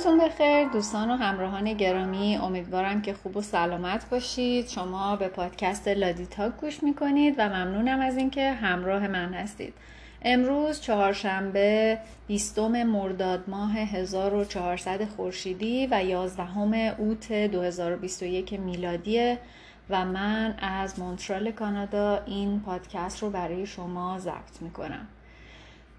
وقتتون 0.00 0.18
بخیر 0.18 0.68
دوستان 0.68 1.10
و 1.10 1.16
همراهان 1.16 1.72
گرامی 1.72 2.36
امیدوارم 2.36 3.02
که 3.02 3.14
خوب 3.14 3.36
و 3.36 3.42
سلامت 3.42 4.10
باشید. 4.10 4.68
شما 4.68 5.16
به 5.16 5.28
پادکست 5.28 5.88
لادیتاک 5.88 6.56
گوش 6.56 6.82
می‌کنید 6.82 7.34
و 7.38 7.48
ممنونم 7.48 8.00
از 8.00 8.16
اینکه 8.16 8.50
همراه 8.50 9.08
من 9.08 9.34
هستید. 9.34 9.74
امروز 10.22 10.80
چهارشنبه 10.80 11.98
20 12.26 12.58
مرداد 12.58 13.44
ماه 13.48 13.78
1400 13.78 15.04
خورشیدی 15.04 15.86
و 15.90 16.04
11 16.04 17.00
اوت 17.00 17.32
2021 17.32 18.52
میلادی 18.52 19.36
و 19.90 20.04
من 20.04 20.54
از 20.58 20.98
مونترال 20.98 21.50
کانادا 21.50 22.22
این 22.26 22.60
پادکست 22.60 23.22
رو 23.22 23.30
برای 23.30 23.66
شما 23.66 24.18
ضبط 24.18 24.62
می‌کنم. 24.62 25.06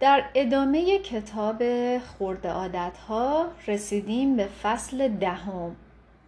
در 0.01 0.23
ادامه 0.35 0.99
کتاب 0.99 1.63
خورده 1.97 2.49
عادت 2.49 2.97
ها 3.07 3.47
رسیدیم 3.67 4.35
به 4.35 4.45
فصل 4.45 5.07
دهم. 5.07 5.75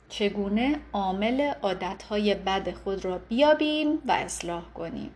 چگونه 0.09 0.79
عامل 0.93 1.53
عادت 1.61 2.03
های 2.03 2.35
بد 2.35 2.73
خود 2.73 3.05
را 3.05 3.17
بیابیم 3.17 3.99
و 4.07 4.11
اصلاح 4.11 4.63
کنیم؟ 4.73 5.11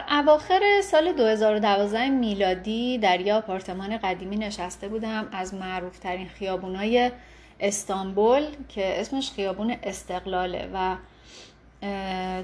در 0.00 0.18
اواخر 0.18 0.80
سال 0.82 1.12
2012 1.12 2.08
میلادی 2.08 2.98
در 2.98 3.20
یه 3.20 3.34
آپارتمان 3.34 3.96
قدیمی 3.96 4.36
نشسته 4.36 4.88
بودم 4.88 5.28
از 5.32 5.54
معروفترین 5.54 6.28
خیابونای 6.28 7.10
استانبول 7.60 8.46
که 8.68 9.00
اسمش 9.00 9.30
خیابون 9.30 9.76
استقلاله 9.82 10.70
و 10.74 10.96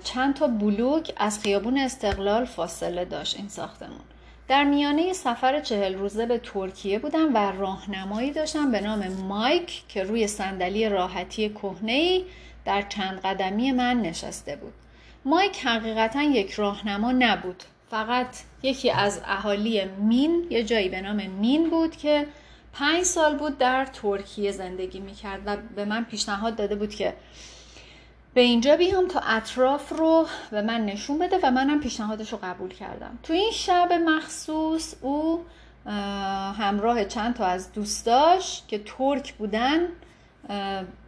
چند 0.05 0.35
تا 0.35 0.47
بلوک 0.47 1.13
از 1.17 1.41
خیابون 1.41 1.79
استقلال 1.79 2.45
فاصله 2.45 3.05
داشت 3.05 3.37
این 3.37 3.49
ساختمون. 3.49 4.01
در 4.49 4.65
میانه 4.65 5.13
سفر 5.13 5.61
چهل 5.61 5.95
روزه 5.95 6.27
به 6.27 6.39
ترکیه 6.39 6.99
بودم 6.99 7.35
و 7.35 7.53
راهنمایی 7.53 8.31
داشتم 8.31 8.73
به 8.73 8.81
نام 8.81 9.09
مایک 9.09 9.83
که 9.89 10.03
روی 10.03 10.27
صندلی 10.27 10.89
راحتی 10.89 11.49
کهنه‌ای 11.49 12.25
در 12.65 12.83
چند 12.83 13.21
قدمی 13.21 13.73
من 13.73 14.01
نشسته 14.01 14.57
بود. 14.57 14.73
مایک 15.27 15.67
حقیقتا 15.67 16.23
یک 16.23 16.53
راهنما 16.53 17.13
نبود. 17.13 17.63
فقط 17.91 18.27
یکی 18.63 18.91
از 18.91 19.21
اهالی 19.25 19.85
مین 19.85 20.47
یه 20.51 20.65
جایی 20.65 20.89
به 20.89 21.01
نام 21.01 21.27
مین 21.27 21.71
بود 21.71 21.97
که 21.97 22.27
پنج 22.73 23.03
سال 23.03 23.37
بود 23.37 23.59
در 23.59 23.85
ترکیه 23.85 24.53
زندگی 24.53 25.01
می‌کرد 25.01 25.41
و 25.47 25.57
به 25.77 25.85
من 25.85 26.05
پیشنهاد 26.05 26.57
داده 26.57 26.77
بود 26.77 26.95
که 26.95 27.15
به 28.35 28.41
اینجا 28.41 28.77
بیام 28.77 29.09
تا 29.09 29.21
اطراف 29.21 29.93
رو 29.93 30.27
به 30.51 30.63
من 30.63 30.85
نشون 30.85 31.19
بده 31.19 31.39
و 31.43 31.51
منم 31.51 31.81
پیشنهادش 31.81 32.33
رو 32.33 32.39
قبول 32.43 32.71
کردم. 32.71 33.19
تو 33.23 33.33
این 33.33 33.51
شب 33.51 33.93
مخصوص 33.93 34.95
او 35.01 35.45
همراه 36.59 37.05
چند 37.05 37.35
تا 37.35 37.47
از 37.47 37.73
دوستاش 37.73 38.63
که 38.69 38.79
ترک 38.79 39.35
بودن 39.35 39.89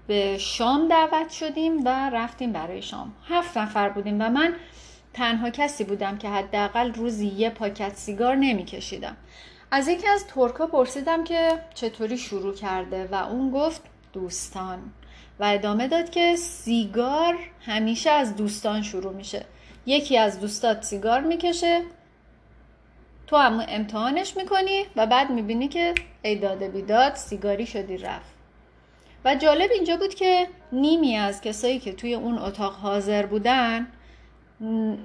به 0.09 0.39
شام 0.39 0.89
دعوت 0.89 1.31
شدیم 1.31 1.85
و 1.85 2.11
رفتیم 2.11 2.53
برای 2.53 2.83
شام. 2.83 3.13
هفت 3.29 3.59
نفر 3.59 3.89
بودیم 3.89 4.21
و 4.21 4.29
من 4.31 4.55
تنها 5.15 5.51
کسی 5.51 5.85
بودم 5.85 6.19
که 6.19 6.29
حداقل 6.29 6.95
روزی 6.95 7.27
یه 7.27 7.51
پاکت 7.51 7.95
سیگار 7.95 8.35
نمیکشیدم. 8.35 9.17
از 9.71 9.89
یکی 9.89 10.09
از 10.09 10.27
ترکا 10.27 10.67
پرسیدم 10.67 11.25
که 11.25 11.65
چطوری 11.75 12.19
شروع 12.19 12.55
کرده 12.55 13.09
و 13.13 13.15
اون 13.15 13.51
گفت 13.51 13.83
دوستان. 14.13 14.79
و 15.41 15.45
ادامه 15.45 15.89
داد 15.89 16.11
که 16.11 16.37
سیگار 16.37 17.39
همیشه 17.67 18.11
از 18.11 18.37
دوستان 18.37 18.83
شروع 18.83 19.13
میشه. 19.13 19.45
یکی 19.87 20.19
از 20.19 20.41
دوستات 20.41 20.83
سیگار 20.83 21.21
می‌کشه 21.21 21.83
تو 23.27 23.37
هم 23.37 23.65
امتحانش 23.69 24.37
می‌کنی 24.37 24.85
و 24.97 25.07
بعد 25.07 25.31
می‌بینی 25.31 25.69
که 25.69 25.95
ای 26.23 26.37
داده 26.37 26.69
بیداد 26.69 27.15
سیگاری 27.15 27.67
شدی 27.67 27.97
رفت. 27.99 28.38
و 29.29 29.35
جالب 29.35 29.71
اینجا 29.71 29.97
بود 29.97 30.15
که 30.15 30.47
نیمی 30.73 31.17
از 31.17 31.41
کسایی 31.41 31.79
که 31.79 31.93
توی 31.93 32.15
اون 32.15 32.39
اتاق 32.39 32.75
حاضر 32.75 33.27
بودن 33.27 33.87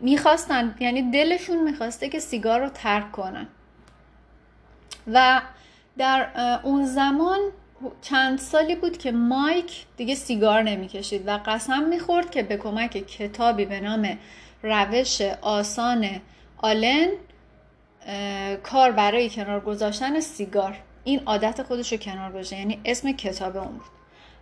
می‌خواستن 0.02 0.76
یعنی 0.80 1.12
دلشون 1.12 1.64
می‌خواسته 1.64 2.10
که 2.10 2.20
سیگار 2.20 2.60
رو 2.60 2.70
ترک 2.70 3.12
کنن. 3.12 3.48
و 5.14 5.42
در 5.98 6.28
اون 6.64 6.86
زمان 6.86 7.40
چند 8.02 8.40
سالی 8.40 8.76
بود 8.76 8.98
که 8.98 9.12
مایک 9.12 9.86
دیگه 9.98 10.16
سیگار 10.16 10.64
نمی‌کشید 10.64 11.28
و 11.28 11.40
قسم 11.46 11.84
می‌خورد 11.84 12.32
که 12.32 12.44
به 12.44 12.58
کمک 12.58 12.92
کتابی 12.92 13.66
به 13.66 13.80
نام 13.80 14.18
روش 14.64 15.22
آسان 15.42 16.10
آلن 16.58 17.08
کار 18.64 18.92
برای 18.92 19.30
کنار 19.30 19.60
گذاشتن 19.60 20.20
سیگار. 20.20 20.78
این 21.04 21.22
عادت 21.26 21.64
خودش 21.64 21.92
رو 21.92 21.98
کنار 21.98 22.32
گذاشته 22.32 22.58
یعنی 22.58 22.82
اسم 22.86 23.12
کتاب 23.12 23.58
اون 23.58 23.68
بود. 23.68 23.93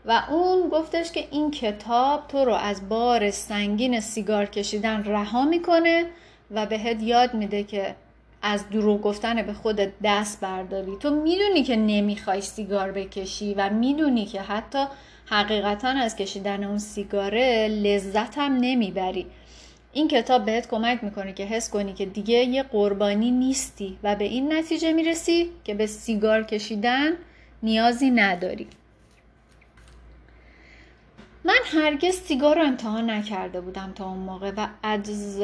و 0.06 0.22
اون 0.29 0.69
گفتش 0.69 1.12
که 1.12 1.28
این 1.31 1.51
کتاب 1.51 2.28
تو 2.28 2.45
رو 2.45 2.53
از 2.53 2.89
بار 2.89 3.31
سنگین 3.31 4.00
سیگار 4.00 4.45
کشیدن 4.45 5.03
رها 5.03 5.45
می‌کنه 5.45 6.06
و 6.51 6.66
بهت 6.66 7.03
یاد 7.03 7.34
میده 7.34 7.63
که 7.63 7.95
از 8.41 8.69
دروغ 8.69 9.01
گفتن 9.01 9.41
به 9.41 9.53
خودت 9.53 9.91
دست 10.03 10.41
برداری. 10.41 10.97
تو 11.00 11.09
می‌دونی 11.09 11.63
که 11.63 11.75
نمی‌خوای 11.75 12.41
سیگار 12.41 12.91
بکشی 12.91 13.53
و 13.53 13.69
می‌دونی 13.69 14.25
که 14.25 14.41
حتی 14.41 14.85
حقیقتا 15.25 15.88
از 15.90 16.16
کشیدن 16.16 16.63
اون 16.63 16.78
سیگاره 16.78 17.67
لذت 17.67 18.38
هم 18.38 18.57
نمی‌بری. 18.57 19.25
این 19.94 20.07
کتاب 20.07 20.45
بهت 20.45 20.67
کمک 20.67 21.03
می‌کنه 21.03 21.34
که 21.34 21.44
حس 21.44 21.69
کنی 21.69 21.94
که 21.94 22.06
دیگه 22.06 22.34
یه 22.34 22.63
قربانی 22.63 23.31
نیستی 23.31 23.97
و 24.03 24.16
به 24.16 24.25
این 24.25 24.53
نتیجه 24.53 24.94
می‌رسی 24.94 25.50
که 25.63 25.73
به 25.73 25.85
سیگار 25.85 26.44
کشیدن 26.44 27.11
نیازی 27.63 28.11
نداری. 28.11 28.67
من 31.44 31.59
هرگز 31.66 32.16
سیگار 32.16 32.56
رو 32.56 32.62
امتحان 32.62 33.09
نکرده 33.09 33.62
بودم 33.62 33.91
تا 33.96 34.09
اون 34.09 34.19
موقع 34.19 34.52
و 34.57 34.68
از 34.84 35.40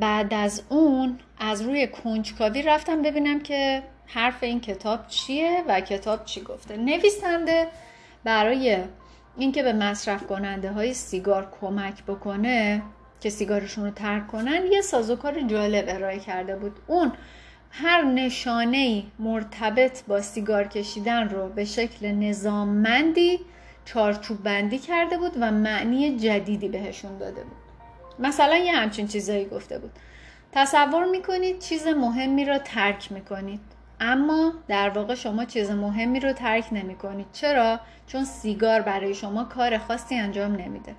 بعد 0.00 0.34
از 0.34 0.62
اون 0.68 1.18
از 1.38 1.62
روی 1.62 1.86
کنجکاوی 1.86 2.62
رفتم 2.62 3.02
ببینم 3.02 3.40
که 3.40 3.82
حرف 4.06 4.42
این 4.42 4.60
کتاب 4.60 5.06
چیه 5.08 5.64
و 5.68 5.80
کتاب 5.80 6.24
چی 6.24 6.40
گفته. 6.40 6.76
نویسنده 6.76 7.68
برای 8.24 8.78
اینکه 9.36 9.62
به 9.62 9.72
مصرف 9.72 10.26
کننده 10.26 10.72
های 10.72 10.94
سیگار 10.94 11.52
کمک 11.60 12.04
بکنه 12.04 12.82
که 13.20 13.30
سیگارشون 13.30 13.84
رو 13.84 13.90
ترک 13.90 14.26
کنن 14.26 14.72
یه 14.72 14.80
سازوکار 14.80 15.40
جالب 15.40 15.84
ارائه 15.88 16.18
کرده 16.18 16.56
بود. 16.56 16.72
اون 16.86 17.12
هر 17.70 18.02
نشانه 18.02 19.02
مرتبط 19.18 20.04
با 20.04 20.20
سیگار 20.20 20.68
کشیدن 20.68 21.28
رو 21.28 21.48
به 21.48 21.64
شکل 21.64 22.06
نظاممندی 22.06 23.40
چارچوب 23.84 24.42
بندی 24.42 24.78
کرده 24.78 25.18
بود 25.18 25.32
و 25.40 25.50
معنی 25.50 26.18
جدیدی 26.18 26.68
بهشون 26.68 27.18
داده 27.18 27.42
بود. 27.42 27.56
مثلا 28.18 28.56
یه 28.56 28.72
همچین 28.72 29.06
چیزایی 29.06 29.44
گفته 29.44 29.78
بود. 29.78 29.90
تصور 30.52 31.04
می‌کنید 31.04 31.58
چیز 31.58 31.86
مهمی 31.86 32.44
رو 32.44 32.58
ترک 32.58 33.12
می‌کنید. 33.12 33.60
اما 34.00 34.52
در 34.68 34.90
واقع 34.90 35.14
شما 35.14 35.44
چیز 35.44 35.70
مهمی 35.70 36.20
رو 36.20 36.32
ترک 36.32 36.64
نمی‌کنید. 36.72 37.26
چرا؟ 37.32 37.80
چون 38.06 38.24
سیگار 38.24 38.80
برای 38.80 39.14
شما 39.14 39.44
کار 39.44 39.78
خاصی 39.78 40.14
انجام 40.14 40.52
نمیده. 40.52 40.94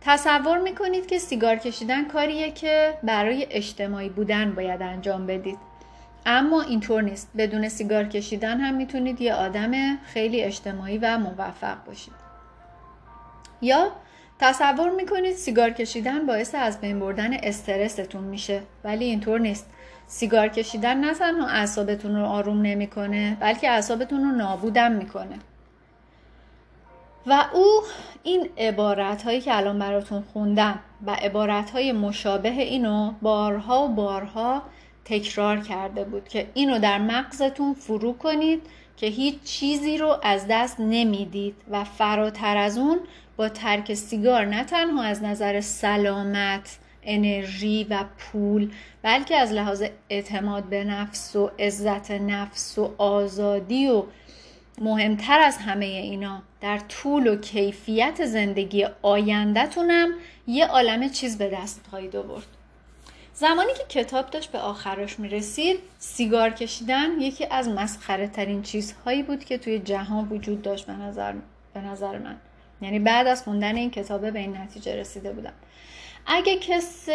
تصور 0.00 0.58
می‌کنید 0.58 1.06
که 1.06 1.18
سیگار 1.18 1.56
کشیدن 1.56 2.04
کاریه 2.04 2.50
که 2.50 2.98
برای 3.02 3.46
اجتماعی 3.50 4.08
بودن 4.08 4.54
باید 4.54 4.82
انجام 4.82 5.26
بدید. 5.26 5.58
اما 6.26 6.62
اینطور 6.62 7.02
نیست. 7.02 7.30
بدون 7.38 7.68
سیگار 7.68 8.04
کشیدن 8.04 8.60
هم 8.60 8.74
می‌تونید 8.74 9.20
یه 9.20 9.34
آدم 9.34 9.96
خیلی 9.96 10.42
اجتماعی 10.42 10.98
و 10.98 11.18
موفق 11.18 11.84
باشید. 11.86 12.14
یا 13.62 13.90
تصور 14.38 14.90
می‌کنید 14.90 15.36
سیگار 15.36 15.70
کشیدن 15.70 16.26
باعث 16.26 16.54
از 16.54 16.80
بین 16.80 17.00
بردن 17.00 17.34
استرستون 17.34 18.24
میشه. 18.24 18.62
ولی 18.84 19.04
اینطور 19.04 19.40
نیست. 19.40 19.66
سیگار 20.06 20.48
کشیدن 20.48 20.96
نه 20.96 21.14
تنها 21.14 21.46
اعصابتون 21.46 22.16
رو 22.16 22.24
آروم 22.24 22.62
نمی‌کنه 22.62 23.36
بلکه 23.40 23.70
اعصابتون 23.70 24.24
رو 24.24 24.30
نابودم 24.30 24.92
می‌کنه. 24.92 25.38
و 27.26 27.44
او 27.52 27.82
این 28.22 28.48
عبارت 28.58 29.22
هایی 29.22 29.40
که 29.40 29.56
الان 29.56 29.78
براتون 29.78 30.24
خوندم 30.32 30.78
و 31.06 31.10
عبارت 31.10 31.70
های 31.70 31.92
مشابه 31.92 32.50
اینو 32.50 33.12
بارها 33.22 33.84
و 33.84 33.88
بارها 33.88 34.62
تکرار 35.04 35.60
کرده 35.60 36.04
بود 36.04 36.28
که 36.28 36.46
اینو 36.54 36.78
در 36.78 36.98
مغزتون 36.98 37.74
فرو 37.74 38.12
کنید 38.12 38.62
که 38.96 39.06
هیچ 39.06 39.42
چیزی 39.42 39.98
رو 39.98 40.16
از 40.22 40.46
دست 40.50 40.80
نمی‌دید 40.80 41.54
و 41.70 41.84
فراتر 41.84 42.56
از 42.56 42.78
اون 42.78 43.00
با 43.36 43.48
ترک 43.48 43.94
سیگار 43.94 44.44
نه 44.44 44.64
تنها 44.64 45.02
از 45.02 45.22
نظر 45.22 45.60
سلامت 45.60 46.78
انرژی 47.02 47.86
و 47.90 48.04
پول 48.18 48.70
بلکه 49.02 49.36
از 49.36 49.52
لحاظ 49.52 49.84
اعتماد 50.10 50.64
به 50.64 50.84
نفس 50.84 51.36
و 51.36 51.50
عزت 51.58 52.10
نفس 52.10 52.78
و 52.78 52.94
آزادی 52.98 53.88
و 53.88 54.04
مهمتر 54.80 55.40
از 55.40 55.56
همه 55.56 55.84
اینا 55.84 56.42
در 56.60 56.78
طول 56.78 57.26
و 57.26 57.36
کیفیت 57.36 58.26
زندگی 58.26 58.86
آیندهتونم 59.02 60.08
یه 60.46 60.66
عالم 60.66 61.08
چیز 61.08 61.38
به 61.38 61.48
دست 61.48 61.86
خواهید 61.90 62.16
آورد 62.16 62.46
زمانی 63.34 63.72
که 63.72 63.84
کتاب 64.00 64.30
داشت 64.30 64.52
به 64.52 64.58
آخرش 64.58 65.18
می 65.18 65.28
رسید 65.28 65.78
سیگار 65.98 66.50
کشیدن 66.50 67.20
یکی 67.20 67.46
از 67.50 67.68
مسخره 67.68 68.28
ترین 68.28 68.62
چیزهایی 68.62 69.22
بود 69.22 69.44
که 69.44 69.58
توی 69.58 69.78
جهان 69.78 70.28
وجود 70.28 70.62
داشت 70.62 70.86
به 70.86 70.92
نظر, 70.92 71.34
به 71.74 71.80
نظر 71.80 72.18
من. 72.18 72.36
یعنی 72.82 72.98
بعد 72.98 73.26
از 73.26 73.42
خوندن 73.42 73.76
این 73.76 73.90
کتابه 73.90 74.30
به 74.30 74.38
این 74.38 74.56
نتیجه 74.56 74.96
رسیده 74.96 75.32
بودم. 75.32 75.52
اگه 76.26 76.56
کس 76.56 77.08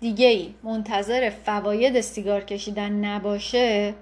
دیگه 0.00 0.26
ای 0.26 0.54
منتظر 0.62 1.30
فواید 1.30 2.00
سیگار 2.00 2.44
کشیدن 2.44 2.92
نباشه 2.92 3.94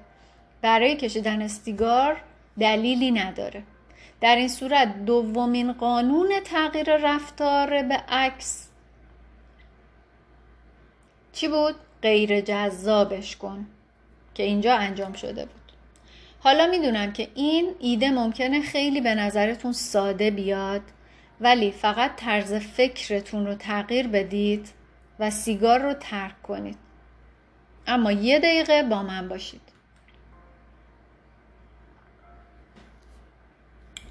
برای 0.62 0.96
کشیدن 0.96 1.48
سیگار 1.48 2.16
دلیلی 2.58 3.10
نداره. 3.10 3.62
در 4.20 4.36
این 4.36 4.48
صورت 4.48 5.04
دومین 5.04 5.72
قانون 5.72 6.28
تغییر 6.44 6.96
رفتار 6.96 7.82
به 7.82 7.94
عکس 7.94 8.68
چی 11.32 11.48
بود؟ 11.48 11.74
غیر 12.02 12.40
جذابش 12.40 13.36
کن. 13.36 13.66
که 14.34 14.42
اینجا 14.42 14.74
انجام 14.74 15.12
شده 15.12 15.44
بود. 15.44 15.62
حالا 16.40 16.66
می‌دونم 16.66 17.12
که 17.12 17.28
این 17.34 17.74
ایده 17.80 18.10
ممکنه 18.10 18.60
خیلی 18.60 19.00
به 19.00 19.14
نظرتون 19.14 19.72
ساده 19.72 20.30
بیاد 20.30 20.82
ولی 21.40 21.70
فقط 21.70 22.16
طرز 22.16 22.54
فکرتون 22.54 23.46
رو 23.46 23.54
تغییر 23.54 24.08
بدید 24.08 24.68
و 25.18 25.30
سیگار 25.30 25.78
رو 25.78 25.94
ترک 25.94 26.42
کنید. 26.42 26.78
اما 27.86 28.12
یه 28.12 28.38
دقیقه 28.38 28.82
با 28.82 29.02
من 29.02 29.28
باشید. 29.28 29.60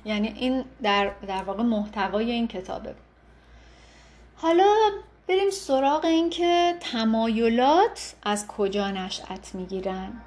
یعنی 0.05 0.27
این 0.27 0.65
در, 0.83 1.11
در 1.27 1.43
واقع 1.43 1.63
محتوای 1.63 2.31
این 2.31 2.47
کتابه. 2.47 2.95
حالا 4.35 4.73
بریم 5.27 5.49
سراغ 5.49 6.05
این 6.05 6.29
که 6.29 6.75
تمایلات 6.79 8.15
از 8.23 8.47
کجا 8.47 8.91
نشأت 8.91 9.55
می‌گیرن. 9.55 10.21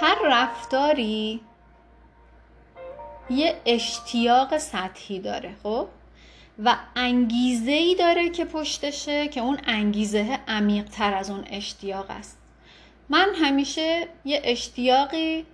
هر 0.00 0.16
رفتاری 0.24 1.40
یه 3.30 3.60
اشتیاق 3.66 4.58
سطحی 4.58 5.20
داره 5.20 5.54
خب؟ 5.62 5.88
و 6.64 6.76
انگیزه 6.96 7.72
ای 7.72 7.94
داره 7.94 8.28
که 8.28 8.44
پشتشه 8.44 9.28
که 9.28 9.40
اون 9.40 9.58
انگیزه 9.66 10.38
عمیق 10.48 10.84
تر 10.84 11.14
از 11.14 11.30
اون 11.30 11.44
اشتیاق 11.50 12.10
است. 12.10 12.38
من 13.08 13.28
همیشه 13.42 14.08
یه 14.24 14.40
اشتیاقی 14.44 15.46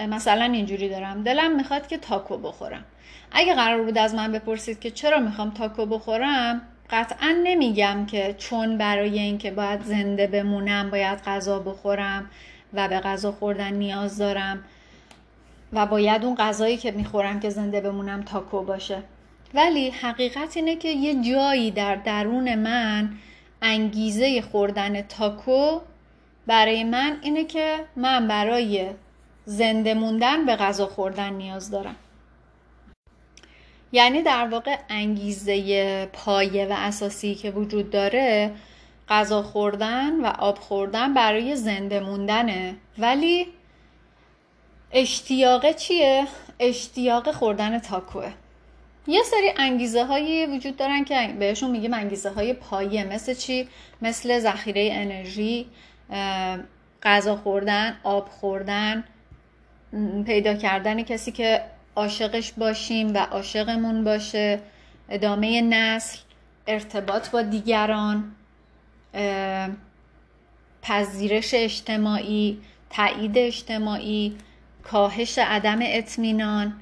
مثلا 0.00 0.44
اینجوری 0.44 0.88
دارم 0.88 1.22
دلم 1.22 1.56
می‌خواد 1.56 1.86
که 1.86 1.98
تاکو 1.98 2.38
بخورم. 2.38 2.84
اگه 3.32 3.54
قرار 3.54 3.82
بود 3.82 3.98
از 3.98 4.14
من 4.14 4.32
بپرسید 4.32 4.80
که 4.80 4.90
چرا 4.90 5.18
می‌خوام 5.18 5.50
تاکو 5.50 5.86
بخورم 5.86 6.62
قطعا 6.90 7.40
نمیگم 7.44 8.06
که 8.06 8.34
چون 8.38 8.78
برای 8.78 9.18
اینکه 9.18 9.50
باید 9.50 9.82
زنده 9.82 10.26
بمونم 10.26 10.90
باید 10.90 11.22
غذا 11.22 11.58
بخورم. 11.58 12.30
و 12.76 12.88
به 12.88 13.00
غذا 13.00 13.32
خوردن 13.32 13.72
نیاز 13.72 14.18
دارم 14.18 14.64
و 15.72 15.86
باید 15.86 16.24
اون 16.24 16.34
غذایی 16.34 16.76
که 16.76 16.90
می‌خورم 16.90 17.40
که 17.40 17.50
زنده 17.50 17.80
بمونم 17.80 18.22
تاکو 18.22 18.62
باشه. 18.62 19.02
ولی 19.54 19.90
حقیقت 19.90 20.56
اینه 20.56 20.76
که 20.76 20.88
یه 20.88 21.22
جایی 21.22 21.70
در 21.70 21.94
درون 21.94 22.54
من 22.54 23.10
انگیزه 23.62 24.42
خوردن 24.42 25.02
تاکو 25.02 25.80
برای 26.46 26.84
من 26.84 27.18
اینه 27.22 27.44
که 27.44 27.76
من 27.96 28.28
برای 28.28 28.90
زنده 29.44 29.94
موندن 29.94 30.46
به 30.46 30.56
غذا 30.56 30.86
خوردن 30.86 31.32
نیاز 31.32 31.70
دارم. 31.70 31.96
یعنی 33.92 34.22
در 34.22 34.48
واقع 34.48 34.76
انگیزه 34.88 36.06
پایه 36.06 36.66
و 36.66 36.74
اساسی 36.76 37.34
که 37.34 37.50
وجود 37.50 37.90
داره 37.90 38.50
غذا 39.08 39.42
خوردن 39.42 40.20
و 40.20 40.26
آب 40.26 40.58
خوردن 40.58 41.14
برای 41.14 41.56
زنده 41.56 42.00
موندنه 42.00 42.76
ولی 42.98 43.46
اشتیاق 44.92 45.72
چیه؟ 45.72 46.26
اشتیاق 46.60 47.30
خوردن 47.30 47.78
تاکوه 47.78 48.32
یه 49.06 49.22
سری 49.22 49.52
انگیزه 49.56 50.04
هایی 50.04 50.46
وجود 50.46 50.76
دارن 50.76 51.04
که 51.04 51.34
بهشون 51.38 51.70
میگیم 51.70 51.94
انگیزه 51.94 52.30
های 52.30 52.52
پایه 52.52 53.04
مثل 53.04 53.34
چی؟ 53.34 53.68
مثل 54.02 54.38
ذخیره 54.38 54.88
انرژی 54.92 55.66
غذا 57.02 57.36
خوردن 57.36 57.96
آب 58.02 58.28
خوردن 58.28 59.04
پیدا 60.26 60.54
کردن 60.54 61.02
کسی 61.02 61.32
که 61.32 61.60
عاشقش 61.96 62.52
باشیم 62.52 63.14
و 63.14 63.18
عاشقمون 63.18 64.04
باشه 64.04 64.60
ادامه 65.08 65.60
نسل 65.60 66.18
ارتباط 66.66 67.30
با 67.30 67.42
دیگران 67.42 68.32
پذیرش 70.82 71.54
اجتماعی 71.54 72.60
تایید 72.90 73.38
اجتماعی 73.38 74.36
کاهش 74.82 75.38
عدم 75.38 75.78
اطمینان 75.82 76.80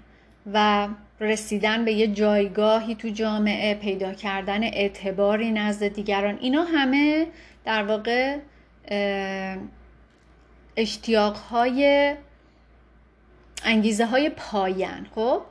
و 0.53 0.89
رسیدن 1.21 1.85
به 1.85 1.93
یه 1.93 2.07
جایگاهی 2.07 2.95
تو 2.95 3.09
جامعه 3.09 3.75
پیدا 3.75 4.15
کردن 4.15 4.63
اعتباری 4.63 5.51
نزد 5.51 5.89
دیگران. 5.89 6.39
اینا 6.41 6.65
همه 6.65 7.27
در 7.65 7.85
واقع 7.85 8.39
اشتیاق 10.77 11.37
های 11.37 12.15
انگیزه 13.65 14.07
های 14.07 14.31
پایان 14.31 15.07
خب؟ 15.15 15.43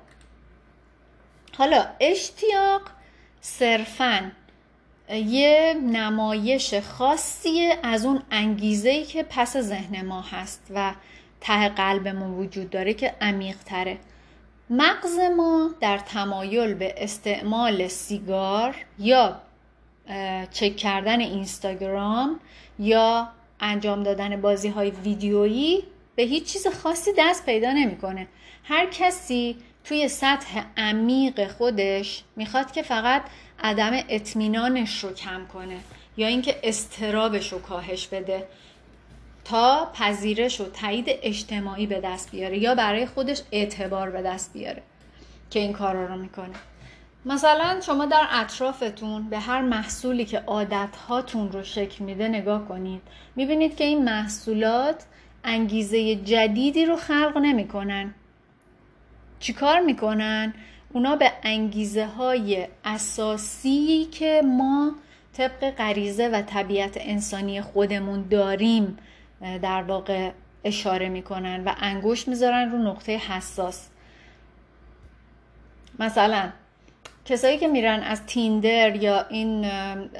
حالا 1.58 1.86
اشتیاق 2.00 2.81
صرفاً 3.41 4.31
یه 5.10 5.75
نمایش 5.83 6.74
خاصی 6.74 7.74
از 7.83 8.05
اون 8.05 8.22
انگیزه 8.31 9.03
که 9.03 9.24
پس 9.24 9.57
ذهن 9.57 10.05
ما 10.05 10.22
هست 10.22 10.72
و 10.75 10.93
ته 11.41 11.69
قلبمون 11.69 12.31
وجود 12.31 12.69
داره 12.69 12.93
که 12.93 13.15
عمیق 13.22 13.57
تره 13.65 13.98
مغز 14.69 15.19
ما 15.38 15.69
در 15.79 15.98
تمایل 15.98 16.74
به 16.74 16.95
استعمال 16.98 17.88
سیگار 17.88 18.75
یا 19.00 19.41
چک 20.51 20.75
کردن 20.75 21.19
اینستاگرام 21.19 22.39
یا 22.79 23.29
انجام 23.60 24.03
دادن 24.03 24.41
بازی 24.41 24.69
های 24.69 24.89
ویدیویی 24.91 25.83
به 26.15 26.24
هیچ 26.24 26.53
چیز 26.53 26.67
خاصی 26.67 27.12
دست 27.17 27.45
پیدا 27.45 27.72
نمی‌کنه. 27.72 28.27
هر 28.63 28.86
کسی 28.86 29.57
توی 29.83 30.07
سطح 30.07 30.63
عمیق 30.77 31.48
خودش 31.48 32.24
می‌خواد 32.36 32.72
که 32.72 32.81
فقط 32.81 33.22
عدم 33.60 33.91
اطمینانش 34.10 35.03
رو 35.03 35.13
کم 35.13 35.45
کنه 35.53 35.79
یا 36.17 36.27
اینکه 36.27 36.60
استرابش 36.63 37.53
رو 37.53 37.60
کاهش 37.60 38.07
بده 38.07 38.48
تا 39.45 39.91
پذیرش 39.93 40.62
و 40.62 40.69
تایید 40.69 41.05
اجتماعی 41.07 41.88
به 41.88 42.00
دست 42.00 42.31
بیاره 42.31 42.57
یا 42.57 42.75
برای 42.75 43.05
خودش 43.05 43.41
اعتبار 43.51 44.10
به 44.10 44.22
دست 44.22 44.53
بیاره 44.53 44.83
که 45.50 45.60
این 45.60 45.74
کارا 45.74 46.05
رو 46.05 46.15
می‌کنه. 46.15 46.55
مثلا 47.25 47.81
شما 47.81 48.05
در 48.05 48.27
اطرافتون 48.31 49.29
به 49.29 49.39
هر 49.39 49.62
محصولی 49.62 50.25
که 50.25 50.39
عادت 50.39 50.95
هاتون 51.07 51.51
رو 51.51 51.63
شکل 51.63 52.03
میده 52.03 52.27
نگاه 52.27 52.67
کنید. 52.67 53.01
می‌بینید 53.36 53.77
که 53.77 53.83
این 53.83 54.03
محصولات 54.03 55.05
انگیزه 55.43 56.15
جدیدی 56.15 56.86
رو 56.86 56.95
خلق 56.95 57.38
نمی‌کنن. 57.38 58.13
چیکار 59.39 59.79
می‌کنن؟ 59.79 60.53
اونا 60.93 61.15
به 61.15 61.31
انگیزه 61.43 62.05
های 62.05 62.67
اساسی 62.85 64.07
که 64.12 64.41
ما 64.45 64.91
طبق 65.33 65.71
غریزه 65.71 66.27
و 66.27 66.41
طبیعت 66.41 66.97
انسانی 67.01 67.62
خودمون 67.62 68.27
داریم 68.29 68.97
در 69.62 69.83
واقع 69.83 70.31
اشاره 70.63 71.09
می‌کنن 71.09 71.63
و 71.63 71.73
انگوش 71.79 72.27
می‌ذارن 72.27 72.71
رو 72.71 72.77
نقطه 72.77 73.12
حساس 73.12 73.88
مثلا 76.00 76.50
کسایی 77.25 77.57
که 77.57 77.67
میرن 77.67 78.00
از 78.00 78.25
تیندر 78.25 78.95
یا 78.95 79.27
این 79.27 79.65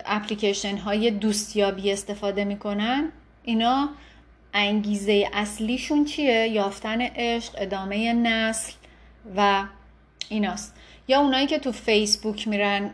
اپلیکیشن 0.06 0.78
های 0.78 1.12
دوستیابی 1.12 1.92
استفاده 1.92 2.46
می‌کنن 2.46 3.12
اینا 3.44 3.90
انگیزه 4.54 5.30
اصلیشون 5.34 6.06
چیه؟ 6.06 6.48
یافتن 6.48 7.02
عشق، 7.02 7.54
ادامه 7.58 8.14
نسل 8.14 8.74
و 9.36 9.64
ایناست. 10.30 10.76
یا 11.08 11.20
اونایی 11.20 11.48
که 11.48 11.60
تو 11.60 11.72
فیسبوک 11.72 12.48
میرن 12.48 12.92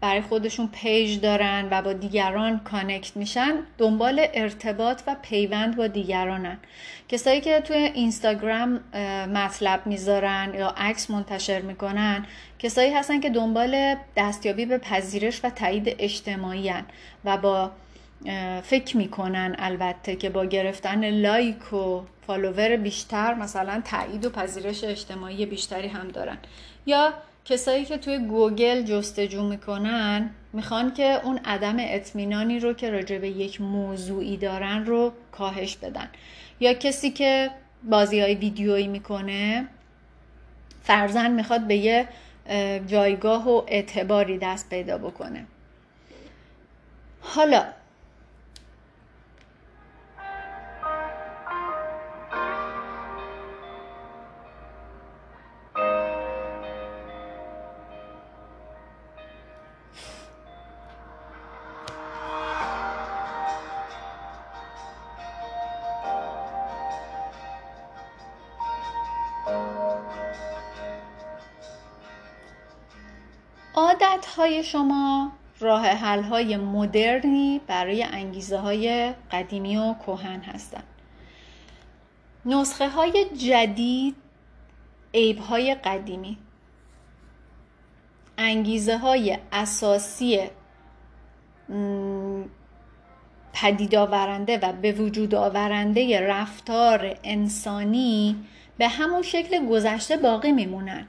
برای 0.00 0.20
خودشون 0.20 0.68
page 0.68 1.20
دارن 1.20 1.68
و 1.70 1.82
با 1.82 1.92
دیگران 1.92 2.58
connect 2.58 3.16
میشن 3.16 3.54
دنبال 3.78 4.26
ارتباط 4.34 5.02
و 5.06 5.16
پیوند 5.22 5.76
با 5.76 5.86
دیگرانن. 5.86 6.58
کسایی 7.08 7.40
که 7.40 7.60
توی 7.60 7.76
اینستاگرام 7.76 8.80
مطلب 9.34 9.86
می‌ذارن 9.86 10.54
یا 10.54 10.74
عکس 10.76 11.10
منتشر 11.10 11.60
می‌کنن 11.60 12.26
کسایی 12.58 12.92
هستن 12.92 13.20
که 13.20 13.30
دنبال 13.30 13.96
دستیابی 14.16 14.66
به 14.66 14.78
پذیرش 14.78 15.40
و 15.44 15.50
تایید 15.50 15.96
اجتماعی 15.98 16.72
و 17.24 17.36
با 17.36 17.70
فکر 18.62 18.96
می‌کنن 18.96 19.54
البته 19.58 20.16
که 20.16 20.30
با 20.30 20.44
گرفتن 20.44 21.10
لایک 21.10 21.72
و 21.72 22.00
فالوور 22.26 22.76
بیشتر 22.76 23.34
مثلا 23.34 23.82
تایید 23.84 24.24
و 24.26 24.30
پذیرش 24.30 24.84
اجتماعی 24.84 25.46
بیشتری 25.46 25.88
هم 25.88 26.08
دارن. 26.08 26.38
یا 26.86 27.14
کسایی 27.44 27.84
که 27.84 27.98
توی 27.98 28.18
گوگل 28.18 28.82
جستجو 28.82 29.42
می‌کنن 29.42 30.30
می‌خوان 30.52 30.94
که 30.94 31.20
اون 31.24 31.40
عدم 31.44 31.76
اطمینانی 31.78 32.60
رو 32.60 32.72
که 32.72 32.90
راجع 32.90 33.18
به 33.18 33.28
یک 33.28 33.60
موضوعی 33.60 34.36
دارن 34.36 34.86
رو 34.86 35.12
کاهش 35.32 35.76
بدن. 35.76 36.08
یا 36.60 36.74
کسی 36.74 37.10
که 37.10 37.50
بازی 37.84 38.20
های 38.20 38.34
ویدیویی 38.34 38.88
می‌کنه 38.88 39.68
فرزن 40.82 41.30
می‌خواد 41.30 41.60
به 41.60 41.76
یه 41.76 42.08
جایگاه 42.86 43.48
و 43.48 43.62
اعتباری 43.66 44.38
دست 44.38 44.70
پیدا 44.70 44.98
بکنه. 44.98 45.46
حالا 47.20 47.64
های 74.42 74.62
شما 74.62 75.32
راه 75.60 75.86
حل 75.86 76.22
های 76.22 76.56
مدرنی 76.56 77.60
برای 77.66 78.02
انگیزه 78.02 78.58
های 78.58 79.14
قدیمی 79.32 79.76
و 79.76 79.94
کهن 79.94 80.40
هستند. 80.40 80.84
نسخه 82.44 82.88
های 82.88 83.26
جدید 83.36 84.16
عیب 85.14 85.38
های 85.38 85.74
قدیمی 85.74 86.38
انگیزه 88.38 88.98
های 88.98 89.38
اساسی 89.52 90.40
پدید 93.52 93.94
آورنده 93.94 94.58
و 94.58 94.72
به 94.72 94.92
وجود 94.92 95.34
آورنده 95.34 96.20
رفتار 96.20 97.16
انسانی 97.24 98.36
به 98.78 98.88
همون 98.88 99.22
شکل 99.22 99.66
گذشته 99.66 100.16
باقی 100.16 100.52
میمونن 100.52 101.06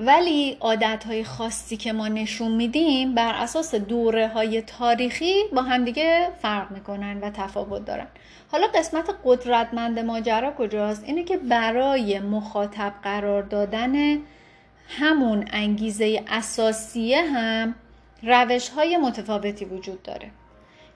ولی 0.00 0.56
عادت 0.60 1.04
های 1.06 1.24
خاصی 1.24 1.76
که 1.76 1.92
ما 1.92 2.08
نشون 2.08 2.52
میدیم 2.52 3.14
بر 3.14 3.34
اساس 3.34 3.74
دوره 3.74 4.28
های 4.28 4.62
تاریخی 4.62 5.34
با 5.54 5.62
همدیگه 5.62 6.28
فرق 6.42 6.70
می‌کنن 6.70 7.20
و 7.20 7.30
تفاوت 7.30 7.84
دارن. 7.84 8.06
حالا 8.52 8.66
قسمت 8.66 9.10
قدرتمند 9.24 9.98
ماجرا 9.98 10.52
کجاست؟ 10.58 11.04
اینه 11.04 11.24
که 11.24 11.36
برای 11.36 12.20
مخاطب 12.20 12.94
قرار 13.02 13.42
دادن 13.42 14.18
همون 14.88 15.44
انگیزه 15.52 16.24
اساسیه 16.28 17.22
هم 17.22 17.74
روش 18.22 18.68
های 18.68 18.96
متفاوتی 18.96 19.64
وجود 19.64 20.02
داره. 20.02 20.30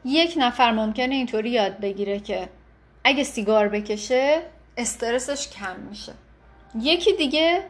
یک 0.04 0.34
نفر 0.36 0.70
ممکنه 0.70 1.14
اینطوری 1.14 1.50
یاد 1.50 1.80
بگیره 1.80 2.20
که 2.20 2.48
اگه 3.04 3.24
سیگار 3.24 3.68
بکشه 3.68 4.40
استرسش 4.76 5.48
کم 5.48 5.76
میشه. 5.90 6.12
یکی 6.80 7.12
دیگه 7.12 7.62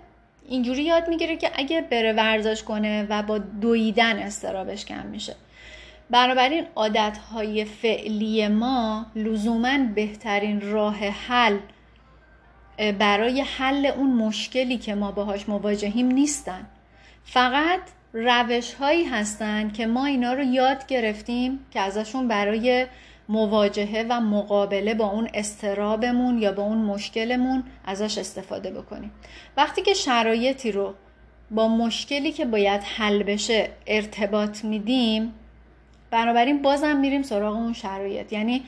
اینجوری 0.49 0.83
یاد 0.83 1.09
می‌گیره 1.09 1.37
که 1.37 1.51
اگه 1.55 1.81
بره 1.81 2.13
ورزش 2.13 2.63
کنه 2.63 3.07
و 3.11 3.23
با 3.23 3.39
دویدن 3.39 4.19
استرابش 4.19 4.85
کم 4.85 5.07
میشه. 5.07 5.37
بنابراین 6.11 6.67
عادتهای 6.75 7.65
فعلی 7.65 8.49
ما 8.49 9.07
لزوما 9.17 9.79
بهترین 9.95 10.73
راه 10.73 10.97
حل 10.97 11.59
برای 12.99 13.41
حل 13.41 13.87
اون 13.87 14.11
مشکلی 14.11 14.79
که 14.79 14.95
ما 14.95 15.13
باهاش 15.13 15.49
مواجهیم 15.49 16.07
نیستن. 16.07 16.67
فقط 17.25 17.81
روش 18.13 18.75
هایی 18.75 19.05
هستن 19.05 19.71
که 19.71 19.87
ما 19.87 20.07
اینا 20.07 20.33
رو 20.33 20.43
یاد 20.43 20.87
گرفتیم 20.87 21.67
که 21.71 21.81
ازشون 21.81 22.29
برای 22.29 22.87
مواجهه 23.29 24.07
و 24.11 24.21
مقابله 24.21 24.95
با 24.95 25.07
اون 25.07 25.29
استرابمون 25.35 26.39
یا 26.39 26.53
با 26.53 26.63
اون 26.63 26.79
مشکلمون 26.79 27.65
ازش 27.85 28.19
استفاده 28.19 28.71
بکنیم. 28.71 29.11
وقتی 29.57 29.83
که 29.83 29.95
شرایطی 29.95 30.73
رو 30.73 30.95
با 31.51 31.69
مشکلی 31.69 32.33
که 32.33 32.45
باید 32.45 32.83
حل 32.83 33.23
بشه 33.23 33.71
ارتباط 33.87 34.65
میدیم 34.65 35.35
بنابراین 36.11 36.63
بازم 36.63 36.97
میریم 36.97 37.23
سراغ 37.23 37.57
اون 37.57 37.73
شرایط. 37.73 38.33
یعنی 38.33 38.63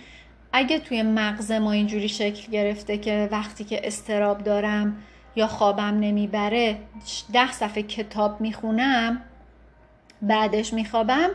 اگه 0.53 0.79
توی 0.79 1.03
مغز 1.03 1.53
ما 1.53 1.73
اینجوری 1.73 2.09
شکل 2.09 2.53
گرفته 2.53 2.99
که 2.99 3.29
وقتی 3.33 3.65
که 3.65 3.87
استراب 3.87 4.43
دارم 4.43 5.03
یا 5.37 5.47
خوابم 5.47 6.01
نمی‌بره 6.01 6.79
ده 7.33 7.53
صفحه 7.53 7.83
کتاب 7.83 8.41
می‌خونم 8.41 9.23
بعدش 10.23 10.73
میخوابم 10.73 11.31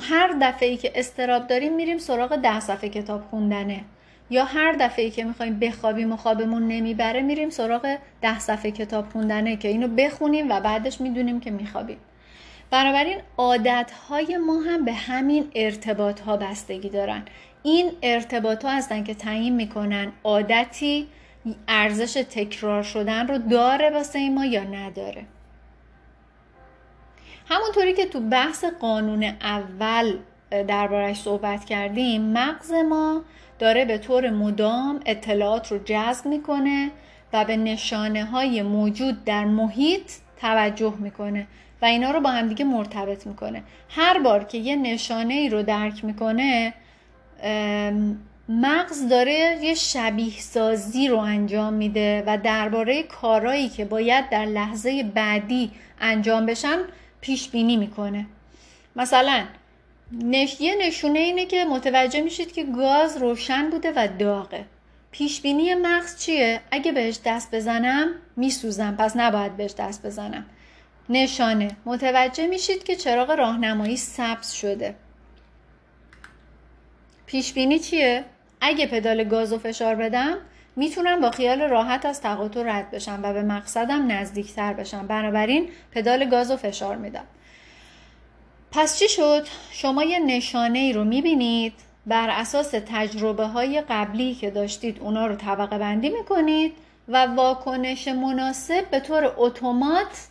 هر 0.00 0.34
دفعه 0.40 0.68
ای 0.68 0.76
که 0.76 0.92
استراب 0.94 1.46
داریم 1.46 1.74
میریم 1.74 1.98
سراغ 1.98 2.36
ده 2.36 2.60
صفحه 2.60 2.88
کتاب 2.88 3.24
خوندنه. 3.30 3.80
یا 4.30 4.44
هر 4.44 4.72
دفعه 4.72 5.04
ای 5.04 5.10
که 5.10 5.24
می‌خوایم 5.24 5.58
بخوابیم 5.58 6.12
و 6.12 6.16
خوابمون 6.16 6.68
نمی‌بره 6.68 7.22
میریم 7.22 7.50
سراغ 7.50 7.96
ده 8.22 8.38
صفحه 8.38 8.70
کتاب 8.70 9.08
خوندنه 9.08 9.56
که 9.56 9.68
اینو 9.68 9.88
بخونیم 9.88 10.50
و 10.50 10.60
بعدش 10.60 11.00
می‌دونیم 11.00 11.40
که 11.40 11.50
میخوابیم. 11.50 11.98
بنابراین 12.70 13.18
عادت 13.36 13.90
های 14.08 14.36
ما 14.36 14.60
هم 14.60 14.84
به 14.84 14.92
همین 14.92 15.50
ارتباط 15.54 16.20
ها 16.20 16.36
بستگی 16.36 16.88
دارن. 16.88 17.22
این 17.62 17.90
ارتباط 18.02 18.64
ها 18.64 18.70
هستن 18.70 19.04
که 19.04 19.14
تعیین 19.14 19.56
می‌کنن 19.56 20.12
عادتی 20.24 21.08
ارزش 21.68 22.12
تکرار 22.12 22.82
شدن 22.82 23.28
رو 23.28 23.38
داره 23.38 23.90
واسه 23.90 24.30
ما 24.30 24.44
یا 24.44 24.64
نداره. 24.64 25.24
همونطوری 27.48 27.92
که 27.92 28.06
تو 28.06 28.20
بحث 28.20 28.64
قانون 28.64 29.22
اول 29.24 30.18
دربارش 30.50 31.20
صحبت 31.20 31.64
کردیم 31.64 32.22
مغز 32.22 32.72
ما 32.72 33.22
داره 33.58 33.84
به 33.84 33.98
طور 33.98 34.30
مدام 34.30 35.00
اطلاعات 35.06 35.72
رو 35.72 35.78
جذب 35.84 36.26
می‌کنه 36.26 36.90
و 37.32 37.44
به 37.44 37.56
نشانه 37.56 38.24
های 38.24 38.62
موجود 38.62 39.24
در 39.24 39.44
محیط 39.44 40.12
توجه 40.40 40.94
می‌کنه 40.98 41.46
و 41.82 41.84
اینا 41.84 42.10
رو 42.10 42.20
با 42.20 42.30
همدیگه 42.30 42.64
مرتبط 42.64 43.26
می‌کنه. 43.26 43.62
هر 43.88 44.18
بار 44.18 44.44
که 44.44 44.58
یه 44.58 44.76
نشانه 44.76 45.34
ای 45.34 45.48
رو 45.48 45.62
درک 45.62 46.04
می‌کنه 46.04 46.74
مغز 48.48 49.08
داره 49.08 49.58
یه 49.62 49.74
شبیه 49.74 50.40
سازی 50.40 51.08
رو 51.08 51.18
انجام 51.18 51.72
میده 51.72 52.24
و 52.26 52.38
درباره 52.38 53.02
کارهایی 53.02 53.68
که 53.68 53.84
باید 53.84 54.30
در 54.30 54.44
لحظه 54.44 55.02
بعدی 55.14 55.70
انجام 56.00 56.46
بشن 56.46 56.78
پیش 57.24 57.48
بینی 57.48 57.76
می‌کنه. 57.76 58.26
مثلا 58.96 59.44
نش... 60.12 60.60
یه 60.60 60.74
نشونه 60.74 61.18
اینه 61.18 61.46
که 61.46 61.64
متوجه 61.64 62.20
میشید 62.20 62.52
که 62.52 62.64
گاز 62.64 63.16
روشن 63.16 63.70
بوده 63.70 63.92
و 63.96 64.08
داغه. 64.18 64.64
پیش 65.10 65.40
بینی 65.40 65.74
مغز 65.74 66.18
چیه؟ 66.18 66.60
اگه 66.70 66.92
بهش 66.92 67.18
دست 67.24 67.54
بزنم 67.54 68.14
میسوزم. 68.36 68.96
پس 68.98 69.16
نباید 69.16 69.56
بهش 69.56 69.74
دست 69.78 70.06
بزنم. 70.06 70.46
نشانه. 71.08 71.76
متوجه 71.84 72.46
میشید 72.46 72.84
که 72.84 72.96
چراغ 72.96 73.30
راهنمایی 73.30 73.96
سبز 73.96 74.52
شده. 74.52 74.94
پیش 77.26 77.52
بینی 77.52 77.78
چیه؟ 77.78 78.24
اگه 78.60 78.86
پدال 78.86 79.24
گاز 79.24 79.54
فشار 79.54 79.94
بدم 79.94 80.38
می‌تونم 80.76 81.20
با 81.20 81.30
خیال 81.30 81.60
راحت 81.60 82.06
از 82.06 82.20
تقاطع 82.20 82.62
رد 82.66 82.90
بشم 82.90 83.20
و 83.22 83.32
به 83.32 83.42
مقصدم 83.42 84.12
نزدیکتر 84.12 84.72
بشم. 84.72 85.06
بنابراین 85.06 85.68
پدال 85.92 86.30
گاز 86.30 86.50
و 86.50 86.56
فشار 86.56 86.96
میدم. 86.96 87.24
پس 88.72 88.98
چی 88.98 89.08
شد؟ 89.08 89.46
شما 89.70 90.04
یه 90.04 90.18
نشانه 90.18 90.78
ای 90.78 90.92
رو 90.92 91.04
می‌بینید. 91.04 91.72
بر 92.06 92.30
اساس 92.30 92.70
تجربه 92.70 93.46
های 93.46 93.80
قبلی 93.88 94.34
که 94.34 94.50
داشتید 94.50 94.98
اونا 95.00 95.26
رو 95.26 95.36
طبقه 95.36 95.78
بندی 95.78 96.10
می‌کنید 96.10 96.72
و 97.08 97.26
واکنش 97.26 98.08
مناسب 98.08 98.90
به 98.90 99.00
طور 99.00 99.32
اتومات 99.36 100.26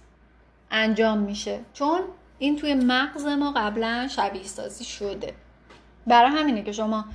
انجام 0.72 1.18
میشه. 1.18 1.60
چون 1.74 2.00
این 2.40 2.56
توی 2.56 2.74
مغز 2.74 3.26
ما 3.26 3.52
قبلا 3.52 4.08
شبیه 4.08 4.44
سازی 4.44 4.84
شده. 4.84 5.34
برای 6.08 6.32
همینه 6.32 6.64
که 6.64 6.72
شما 6.72 7.06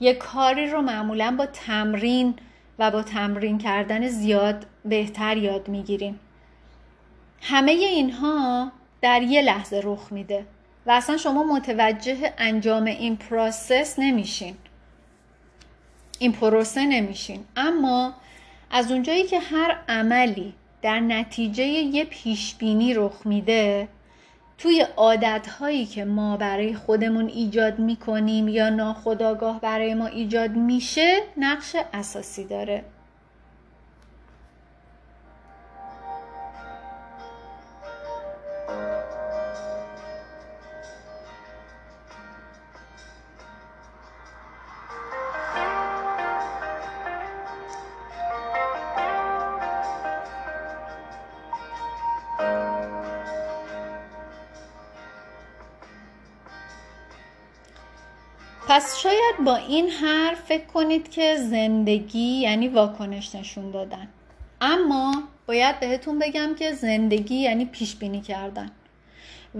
یه 0.00 0.14
کاری 0.14 0.70
رو 0.70 0.82
معمولا 0.82 1.34
با 1.38 1.46
تمرین 1.46 2.34
و 2.78 2.90
با 2.90 3.02
تمرین 3.02 3.58
کردن 3.58 4.08
زیاد 4.08 4.66
بهتر 4.84 5.36
یاد 5.36 5.68
می‌گیریم. 5.68 6.20
همه 7.42 7.72
اینها 7.72 8.72
در 9.00 9.22
یه 9.22 9.42
لحظه 9.42 9.80
رخ 9.84 10.12
میده 10.12 10.46
و 10.86 10.90
اصلا 10.90 11.16
شما 11.16 11.42
متوجه 11.42 12.34
انجام 12.38 12.84
این 12.84 13.16
پروسس 13.16 13.98
نمیشین. 13.98 14.56
این 16.18 16.32
پروسه 16.32 16.86
نمیشین. 16.86 17.44
اما 17.56 18.14
از 18.70 18.92
اونجایی 18.92 19.22
که 19.22 19.38
هر 19.38 19.78
عملی 19.88 20.54
در 20.82 21.00
نتیجه 21.00 21.64
یه 21.64 22.04
پیشبینی 22.04 22.94
رخ 22.94 23.22
میده 23.24 23.88
توی 24.58 24.86
عادتهایی 24.96 25.86
که 25.86 26.04
ما 26.04 26.36
برای 26.36 26.74
خودمون 26.74 27.28
ایجاد 27.28 27.78
می‌کنیم 27.78 28.48
یا 28.48 28.68
ناخداگاه 28.68 29.60
برای 29.60 29.94
ما 29.94 30.06
ایجاد 30.06 30.50
میشه 30.50 31.22
نقش 31.36 31.76
اساسی 31.92 32.44
داره. 32.44 32.84
با 59.46 59.56
این 59.56 59.90
حرف 59.90 60.40
فکر 60.40 60.64
کنید 60.64 61.10
که 61.10 61.36
زندگی 61.36 62.40
یعنی 62.40 62.68
واکنش 62.68 63.34
نشون 63.34 63.70
دادن. 63.70 64.08
اما 64.60 65.22
باید 65.46 65.80
بهتون 65.80 66.18
بگم 66.18 66.54
که 66.58 66.72
زندگی 66.72 67.34
یعنی 67.34 67.64
پیش 67.64 67.96
بینی 67.96 68.20
کردن. 68.20 68.70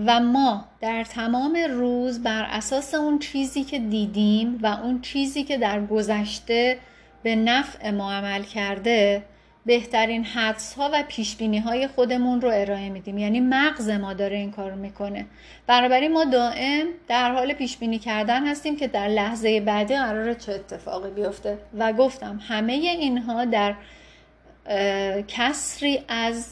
و 0.06 0.20
ما 0.20 0.64
در 0.80 1.04
تمام 1.04 1.58
روز 1.70 2.22
بر 2.22 2.46
اساس 2.50 2.94
اون 2.94 3.18
چیزی 3.18 3.64
که 3.64 3.78
دیدیم 3.78 4.58
و 4.62 4.66
اون 4.66 5.00
چیزی 5.00 5.44
که 5.44 5.58
در 5.58 5.86
گذشته 5.86 6.78
به 7.22 7.36
نفع 7.36 7.90
ما 7.90 8.12
عمل 8.12 8.42
کرده 8.42 9.22
بهترین 9.66 10.24
حدس 10.24 10.74
ها 10.74 10.90
و 10.92 11.04
پیش 11.08 11.36
بینی 11.36 11.58
های 11.58 11.88
خودمون 11.88 12.40
رو 12.40 12.50
ارائه 12.54 12.88
میدیم. 12.88 13.18
یعنی 13.18 13.40
مغز 13.40 13.88
ما 13.88 14.14
داره 14.14 14.36
این 14.36 14.50
کار 14.50 14.72
می‌کنه. 14.72 15.26
بنابراین 15.66 16.12
ما 16.12 16.24
دائم 16.24 16.86
در 17.08 17.32
حال 17.32 17.52
پیش 17.52 17.76
بینی 17.76 17.98
کردن 17.98 18.46
هستیم 18.46 18.76
که 18.76 18.88
در 18.88 19.08
لحظه 19.08 19.60
بعدی 19.60 19.94
قرار 19.96 20.34
چه 20.34 20.52
اتفاقی 20.52 21.10
بیفته. 21.10 21.58
و 21.78 21.92
گفتم 21.92 22.40
همه 22.48 22.72
اینها 22.72 23.44
در 23.44 23.74
کسری 25.28 26.04
از 26.08 26.50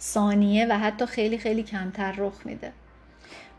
ثانیه 0.00 0.66
و 0.66 0.78
حتی 0.78 1.06
خیلی 1.06 1.38
خیلی 1.38 1.62
کمتر 1.62 2.14
رخ 2.16 2.34
میده. 2.44 2.72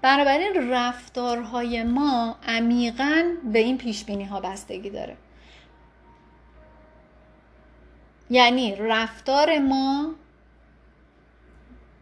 بنابراین 0.02 0.72
رفتارهای 0.72 1.84
ما 1.84 2.36
عمیقا 2.48 3.24
به 3.54 3.60
این 3.60 3.78
پیش 3.78 4.04
بینی 4.04 4.24
ها 4.24 4.40
بستگی 4.40 4.90
داره. 4.90 5.16
یعنی 8.30 8.76
رفتار 8.76 9.60
ما 9.60 10.16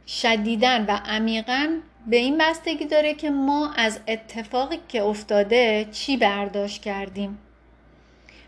شدیدن 0.07 0.85
و 0.85 0.99
عمیقا 1.05 1.79
به 2.07 2.17
این 2.17 2.37
بستگی 2.37 2.85
داره 2.85 3.13
که 3.13 3.29
ما 3.29 3.73
از 3.73 3.99
اتفاقی 4.07 4.79
که 4.87 5.03
افتاده 5.03 5.87
چی 5.91 6.17
برداشت 6.17 6.81
کردیم. 6.81 7.37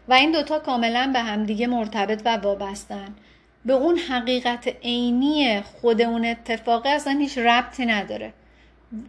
و 0.08 0.13
این 0.13 0.32
دوتا 0.32 0.60
کاملا 0.60 1.10
به 1.13 1.20
همدیگه 1.20 1.68
مرتبط 1.68 2.22
و 2.26 2.38
وابستن. 2.38 3.16
به 3.66 3.74
اون 3.74 3.98
حقیقت 3.98 4.68
عینی 4.68 5.62
خود 5.62 6.02
اون 6.02 6.26
اتفاقه 6.26 6.90
اصلا 6.90 7.18
هیچ 7.20 7.38
ربطی 7.38 7.86
نداره. 7.86 8.34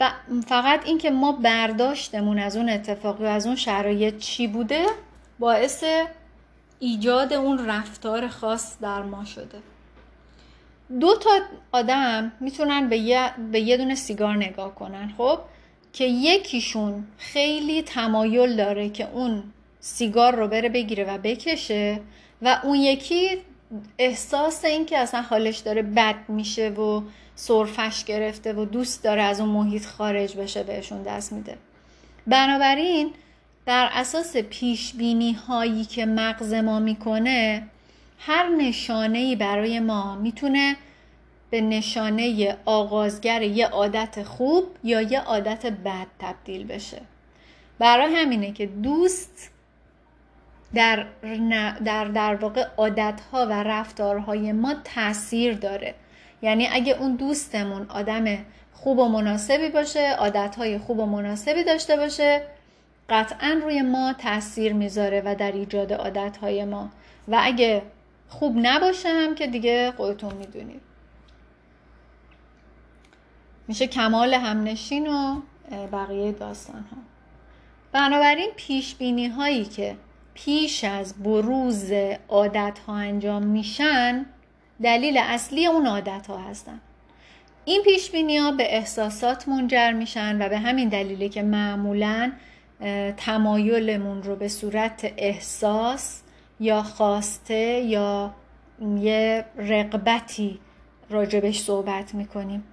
و 0.01 0.11
فقط 0.47 0.87
اینکه 0.87 1.11
ما 1.11 1.33
برداشتمون 1.33 2.39
از 2.39 2.57
اون 2.57 2.69
اتفاقی 2.69 3.25
و 3.25 3.27
از 3.27 3.47
اون 3.47 3.57
شرایط 3.57 4.19
چی 4.19 4.47
بوده 4.47 4.87
باعث 5.39 5.85
ایجاد 6.81 7.33
اون 7.33 7.67
رفتار 7.67 8.29
خاص 8.29 8.79
در 8.81 9.03
ما 9.03 9.25
شده. 9.25 9.59
دو 11.01 11.17
تا 11.17 11.31
آدم 11.73 12.33
می‌تونن 12.41 12.89
به 12.89 12.99
یه, 12.99 13.31
به 13.53 13.61
یه 13.61 13.77
دونه 13.77 13.95
سیگار 13.95 14.37
نگاه 14.37 14.75
کنن 14.75 15.15
خب؟ 15.19 15.39
که 15.93 16.05
یکیشون 16.05 17.07
خیلی 17.19 17.83
تمایل 17.83 18.57
داره 18.57 18.89
که 18.89 19.11
اون 19.11 19.43
سیگار 19.81 20.35
رو 20.35 20.49
بره 20.49 20.69
بگیره 20.69 21.05
و 21.05 21.19
بکشه 21.19 22.01
و 22.43 22.61
اون 22.65 22.77
یکی 22.77 23.29
احساس 23.99 24.65
این 24.65 24.87
که 24.87 24.99
اصلا 24.99 25.23
حالش 25.23 25.59
داره 25.59 25.83
بد 25.83 26.29
میشه 26.29 26.69
و 26.69 27.03
سرفش 27.35 28.05
گرفته 28.05 28.53
و 28.53 28.65
دوست 28.65 29.05
داره 29.05 29.23
از 29.23 29.41
اون 29.41 29.49
محیط 29.49 29.87
خارج 29.87 30.37
بشه 30.37 30.63
بهشون 30.63 31.03
دست 31.03 31.33
میده. 31.33 31.57
بنابراین 32.27 33.13
بر 33.69 33.89
اساس 33.93 34.37
پیش 34.37 34.95
بینی 34.95 35.33
هایی 35.33 35.85
که 35.85 36.07
مغز 36.07 36.55
ما 36.55 36.79
می‌کنه 36.79 37.63
هر 38.19 38.49
نشانه 38.49 39.37
برای 39.37 39.81
ما 39.81 40.17
می‌تونه 40.17 40.77
به 41.51 41.61
نشانه 41.61 42.57
آغازگر 42.65 43.43
یه 43.43 43.67
عادت 43.67 44.23
خوب 44.23 44.65
یا 44.85 45.01
یه 45.01 45.21
عادت 45.21 45.67
بد 45.67 46.07
تبدیل 46.19 46.67
بشه. 46.67 47.01
برای 47.79 48.15
همینه 48.15 48.53
که 48.53 48.67
دوست 48.67 49.51
در, 50.75 51.07
در, 51.85 52.05
در 52.05 52.35
واقع 52.35 52.67
عادت 52.77 53.21
ها 53.33 53.47
و 53.47 53.53
رفتارهای 53.53 54.53
ما 54.53 54.75
تاثیر 54.85 55.55
داره. 55.55 55.95
یعنی 56.43 56.69
اگه 56.73 56.93
اون 56.93 57.17
دوستمون 57.17 57.87
آدم 57.89 58.39
خوب 58.73 58.99
و 58.99 59.09
مناسبی 59.09 59.69
باشه 59.69 60.13
عادت 60.13 60.57
های 60.57 60.79
خوب 60.79 60.99
و 60.99 61.07
مناسبی 61.07 61.65
داشته 61.65 61.97
باشه 61.97 62.43
قطعا 63.09 63.61
روی 63.65 63.83
ما 63.83 64.13
تاثیر 64.13 64.73
می‌ذاره 64.73 65.23
و 65.25 65.35
در 65.35 65.53
ایجاد 65.53 65.93
عادتهای 65.93 66.65
ما. 66.65 66.91
و 67.29 67.39
اگه 67.43 67.83
خوب 68.29 68.57
نباشه 68.57 69.09
هم 69.09 69.35
که 69.35 69.47
دیگه 69.47 69.93
خودتون 69.97 70.35
می‌دونید 70.35 70.81
میشه 73.69 73.87
کمال 73.87 74.35
همنشین 74.35 75.07
و 75.07 75.41
بقیه 75.93 76.33
داستان 76.33 76.81
ها 76.81 76.97
بنابراین 77.93 78.51
پیش 78.57 78.95
بینی 78.95 79.27
هایی 79.27 79.65
که 79.65 79.97
پیش 80.35 80.85
از 80.85 81.23
بروز 81.23 81.93
عادت 82.29 82.79
ها 82.87 82.95
انجام 82.95 83.43
میشن 83.43 84.27
دلیل 84.83 85.19
اصلی 85.19 85.67
اون 85.67 85.87
عادت 85.87 86.27
ها 86.27 86.39
هستن. 86.39 86.81
این 87.65 87.83
پیش 87.83 88.11
بینی 88.11 88.37
ها 88.37 88.53
به 88.53 88.77
احساسات 88.77 89.49
منجر 89.49 89.93
میشن 89.93 90.43
و 90.43 90.49
به 90.49 90.59
همین 90.59 90.89
دلیله 90.89 91.29
که 91.29 91.43
معمولاً 91.43 92.33
تمایلمون 93.17 94.23
رو 94.23 94.37
به 94.37 94.49
صورت 94.49 95.13
احساس 95.17 96.23
یا 96.61 96.83
خواسته 96.83 97.55
یا 97.87 98.35
یه 98.99 99.45
رقبتی 99.57 100.61
راجبش 101.11 101.61
صحبت 101.61 102.15
می‌کنیم. 102.15 102.65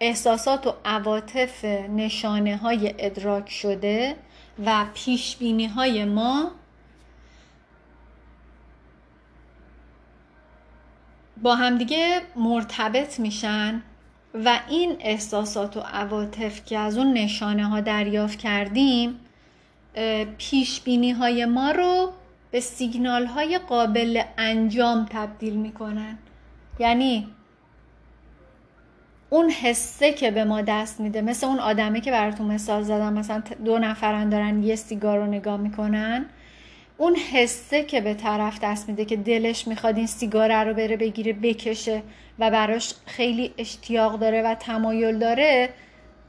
احساسات 0.00 0.66
و 0.66 0.74
عواطف 0.84 1.64
نشانه 1.64 2.56
های 2.56 2.94
ادراک 2.98 3.50
شده 3.50 4.16
و 4.66 4.86
پیش 4.94 5.36
بینی 5.36 5.66
های 5.66 6.04
ما 6.04 6.50
با 11.42 11.54
همدیگه 11.54 12.20
مرتبط 12.36 13.20
میشن 13.20 13.82
و 14.34 14.60
این 14.68 14.96
احساسات 15.00 15.76
و 15.76 15.80
عواطف 15.80 16.64
که 16.64 16.78
از 16.78 16.98
اون 16.98 17.12
نشانه 17.12 17.66
ها 17.66 17.80
دریافت 17.80 18.38
کردیم 18.38 19.20
پیش 20.38 20.80
بینی 20.80 21.10
های 21.10 21.44
ما 21.44 21.70
رو 21.70 22.12
به 22.50 22.60
سیگنال 22.60 23.26
های 23.26 23.58
قابل 23.58 24.22
انجام 24.38 25.06
تبدیل 25.10 25.54
می‌کنن. 25.54 26.18
یعنی 26.78 27.28
اون 29.30 29.50
حسه 29.50 30.12
که 30.12 30.30
به 30.30 30.44
ما 30.44 30.60
دست 30.60 31.00
میده 31.00 31.20
مثل 31.20 31.46
اون 31.46 31.58
آدمه 31.58 32.00
که 32.00 32.10
براتون 32.10 32.46
مثال 32.46 32.82
زدم 32.82 33.12
مثلا 33.12 33.42
دو 33.64 33.78
نفرن 33.78 34.28
دارن 34.28 34.62
یه 34.62 34.76
سیگار 34.76 35.18
رو 35.18 35.26
نگاه 35.26 35.56
می‌کنن. 35.56 36.26
اون 36.98 37.16
حسه 37.16 37.84
که 37.84 38.00
به 38.00 38.14
طرف 38.14 38.58
دست 38.62 38.88
میده 38.88 39.04
که 39.04 39.16
دلش 39.16 39.68
می‌خواد 39.68 39.96
این 39.96 40.06
سیگار 40.06 40.64
رو 40.64 40.74
بره 40.74 40.96
بگیره 40.96 41.32
بکشه 41.32 42.02
و 42.38 42.50
براش 42.50 42.94
خیلی 43.06 43.54
اشتیاق 43.58 44.18
داره 44.18 44.42
و 44.42 44.54
تمایل 44.54 45.18
داره 45.18 45.68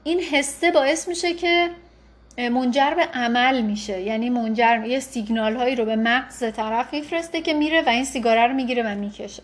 این 0.04 0.20
حسه 0.20 0.72
باعث 0.72 1.08
میشه 1.08 1.34
که 1.34 1.70
منجر 2.38 2.94
به 2.94 3.04
عمل 3.14 3.62
میشه. 3.62 4.02
یعنی 4.02 4.30
منجر 4.30 4.84
یه 4.86 5.00
سیگنال 5.00 5.56
هایی 5.56 5.76
رو 5.76 5.86
به 5.86 5.96
مغز 5.96 6.40
طرف 6.54 6.94
میفرسته 6.94 7.42
که 7.42 7.54
میره 7.54 7.82
و 7.82 7.90
این 7.90 8.06
سیگاره 8.06 8.48
رو 8.48 8.54
می‌گیره 8.54 8.84
و 8.84 8.96
می‌کشه. 8.96 9.44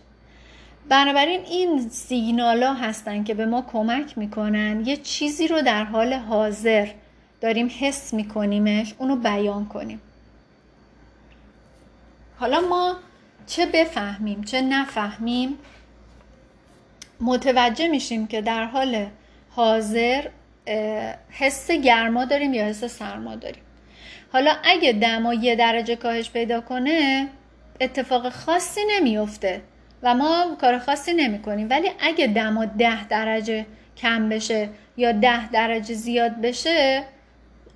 بنابراین 0.90 1.42
این 1.46 1.90
سیگنال 1.90 2.64
ها 2.64 2.74
هستن 2.74 3.24
که 3.24 3.34
به 3.34 3.46
ما 3.46 3.62
کمک 3.62 4.18
می‌کنن. 4.18 4.84
یه 4.86 4.98
چیزی 4.98 5.48
رو 5.48 5.62
در 5.62 5.84
حال 5.84 6.14
حاضر 6.14 6.88
داریم 7.42 7.72
حس 7.80 8.14
میکنیمش 8.14 8.94
اونو 8.98 9.16
بیان 9.16 9.66
کنیم. 9.66 10.02
حالا 12.40 12.62
ما 12.62 12.96
چه 13.48 13.66
بفهمیم 13.66 14.44
چه 14.44 14.62
نفهمیم؟ 14.62 15.58
متوجه 17.22 17.88
میشیم 17.88 18.28
که 18.28 18.42
در 18.42 18.66
حال 18.66 19.08
حاضر 19.50 20.28
حس 21.30 21.72
گرما 21.72 22.26
داریم 22.26 22.54
یا 22.54 22.66
حس 22.66 22.84
سرما 22.86 23.36
داریم. 23.36 23.64
حالا 24.32 24.56
اگه 24.64 24.92
دما 24.92 25.34
یه 25.34 25.56
درجه 25.56 25.96
کاهش 25.96 26.32
پیدا 26.32 26.62
کنه 26.62 27.28
اتفاق 27.82 28.30
خاصی 28.30 28.82
نمیفته 28.90 29.62
و 30.04 30.16
ما 30.16 30.58
کار 30.62 30.80
خاصی 30.80 31.14
نمی 31.14 31.40
کنیم 31.40 31.68
ولی 31.70 31.92
اگه 32.00 32.28
دما 32.28 32.66
ده 32.66 33.08
درجه 33.08 33.66
کم 33.98 34.30
بشه 34.30 34.70
یا 34.98 35.12
ده 35.12 35.50
درجه 35.50 35.94
زیاد 35.94 36.42
بشه 36.42 37.04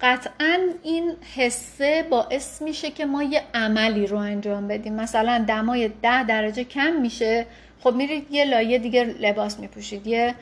قطعا 0.02 0.60
این 0.84 1.12
حسه 1.36 2.04
باعث 2.10 2.62
میشه 2.62 2.92
که 2.92 3.06
ما 3.06 3.24
یه 3.24 3.42
عملی 3.54 4.08
رو 4.08 4.18
انجام 4.18 4.68
بدیم. 4.68 4.94
مثلا 4.94 5.46
دمای 5.48 5.88
ده 6.02 6.24
درجه 6.24 6.64
کم 6.64 6.94
میشه 6.94 7.46
خب 7.80 7.96
میرید 7.96 8.28
یه 8.32 8.46
لایه 8.46 8.80
دیگه 8.80 9.04
لباس 9.04 9.60
میپوشید 9.60 10.08
یه 10.08 10.36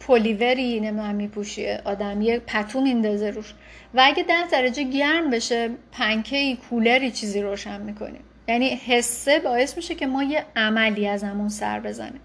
پلیوری 0.00 0.80
نمی‌دونم 0.80 1.14
میپوشی 1.14 1.70
آدم 1.70 2.20
یه 2.22 2.38
پتو 2.38 2.80
میندازه 2.80 3.30
روش. 3.30 3.54
و 3.94 4.02
اگه 4.04 4.22
ده 4.22 4.48
درجه 4.52 4.82
گرم 4.82 5.30
بشه 5.30 5.70
پنکه 5.92 6.56
کولری 6.56 7.10
چیزی 7.10 7.42
روشن 7.42 7.80
می‌کنیم 7.80 8.24
یعنی 8.48 8.68
حسه 8.68 9.38
باعث 9.38 9.76
میشه 9.76 9.94
که 9.94 10.06
ما 10.06 10.22
یه 10.22 10.44
عملی 10.56 11.08
از 11.08 11.24
همون 11.24 11.48
سر 11.48 11.80
بزنیم. 11.80 12.20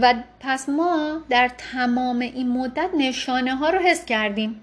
و 0.00 0.14
پس 0.40 0.68
ما 0.68 1.20
در 1.28 1.50
تمام 1.72 2.18
این 2.18 2.48
مدت 2.48 2.90
نشانه 2.98 3.54
ها 3.54 3.70
رو 3.70 3.78
حس 3.78 4.04
کردیم. 4.04 4.60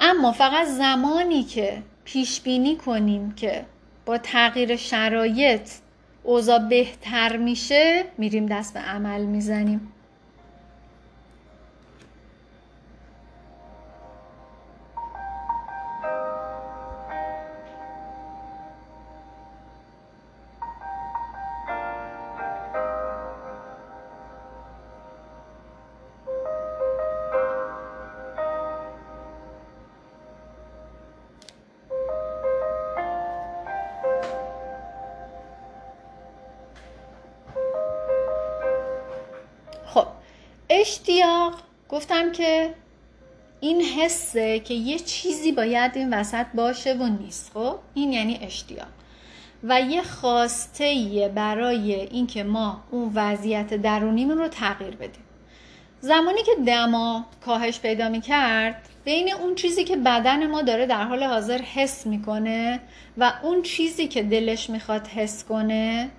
اما 0.00 0.32
فقط 0.32 0.66
زمانی 0.66 1.42
که 1.42 1.82
پیش 2.04 2.40
بینی 2.40 2.76
کنیم 2.76 3.32
که 3.32 3.64
با 4.06 4.18
تغییر 4.18 4.76
شرایط 4.76 5.70
اوضاع 6.26 6.58
بهتر 6.58 7.36
میشه 7.36 8.04
میریم 8.18 8.46
دست 8.46 8.74
به 8.74 8.80
عمل 8.80 9.24
می‌زنیم. 9.26 9.92
حسه 43.96 44.60
که 44.60 44.74
یه 44.74 44.98
چیزی 44.98 45.52
باید 45.52 45.92
این 45.94 46.14
وسط 46.14 46.46
باشه 46.54 46.94
و 46.94 47.06
نیست 47.06 47.50
خب؟ 47.54 47.78
این 47.94 48.12
یعنی 48.12 48.38
اشتیاق. 48.42 48.88
و 49.64 49.80
یه 49.80 50.02
خواسته 50.02 51.32
برای 51.34 51.94
اینکه 51.94 52.44
ما 52.44 52.84
اون 52.90 53.12
وضعیت 53.14 53.74
درونیمون 53.74 54.38
رو 54.38 54.48
تغییر 54.48 54.96
بدیم. 54.96 55.22
زمانی 56.00 56.42
که 56.42 56.52
دما 56.66 57.26
کاهش 57.44 57.80
پیدا 57.80 58.08
می 58.08 58.20
کرد 58.20 58.88
بین 59.04 59.32
اون 59.32 59.54
چیزی 59.54 59.84
که 59.84 59.96
بدن 59.96 60.46
ما 60.46 60.62
داره 60.62 60.86
در 60.86 61.04
حال 61.04 61.22
حاضر 61.22 61.58
حس 61.58 62.06
می‌کنه 62.06 62.80
و 63.18 63.32
اون 63.42 63.62
چیزی 63.62 64.08
که 64.08 64.22
دلش 64.22 64.70
می‌خواد 64.70 65.06
حس 65.06 65.44
کنه 65.44 66.10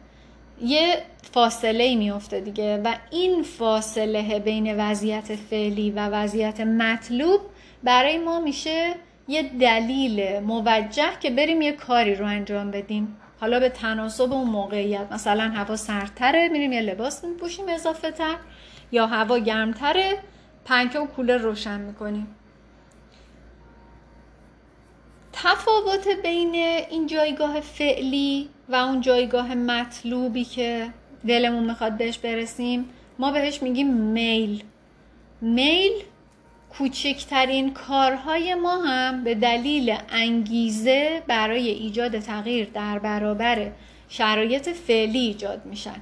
یه 0.62 1.04
فاصله 1.34 1.84
ای 1.84 1.96
میفته 1.96 2.40
دیگه. 2.40 2.82
و 2.84 2.96
این 3.12 3.44
فاصله 3.44 4.40
بین 4.40 4.78
وضعیت 4.78 5.36
فعلی 5.36 5.92
و 5.92 6.08
وضعیت 6.08 6.60
مطلوب 6.60 7.42
برای 7.84 8.18
ما 8.18 8.40
میشه 8.40 8.96
یه 9.28 9.44
دلیل 9.44 10.40
موجه 10.40 11.10
که 11.20 11.30
بریم 11.30 11.62
یه 11.62 11.72
کاری 11.72 12.16
رو 12.16 12.26
انجام 12.26 12.72
بدیم. 12.72 13.18
حالا 13.42 13.60
به 13.60 13.70
تناسب 13.70 14.34
اون 14.34 14.50
موقعیت 14.50 15.12
مثلا 15.12 15.44
هوا 15.50 15.76
سردتره 15.76 16.50
میریم 16.50 16.74
یه 16.74 16.82
لباس 16.82 17.24
میپوشیم 17.24 17.66
اضافه 17.70 18.12
تر 18.12 18.36
یا 18.92 19.08
هوا 19.08 19.38
گرمتره 19.38 20.18
پنکه 20.66 21.00
و 21.00 21.06
کولر 21.06 21.38
روشن 21.38 21.82
می‌کنیم. 21.82 22.28
تفاوت 25.34 26.08
بین 26.24 26.56
این 26.90 27.08
جایگاه 27.08 27.60
فعلی 27.60 28.50
و 28.70 28.76
اون 28.76 29.02
جایگاه 29.02 29.56
مطلوبی 29.56 30.44
که 30.44 30.88
دلمون 31.28 31.64
می‌خواد 31.64 31.98
بهش 31.98 32.18
برسیم 32.18 32.90
ما 33.20 33.32
بهش 33.32 33.64
میگیم 33.64 33.94
میل. 33.94 34.64
میل 35.42 35.92
کوچکترین 36.78 37.74
کارهای 37.74 38.56
ما 38.56 38.78
هم 38.78 39.24
به 39.24 39.36
دلیل 39.36 39.98
انگیزه 40.10 41.24
برای 41.28 41.70
ایجاد 41.70 42.20
تغییر 42.20 42.70
در 42.74 43.00
برابر 43.00 43.72
شرایط 44.10 44.70
فعلی 44.70 45.20
ایجاد 45.20 45.66
میشن 45.66 46.02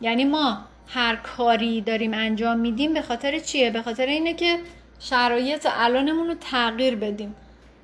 یعنی 0.00 0.24
ما 0.24 0.58
هر 0.86 1.16
کاری 1.16 1.80
داریم 1.80 2.14
انجام 2.14 2.58
میدیم 2.58 2.94
به 2.94 3.02
خاطر 3.02 3.38
چیه؟ 3.38 3.70
به 3.70 3.82
خاطر 3.82 4.06
اینه 4.06 4.34
که 4.34 4.58
شرایط 5.00 5.66
الانمون 5.70 6.28
رو 6.28 6.34
تغییر 6.34 6.96
بدیم 6.96 7.34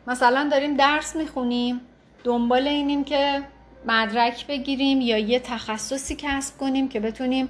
مثلا 0.06 0.48
داریم 0.52 0.76
درس 0.76 1.16
می‌خونیم 1.16 1.80
دنبال 2.24 2.68
اینیم 2.68 3.04
که 3.04 3.42
مدرک 3.86 4.46
بگیریم 4.46 5.00
یا 5.00 5.18
یه 5.18 5.38
تخصصی 5.38 6.16
کسب 6.18 6.58
کنیم 6.58 6.88
که 6.88 7.00
بتونیم 7.00 7.48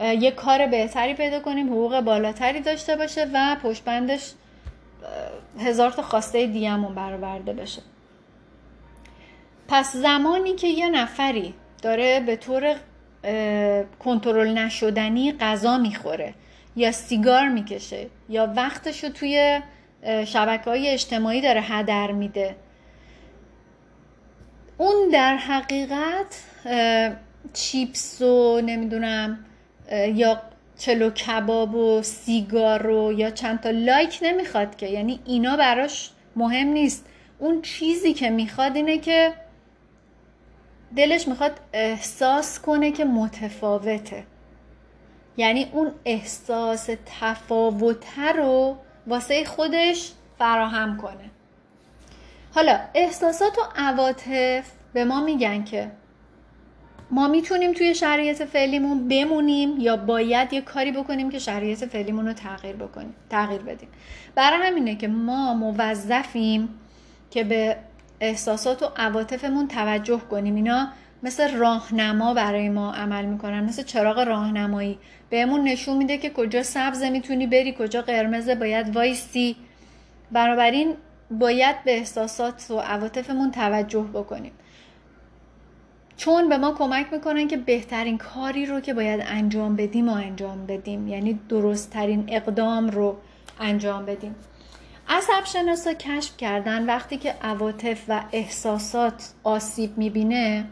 یه 0.00 0.30
کار 0.30 0.66
بهتری 0.66 1.14
پیدا 1.14 1.40
کنیم 1.40 1.68
حقوق 1.68 2.00
بالاتری 2.00 2.60
داشته 2.60 2.96
باشه 2.96 3.30
و 3.34 3.56
پشتبندش 3.62 4.32
هزار 5.58 5.90
تا 5.90 6.02
خواسته 6.02 6.46
دیگهمون 6.46 6.94
برآورده 6.94 7.52
بشه. 7.52 7.82
پس 9.68 9.96
زمانی 9.96 10.54
که 10.54 10.66
یه 10.66 10.88
نفری 10.88 11.54
داره 11.82 12.20
به 12.20 12.36
طور 12.36 12.76
کنترل 13.98 14.58
نشدنی 14.58 15.32
غذا 15.40 15.78
می‌خوره 15.78 16.34
یا 16.76 16.92
سیگار 16.92 17.48
می‌کشه 17.48 18.06
یا 18.28 18.52
وقتشو 18.56 19.08
توی 19.08 19.60
شبکه 20.26 20.70
های 20.70 20.88
اجتماعی 20.88 21.40
داره 21.40 21.60
هدر 21.60 22.12
میده 22.12 22.56
اون 24.78 25.08
در 25.12 25.36
حقیقت 25.36 26.44
چیپس 27.52 28.22
و 28.22 28.60
نمی‌دونم 28.60 29.44
یا 29.90 30.42
چلو 30.78 31.10
کباب 31.10 31.74
و 31.74 32.02
سیگار 32.02 32.82
رو 32.82 33.12
یا 33.12 33.30
چند 33.30 33.60
تا 33.60 33.70
لایک 33.70 34.18
نمی‌خواد 34.22 34.76
که. 34.76 34.86
یعنی 34.86 35.20
اینا 35.24 35.56
براش 35.56 36.10
مهم 36.36 36.66
نیست. 36.66 37.06
اون 37.38 37.62
چیزی 37.62 38.12
که 38.12 38.30
می‌خواد 38.30 38.76
اینه 38.76 38.98
که 38.98 39.32
دلش 40.96 41.28
می‌خواد 41.28 41.60
احساس 41.72 42.60
کنه 42.60 42.92
که 42.92 43.04
متفاوته. 43.04 44.24
یعنی 45.36 45.70
اون 45.72 45.92
احساس 46.04 46.90
تفاوته 47.20 48.32
رو 48.36 48.76
واسه 49.06 49.44
خودش 49.44 50.12
فراهم 50.38 50.96
کنه. 50.96 51.30
حالا 52.54 52.80
احساسات 52.94 53.58
و 53.58 53.62
عواطف 53.76 54.70
به 54.92 55.04
ما 55.04 55.20
میگن 55.24 55.64
که 55.64 55.90
ما 57.10 57.28
می‌تونیم 57.28 57.72
توی 57.72 57.94
شرایط 57.94 58.42
فعلیمون 58.42 59.08
بمونیم 59.08 59.80
یا 59.80 59.96
باید 59.96 60.52
یه 60.52 60.60
کاری 60.60 60.92
بکنیم 60.92 61.30
که 61.30 61.38
شرایط 61.38 61.84
فعلیمون 61.84 62.26
رو 62.26 62.32
تغییر 62.32 62.76
بکنیم 62.76 63.14
تغییر 63.30 63.62
بدیم. 63.62 63.88
برای 64.34 64.66
همینه 64.68 64.94
که 64.96 65.08
ما 65.08 65.54
موظفیم 65.54 66.68
که 67.30 67.44
به 67.44 67.76
احساسات 68.20 68.82
و 68.82 68.86
عواطفمون 68.96 69.68
توجه 69.68 70.20
کنیم. 70.30 70.54
اینا 70.54 70.88
مثل 71.22 71.56
راهنما 71.56 72.34
برای 72.34 72.68
ما 72.68 72.92
عمل 72.92 73.24
می‌کنن 73.24 73.64
مثل 73.64 73.82
چراغ 73.82 74.18
راهنمایی. 74.18 74.98
بهمون 75.30 75.64
نشون 75.64 75.96
میده 75.96 76.18
که 76.18 76.30
کجا 76.30 76.62
سبز 76.62 77.02
می‌تونی 77.02 77.46
بری 77.46 77.74
کجا 77.78 78.02
قرمزه 78.02 78.54
باید 78.54 78.96
وایسی 78.96 79.56
بنابراین 80.32 80.94
باید 81.30 81.84
به 81.84 81.98
احساسات 81.98 82.70
و 82.70 82.78
عواطفمون 82.78 83.50
توجه 83.50 84.06
بکنیم. 84.14 84.52
چون 86.20 86.48
به 86.48 86.58
ما 86.58 86.72
کمک 86.72 87.12
می‌کنن 87.12 87.48
که 87.48 87.56
بهترین 87.56 88.18
کاری 88.18 88.66
رو 88.66 88.80
که 88.80 88.94
باید 88.94 89.20
انجام 89.26 89.76
بدیم 89.76 90.08
و 90.08 90.12
انجام 90.12 90.66
بدیم. 90.66 91.08
یعنی 91.08 91.40
درستترین 91.48 92.24
اقدام 92.28 92.88
رو 92.88 93.16
انجام 93.60 94.06
بدیم. 94.06 94.34
عصب 95.08 95.44
شناسا 95.44 95.92
کشف 95.92 96.36
کردن 96.36 96.86
وقتی 96.86 97.16
که 97.16 97.34
عواطف 97.42 98.04
و 98.08 98.22
احساسات 98.32 99.32
آسیب 99.44 99.98
می‌بینه 99.98 100.64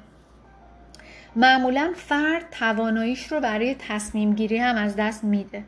معمولا 1.37 1.93
فرد 1.97 2.51
تواناییش 2.51 3.33
رو 3.33 3.41
برای 3.41 3.77
تصمیم 3.89 4.35
گیری 4.35 4.59
هم 4.59 4.77
از 4.77 4.97
دست 4.97 5.25
میده. 5.25 5.65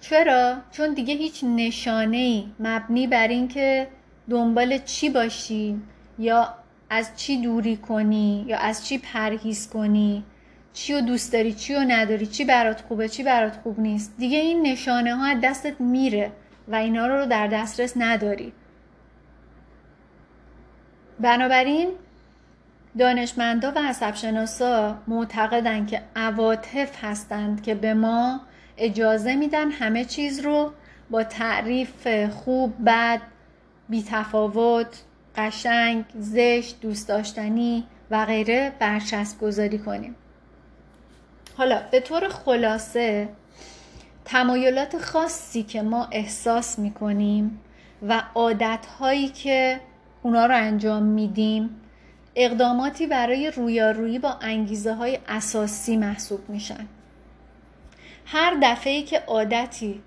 چرا؟ 0.00 0.56
چون 0.70 0.94
دیگه 0.94 1.14
هیچ 1.14 1.44
نشانه 1.44 2.16
ای 2.16 2.46
مبنی 2.60 3.06
بر 3.06 3.28
اینکه 3.28 3.88
دنبال 4.30 4.78
چی 4.78 5.10
باشی 5.10 5.82
یا 6.18 6.63
از 6.94 7.10
چی 7.16 7.40
دوری 7.40 7.76
کنی 7.76 8.44
یا 8.48 8.58
از 8.58 8.86
چی 8.86 8.98
پرهیز 8.98 9.68
کنی؟ 9.68 10.24
چی 10.72 10.94
رو 10.94 11.00
دوست 11.00 11.32
داری 11.32 11.52
چی 11.52 11.74
رو 11.74 11.80
نداری؟ 11.80 12.26
چی 12.26 12.44
برات 12.44 12.80
خوبه 12.80 13.08
چی 13.08 13.22
برات 13.22 13.56
خوب 13.56 13.80
نیست؟ 13.80 14.14
دیگه 14.18 14.38
این 14.38 14.62
نشانه 14.62 15.14
ها 15.14 15.26
از 15.26 15.38
دستت 15.42 15.80
میره 15.80 16.32
و 16.68 16.74
اینا 16.74 17.06
رو 17.06 17.26
در 17.26 17.46
دسترس 17.46 17.92
نداری. 17.96 18.52
بنابراین 21.20 21.88
دانشمندا 22.98 23.72
و 23.76 23.78
عصبشناسا 23.78 24.98
معتقدند 25.08 25.88
که 25.88 26.02
عواطف 26.16 27.04
هستند 27.04 27.62
که 27.62 27.74
به 27.74 27.94
ما 27.94 28.40
اجازه 28.76 29.34
میدن 29.34 29.70
همه 29.70 30.04
چیز 30.04 30.40
رو 30.40 30.72
با 31.10 31.24
تعریف 31.24 32.08
خوب 32.30 32.74
بد 32.86 33.20
بیتفاوت 33.88 35.02
قشنگ 35.36 36.04
زشت 36.18 36.80
دوست 36.80 37.08
داشتنی 37.08 37.84
و 38.10 38.24
غیره 38.24 38.72
برچسب 38.78 39.40
گذاری 39.40 39.78
کنیم. 39.78 40.14
حالا 41.56 41.82
به 41.90 42.00
طور 42.00 42.28
خلاصه 42.28 43.28
تمایلات 44.24 44.98
خاصی 44.98 45.62
که 45.62 45.82
ما 45.82 46.08
احساس 46.12 46.78
می‌کنیم 46.78 47.60
و 48.08 48.22
عادتهایی 48.34 49.28
که 49.28 49.80
اونا 50.22 50.46
رو 50.46 50.56
انجام 50.56 51.02
میدیم 51.02 51.80
اقداماتی 52.36 53.06
برای 53.06 53.50
رویارویی 53.50 54.18
با 54.18 54.38
انگیزه 54.40 54.94
های 54.94 55.18
اساسی 55.28 55.96
محسوب 55.96 56.48
میشن. 56.48 56.86
هر 58.26 58.56
دفعه 58.62 59.02
که 59.02 59.18
عادتی 59.26 60.02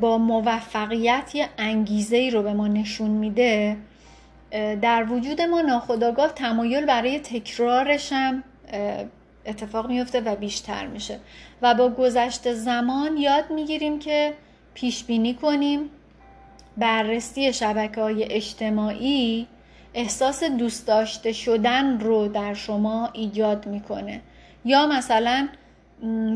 با 0.00 0.18
موفقیت 0.18 1.34
یه 1.34 1.48
انگیزه 1.58 2.16
ای 2.16 2.30
رو 2.30 2.42
به 2.42 2.52
ما 2.52 2.68
نشون 2.68 3.10
میده. 3.10 3.76
در 4.82 5.06
وجود 5.10 5.40
ما 5.40 5.60
ناخداگاه 5.60 6.32
تمایل 6.32 6.86
برای 6.86 7.18
تکرارش 7.18 8.12
هم 8.12 8.44
اتفاق 9.46 9.88
میفته 9.88 10.20
و 10.20 10.36
بیشتر 10.36 10.86
میشه. 10.86 11.18
و 11.62 11.74
با 11.74 11.88
گذشت 11.88 12.52
زمان 12.52 13.16
یاد 13.16 13.50
می‌گیریم 13.50 13.98
که 13.98 14.34
پیش 14.74 15.04
بینی 15.04 15.34
کنیم. 15.34 15.90
بررسی 16.76 17.52
شبکه 17.52 18.00
های 18.00 18.32
اجتماعی 18.32 19.46
احساس 19.94 20.44
دوست 20.44 20.86
داشته 20.86 21.32
شدن 21.32 22.00
رو 22.00 22.28
در 22.28 22.54
شما 22.54 23.10
ایجاد 23.12 23.66
می‌کنه. 23.66 24.20
یا 24.64 24.86
مثلا 24.86 25.48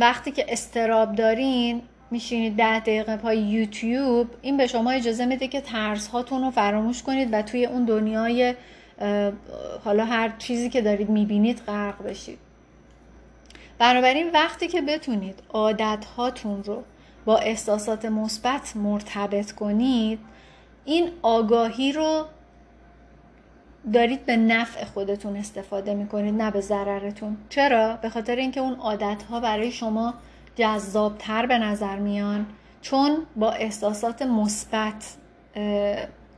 وقتی 0.00 0.30
که 0.30 0.46
استراب 0.48 1.14
دارین 1.14 1.82
میشینید 2.11 2.57
ده 2.57 2.81
دقیقه 2.81 3.16
پای 3.16 3.38
یوتیوب 3.38 4.29
این 4.42 4.57
به 4.57 4.66
شما 4.66 4.90
اجازه 4.90 5.27
میده 5.27 5.49
که 5.49 5.61
ترس 5.61 6.09
هاتون 6.09 6.42
رو 6.42 6.51
فراموش 6.51 7.03
کنید 7.03 7.29
و 7.33 7.42
توی 7.42 7.66
اون 7.66 7.85
دنیای 7.85 8.55
حالا 9.85 10.05
هر 10.05 10.33
چیزی 10.38 10.71
که 10.71 10.83
دارید 10.83 11.09
می‌بینید 11.09 11.62
غرق 11.66 12.03
بشید. 12.03 12.38
بنابراین 13.79 14.31
وقتی 14.31 14.69
که 14.69 14.83
بتونید 14.83 15.42
عادت 15.53 16.05
هاتون 16.16 16.64
رو 16.64 16.83
با 17.25 17.38
احساسات 17.38 18.05
مثبت 18.05 18.77
مرتبط 18.77 19.53
کنید 19.53 20.19
این 20.85 21.11
آگاهی 21.23 21.92
رو 21.92 22.25
دارید 23.92 24.27
به 24.27 24.37
نفع 24.37 24.85
خودتون 24.85 25.37
استفاده 25.37 25.95
می‌کنید 25.95 26.35
نه 26.35 26.51
به 26.51 26.61
ضررتون. 26.61 27.37
چرا؟ 27.49 27.97
به 27.97 28.09
خاطر 28.09 28.37
اینکه 28.37 28.61
اون 28.61 28.75
عادت 28.75 29.23
ها 29.23 29.40
برای 29.40 29.73
شما 29.73 30.14
جذابتر 30.57 31.47
به 31.47 31.59
نظر 31.59 31.97
میان 31.97 32.47
چون 32.83 33.27
با 33.37 33.51
احساسات 33.51 34.23
مثبت 34.23 35.16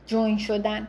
جوین 0.07 0.37
شدن. 0.37 0.87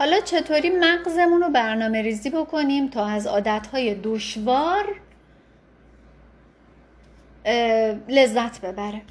حالا 0.00 0.20
چطوری 0.20 0.70
مغزمون 0.70 1.40
رو 1.40 1.48
برنامه 1.48 2.02
ریزی 2.02 2.30
بکنیم 2.30 2.88
تا 2.88 3.06
از 3.06 3.26
عادتهای 3.26 3.94
دشوار 3.94 5.00
لذت 8.08 8.60
ببره؟ 8.60 9.02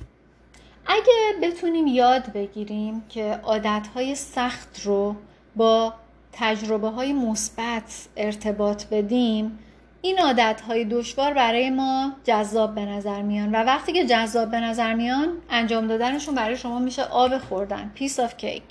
اگه 0.85 1.13
بتونیم 1.41 1.87
یاد 1.87 2.33
بگیریم 2.33 3.03
که 3.09 3.39
عادتهای 3.43 4.15
سخت 4.15 4.81
رو 4.85 5.15
با 5.55 5.93
تجربه 6.33 6.87
های 6.87 7.13
مثبت 7.13 8.07
ارتباط 8.17 8.85
بدیم 8.85 9.59
این 10.01 10.19
عادت 10.19 10.61
های 10.61 10.85
دشوار 10.85 11.33
برای 11.33 11.69
ما 11.69 12.13
جذاب 12.23 12.75
به 12.75 12.85
نظر 12.85 13.21
میان. 13.21 13.51
و 13.51 13.55
وقتی 13.55 13.93
که 13.93 14.05
جذاب 14.05 14.51
به 14.51 14.59
نظر 14.59 14.93
میان 14.93 15.37
انجام 15.49 15.87
دادنشون 15.87 16.35
برای 16.35 16.57
شما 16.57 16.79
میشه 16.79 17.03
آب 17.03 17.37
خوردن 17.37 17.91
piece 17.95 18.19
of 18.19 18.37
cake 18.37 18.63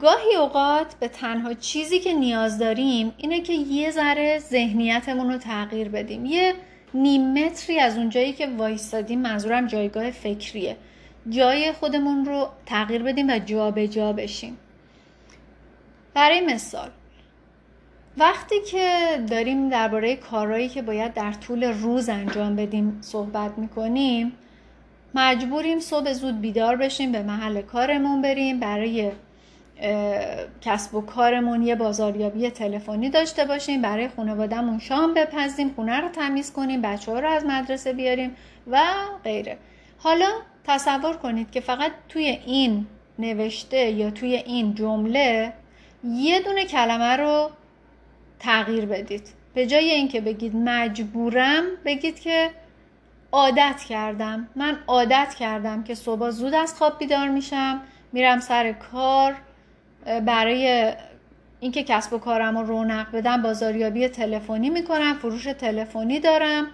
گاهی 0.00 0.34
اوقات 0.36 0.94
به 1.00 1.08
تنها 1.08 1.54
چیزی 1.54 1.98
که 2.00 2.12
نیاز 2.12 2.58
داریم 2.58 3.14
اینه 3.16 3.40
که 3.40 3.52
یه 3.52 3.90
ذره 3.90 4.38
ذهنیتمون 4.38 5.32
رو 5.32 5.38
تغییر 5.38 5.88
بدیم. 5.88 6.26
یه 6.26 6.54
نیم 6.94 7.32
متری 7.32 7.78
از 7.78 7.96
اونجایی 7.96 8.32
که 8.32 8.46
وایستادیم 8.46 9.20
منظورم 9.20 9.66
جایگاه 9.66 10.10
فکریه. 10.10 10.76
جای 11.28 11.72
خودمون 11.72 12.24
رو 12.24 12.48
تغییر 12.66 13.02
بدیم 13.02 13.28
و 13.28 13.38
جابجا 13.38 13.86
جا 13.86 14.12
بشیم. 14.12 14.58
برای 16.14 16.40
مثال 16.40 16.90
وقتی 18.16 18.54
که 18.70 18.88
داریم 19.30 19.68
درباره 19.68 20.16
کارهایی 20.16 20.68
که 20.68 20.82
باید 20.82 21.14
در 21.14 21.32
طول 21.32 21.64
روز 21.64 22.08
انجام 22.08 22.56
بدیم 22.56 22.98
صحبت 23.00 23.58
می‌کنیم 23.58 24.32
مجبوریم 25.14 25.80
صبح 25.80 26.12
زود 26.12 26.40
بیدار 26.40 26.76
بشیم 26.76 27.12
به 27.12 27.22
محل 27.22 27.62
کارمون 27.62 28.22
بریم 28.22 28.60
برای 28.60 29.12
کسب 30.60 30.94
و 30.94 31.00
کارمون 31.00 31.62
یه 31.62 31.74
بازاریابی 31.74 32.50
تلفنی 32.50 33.10
داشته 33.10 33.44
باشیم 33.44 33.82
برای 33.82 34.08
خانوادهمون 34.08 34.78
شام 34.78 35.14
بپزیم 35.14 35.72
خونه 35.76 36.00
رو 36.00 36.08
تمیز 36.08 36.52
کنیم 36.52 36.82
بچه 36.82 37.12
ها 37.12 37.18
رو 37.18 37.28
از 37.28 37.44
مدرسه 37.44 37.92
بیاریم 37.92 38.36
و 38.66 38.82
غیره. 39.24 39.58
حالا 39.98 40.28
تصور 40.64 41.16
کنید 41.16 41.50
که 41.50 41.60
فقط 41.60 41.92
توی 42.08 42.24
این 42.46 42.86
نوشته 43.18 43.90
یا 43.90 44.10
توی 44.10 44.34
این 44.34 44.74
جمله 44.74 45.52
یه 46.04 46.40
دونه 46.40 46.64
کلمه 46.64 47.16
رو 47.16 47.50
تغییر 48.38 48.86
بدید. 48.86 49.28
به 49.54 49.66
جای 49.66 49.90
اینکه 49.90 50.20
بگید 50.20 50.56
مجبورم 50.56 51.64
بگید 51.84 52.20
که 52.20 52.50
عادت 53.32 53.80
کردم. 53.88 54.48
من 54.56 54.78
عادت 54.86 55.34
کردم 55.38 55.84
که 55.84 55.94
صبح 55.94 56.30
زود 56.30 56.54
از 56.54 56.74
خواب 56.74 56.98
بیدار 56.98 57.28
میشم 57.28 57.80
میرم 58.12 58.40
سر 58.40 58.72
کار 58.72 59.34
برای 60.04 60.92
اینکه 61.60 61.82
کسب 61.82 62.12
و 62.12 62.18
کارم 62.18 62.58
رو 62.58 62.66
رونق 62.66 63.06
بدم 63.12 63.42
بازاریابی 63.42 64.08
تلفنی 64.08 64.70
می‌کنم 64.70 65.14
فروش 65.14 65.44
تلفنی 65.44 66.20
دارم 66.20 66.66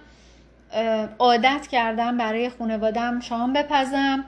عادت 1.19 1.67
کردم 1.71 2.17
برای 2.17 2.49
خانوادم 2.49 3.19
شام 3.19 3.53
بپزم 3.53 4.25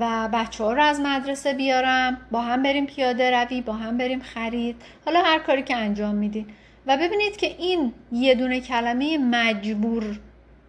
و 0.00 0.28
بچه 0.32 0.64
ها 0.64 0.72
رو 0.72 0.82
از 0.82 1.00
مدرسه 1.00 1.52
بیارم 1.52 2.18
با 2.30 2.40
هم 2.40 2.62
بریم 2.62 2.86
پیاده 2.86 3.30
روی 3.30 3.60
با 3.60 3.72
هم 3.72 3.98
بریم 3.98 4.20
خرید. 4.20 4.76
حالا 5.04 5.22
هر 5.22 5.38
کاری 5.38 5.62
که 5.62 5.76
انجام 5.76 6.14
میدین. 6.14 6.46
و 6.86 6.96
ببینید 6.96 7.36
که 7.36 7.46
این 7.46 7.92
یه 8.12 8.34
دونه 8.34 8.60
کلمه 8.60 9.18
مجبور 9.18 10.18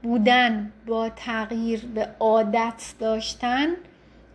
بودن 0.04 0.72
با 0.88 1.10
تغییر 1.10 1.86
به 1.96 2.08
عادت 2.20 2.94
داشتن 3.00 3.68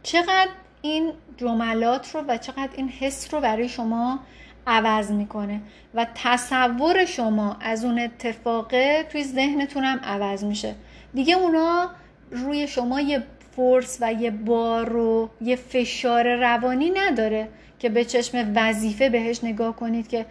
چقدر 0.02 0.48
این 0.84 1.12
جملات 1.36 2.14
رو 2.14 2.20
و 2.28 2.36
چقدر 2.36 2.68
این 2.76 2.88
حس 2.88 3.34
رو 3.34 3.40
برای 3.40 3.68
شما 3.68 4.18
عوض 4.66 5.10
می‌کنه 5.10 5.60
و 5.94 6.06
تصور 6.14 7.04
شما 7.04 7.56
از 7.60 7.84
اون 7.84 7.98
اتفاقه 7.98 9.06
توی 9.12 9.24
ذهنتون 9.24 9.84
هم 9.84 9.98
عوض 9.98 10.44
میشه. 10.44 10.74
دیگه 11.14 11.34
اونا 11.34 11.90
روی 12.30 12.66
شما 12.66 13.00
یه 13.00 13.22
فرس 13.56 13.98
و 14.00 14.12
یه 14.12 14.30
بار 14.30 14.96
و 14.96 15.30
یه 15.40 15.56
فشار 15.56 16.36
روانی 16.36 16.90
نداره 16.90 17.48
که 17.78 17.88
به 17.88 18.04
چشم 18.04 18.52
وظیفه 18.54 19.10
بهش 19.10 19.44
نگاه 19.44 19.76
کنید 19.76 20.08
که 20.08 20.26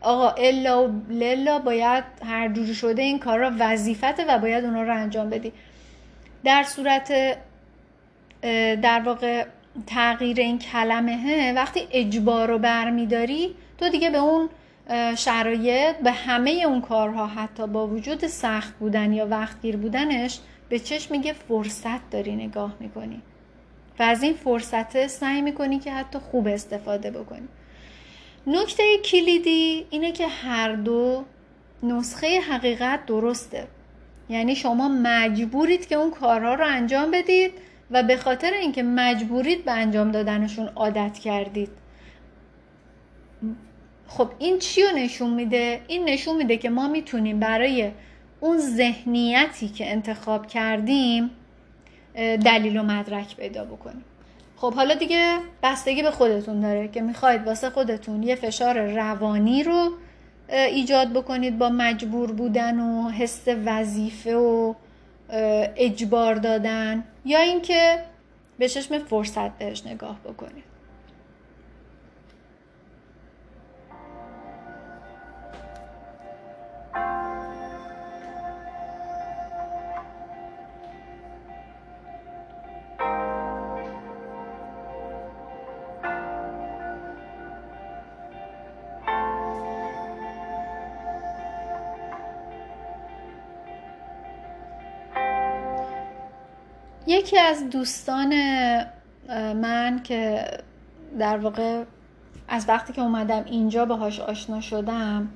آقا 0.00 0.30
الا 0.30 0.88
و 0.88 1.02
للا 1.10 1.58
باید 1.58 2.04
هر 2.24 2.48
جوری 2.48 2.74
شده 2.74 3.02
این 3.02 3.18
کار 3.18 3.38
را 3.38 3.52
وظیفته 3.58 4.24
و 4.28 4.38
باید 4.38 4.64
اونا 4.64 4.82
رو 4.82 4.94
انجام 4.94 5.30
بدی. 5.30 5.52
در 6.44 6.62
صورت 6.62 7.38
در 8.82 9.02
واقع 9.04 9.46
تغییر 9.86 10.40
این 10.40 10.58
کلمه 10.58 11.52
وقتی 11.52 11.80
اجبار 11.92 12.48
رو 12.48 12.58
برمیداری 12.58 13.54
تو 13.78 13.88
دیگه 13.88 14.10
به 14.10 14.18
اون 14.18 14.48
شرایط 15.16 15.96
به 15.96 16.12
همه 16.12 16.50
اون 16.50 16.80
کارها 16.80 17.26
حتی 17.26 17.66
با 17.66 17.86
وجود 17.86 18.26
سخت 18.26 18.74
بودن 18.78 19.12
یا 19.12 19.26
وقتگیر 19.26 19.76
بودنش 19.76 20.38
به 20.68 20.78
چشم 20.78 21.14
میگه 21.14 21.32
فرصت 21.32 22.10
داری 22.10 22.36
نگاه 22.36 22.74
می‌کنی. 22.80 23.22
و 23.98 24.02
از 24.02 24.22
این 24.22 24.32
فرصت 24.32 25.06
سعی 25.06 25.42
می‌کنی 25.42 25.78
که 25.78 25.92
حتی 25.92 26.18
خوب 26.18 26.46
استفاده 26.46 27.10
بکنی. 27.10 27.48
نکته 28.46 28.82
کلیدی 29.04 29.86
اینه 29.90 30.12
که 30.12 30.26
هر 30.26 30.72
دو 30.72 31.24
نسخه 31.82 32.40
حقیقت 32.40 33.06
درسته. 33.06 33.66
یعنی 34.28 34.56
شما 34.56 34.88
مجبورید 34.88 35.88
که 35.88 35.94
اون 35.94 36.10
کارها 36.10 36.54
رو 36.54 36.66
انجام 36.66 37.10
بدید 37.10 37.52
و 37.90 38.02
به 38.02 38.16
خاطر 38.16 38.50
اینکه 38.52 38.82
مجبورید 38.82 39.64
به 39.64 39.72
انجام 39.72 40.10
دادنشون 40.10 40.68
عادت 40.76 41.18
کردید 41.18 41.70
خب 44.08 44.30
این 44.38 44.58
چی 44.58 44.82
رو 44.82 44.88
نشون 44.96 45.34
میده؟ 45.34 45.80
این 45.88 46.04
نشون 46.08 46.36
میده 46.36 46.56
که 46.56 46.70
ما 46.70 46.88
می‌تونیم 46.88 47.40
برای 47.40 47.90
اون 48.40 48.58
ذهنیتی 48.58 49.68
که 49.68 49.90
انتخاب 49.92 50.46
کردیم 50.46 51.30
دلیل 52.44 52.76
و 52.76 52.82
مدرک 52.82 53.36
پیدا 53.36 53.64
بکنیم 53.64 54.04
خب 54.56 54.74
حالا 54.74 54.94
دیگه 54.94 55.38
بستگی 55.62 56.02
به 56.02 56.10
خودتون 56.10 56.60
داره 56.60 56.88
که 56.88 57.00
می‌خواید 57.00 57.46
واسه 57.46 57.70
خودتون 57.70 58.22
یه 58.22 58.34
فشار 58.34 58.80
روانی 58.80 59.62
رو 59.62 59.90
ایجاد 60.48 61.12
بکنید 61.12 61.58
با 61.58 61.68
مجبور 61.68 62.32
بودن 62.32 62.80
و 62.80 63.10
حس 63.10 63.48
وظیفه 63.64 64.36
و 64.36 64.74
اجبار 65.76 66.34
دادن 66.34 67.04
یا 67.24 67.38
اینکه 67.38 68.04
به 68.58 68.68
چشم 68.68 68.98
فرصت 68.98 69.58
بهش 69.58 69.86
نگاه 69.86 70.20
بکنید 70.24 70.64
از 97.48 97.70
دوستان 97.70 98.34
من 99.52 100.00
که 100.04 100.44
در 101.18 101.38
واقع 101.38 101.84
از 102.48 102.68
وقتی 102.68 102.92
که 102.92 103.02
اومدم 103.02 103.44
اینجا 103.44 103.84
باهاش 103.84 104.20
آشنا 104.20 104.60
شدم 104.60 105.28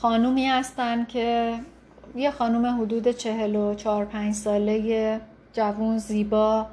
خانومی 0.00 0.46
هستن 0.46 1.04
که 1.04 1.58
یه 2.16 2.30
خانوم 2.30 2.80
حدود 2.80 3.08
چهل 3.08 3.56
و 3.56 3.74
چهار 3.74 4.04
پنج 4.04 4.34
ساله 4.34 5.20
جوون 5.52 5.98
زیبا 5.98 6.66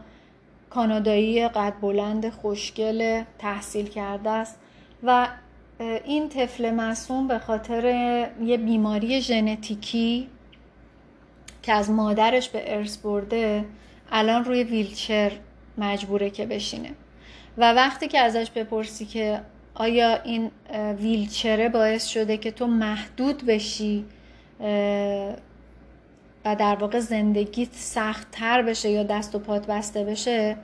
کانادایی 0.69 1.47
قد 1.47 1.73
بلند 1.81 2.29
خوشگل 2.29 3.23
تحصیل 3.39 3.88
کرده 3.88 4.29
است. 4.29 4.60
و 5.03 5.27
این 6.05 6.29
طفل 6.29 6.71
معصوم 6.71 7.27
به 7.27 7.39
خاطر 7.39 7.86
یه 8.43 8.57
بیماری 8.57 9.21
ژنتیکی 9.21 10.27
که 11.63 11.73
از 11.73 11.91
مادرش 11.91 12.49
به 12.49 12.75
ارث 12.77 12.97
برده 12.97 13.65
الان 14.12 14.45
روی 14.45 14.63
ویلچر 14.63 15.32
مجبوره 15.78 16.30
که 16.30 16.45
بشینه. 16.45 16.89
و 17.58 17.74
وقتی 17.74 18.08
که 18.08 18.19
ازش 18.19 18.52
بپرسی 18.52 19.06
که 19.06 19.41
آیا 19.74 20.21
این 20.24 20.52
ویلچره 21.00 21.69
باعث 21.69 22.08
شده 22.08 22.38
که 22.38 22.52
تو 22.52 22.67
محدود 22.67 23.45
بشی 23.45 24.06
و 26.45 26.56
در 26.56 26.76
واقع 26.76 27.00
زندگیت 27.00 27.69
سخت 27.74 28.28
تر 28.32 28.62
بشه 28.62 28.89
یا 28.89 29.04
دست 29.04 29.36
و 29.36 29.39
پات 29.39 29.67
بسته 29.67 30.04
بشه 30.04 30.58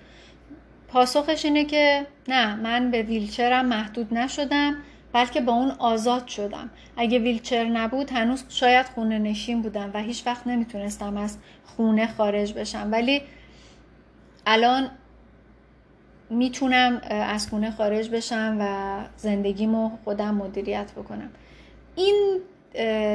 پاسخش 0.88 1.46
اینه 1.46 1.66
که 1.66 2.08
نه 2.28 2.56
من 2.56 2.92
به 2.92 3.02
ویلچرم 3.02 3.66
محدود 3.66 4.14
نشدم 4.14 4.76
بلکه 5.14 5.42
با 5.42 5.54
اون 5.54 5.72
آزاد 5.72 6.28
شدم. 6.28 6.70
اگه 6.98 7.20
ویلچر 7.20 7.64
نبود 7.64 8.12
هنوز 8.12 8.44
شاید 8.50 8.86
خونه 8.86 9.20
نشین 9.20 9.62
بودم 9.62 9.92
و 9.94 10.02
هیچ 10.02 10.24
وقت 10.26 10.48
نمی‌تونستم 10.48 11.18
از 11.18 11.38
خونه 11.66 12.08
خارج 12.08 12.54
بشم. 12.54 12.90
ولی 12.92 13.22
الان 14.50 14.90
می‌تونم 16.30 17.02
از 17.10 17.48
خونه 17.48 17.72
خارج 17.72 18.10
بشم 18.10 18.58
و 18.60 18.98
زندگیمو 19.18 19.92
خودم 20.04 20.36
مدیریت 20.36 20.92
بکنم. 20.92 21.30
این 21.96 22.40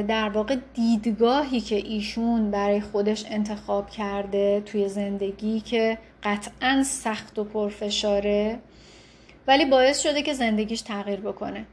در 0.08 0.28
واقع 0.28 0.56
دیدگاهی 0.74 1.60
که 1.60 1.76
ایشون 1.76 2.50
برای 2.50 2.80
خودش 2.80 3.24
انتخاب 3.28 3.90
کرده 3.90 4.60
توی 4.60 4.88
زندگی 4.88 5.60
که 5.60 5.98
قطعا 6.22 6.82
سخت 6.82 7.38
و 7.38 7.44
پرفشاره 7.44 8.58
ولی 9.46 9.64
باعث 9.64 10.00
شده 10.02 10.22
که 10.22 10.32
زندگیش 10.32 10.80
تغییر 10.80 11.20
بکنه. 11.20 11.64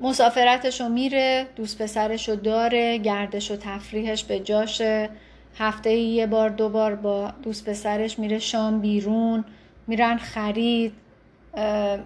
مسافرتش 0.00 0.80
میره 0.80 1.46
دوست 1.56 1.82
پسرش 1.82 2.28
داره 2.28 2.98
گردش 2.98 3.50
و 3.50 3.56
تفریحش 3.56 4.24
به 4.24 4.40
جاشه. 4.40 5.10
هفته 5.58 5.90
یه 5.92 6.26
بار 6.26 6.48
دو 6.48 6.68
بار 6.68 6.94
با 6.94 7.32
دوست 7.42 7.68
پسرش 7.68 8.18
میره 8.18 8.38
شام 8.38 8.80
بیرون 8.80 9.44
میرن 9.86 10.16
خرید 10.16 10.92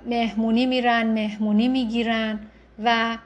مهمونی 0.07 0.67
میرن 0.67 1.07
مهمونی 1.07 1.69
می‌گیرن 1.69 2.41
و 2.85 3.19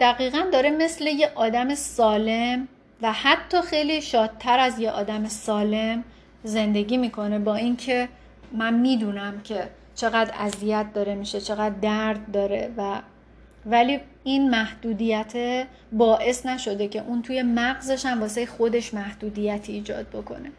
دقیقا 0.00 0.42
داره 0.52 0.70
مثل 0.70 1.06
یه 1.06 1.30
آدم 1.34 1.74
سالم 1.74 2.68
و 3.02 3.12
حتی 3.12 3.62
خیلی 3.62 4.00
شادتر 4.00 4.58
از 4.58 4.78
یه 4.78 4.90
آدم 4.90 5.28
سالم 5.28 6.04
زندگی 6.42 6.96
می‌کنه 6.96 7.38
با 7.38 7.54
اینکه 7.54 8.08
من 8.52 8.74
می‌دونم 8.74 9.40
که 9.40 9.68
چقدر 9.94 10.34
اذیت 10.38 10.86
داره 10.94 11.14
میشه 11.14 11.40
چقدر 11.40 11.74
درد 11.74 12.32
داره 12.32 12.70
و 12.76 13.00
ولی 13.66 14.00
این 14.24 14.50
محدودیت 14.50 15.66
باعث 15.92 16.46
نشده 16.46 16.88
که 16.88 17.02
اون 17.02 17.22
توی 17.22 17.42
مغزش 17.42 18.06
هم 18.06 18.20
واسه 18.20 18.46
خودش 18.46 18.94
محدودیتی 18.94 19.72
ایجاد 19.72 20.06
بکنه. 20.08 20.50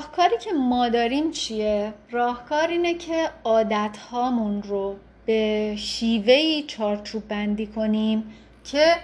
راهکاری 0.00 0.38
که 0.38 0.52
ما 0.52 0.88
داریم 0.88 1.30
چیه؟ 1.30 1.92
راهکار 2.10 2.68
اینه 2.68 2.94
که 2.94 3.30
عادت 3.44 3.96
هامون 4.10 4.62
رو 4.62 4.96
به 5.26 5.74
شیوهی 5.78 6.62
چارچوب 6.62 7.28
بندی 7.28 7.66
کنیم 7.66 8.24
که 8.64 8.94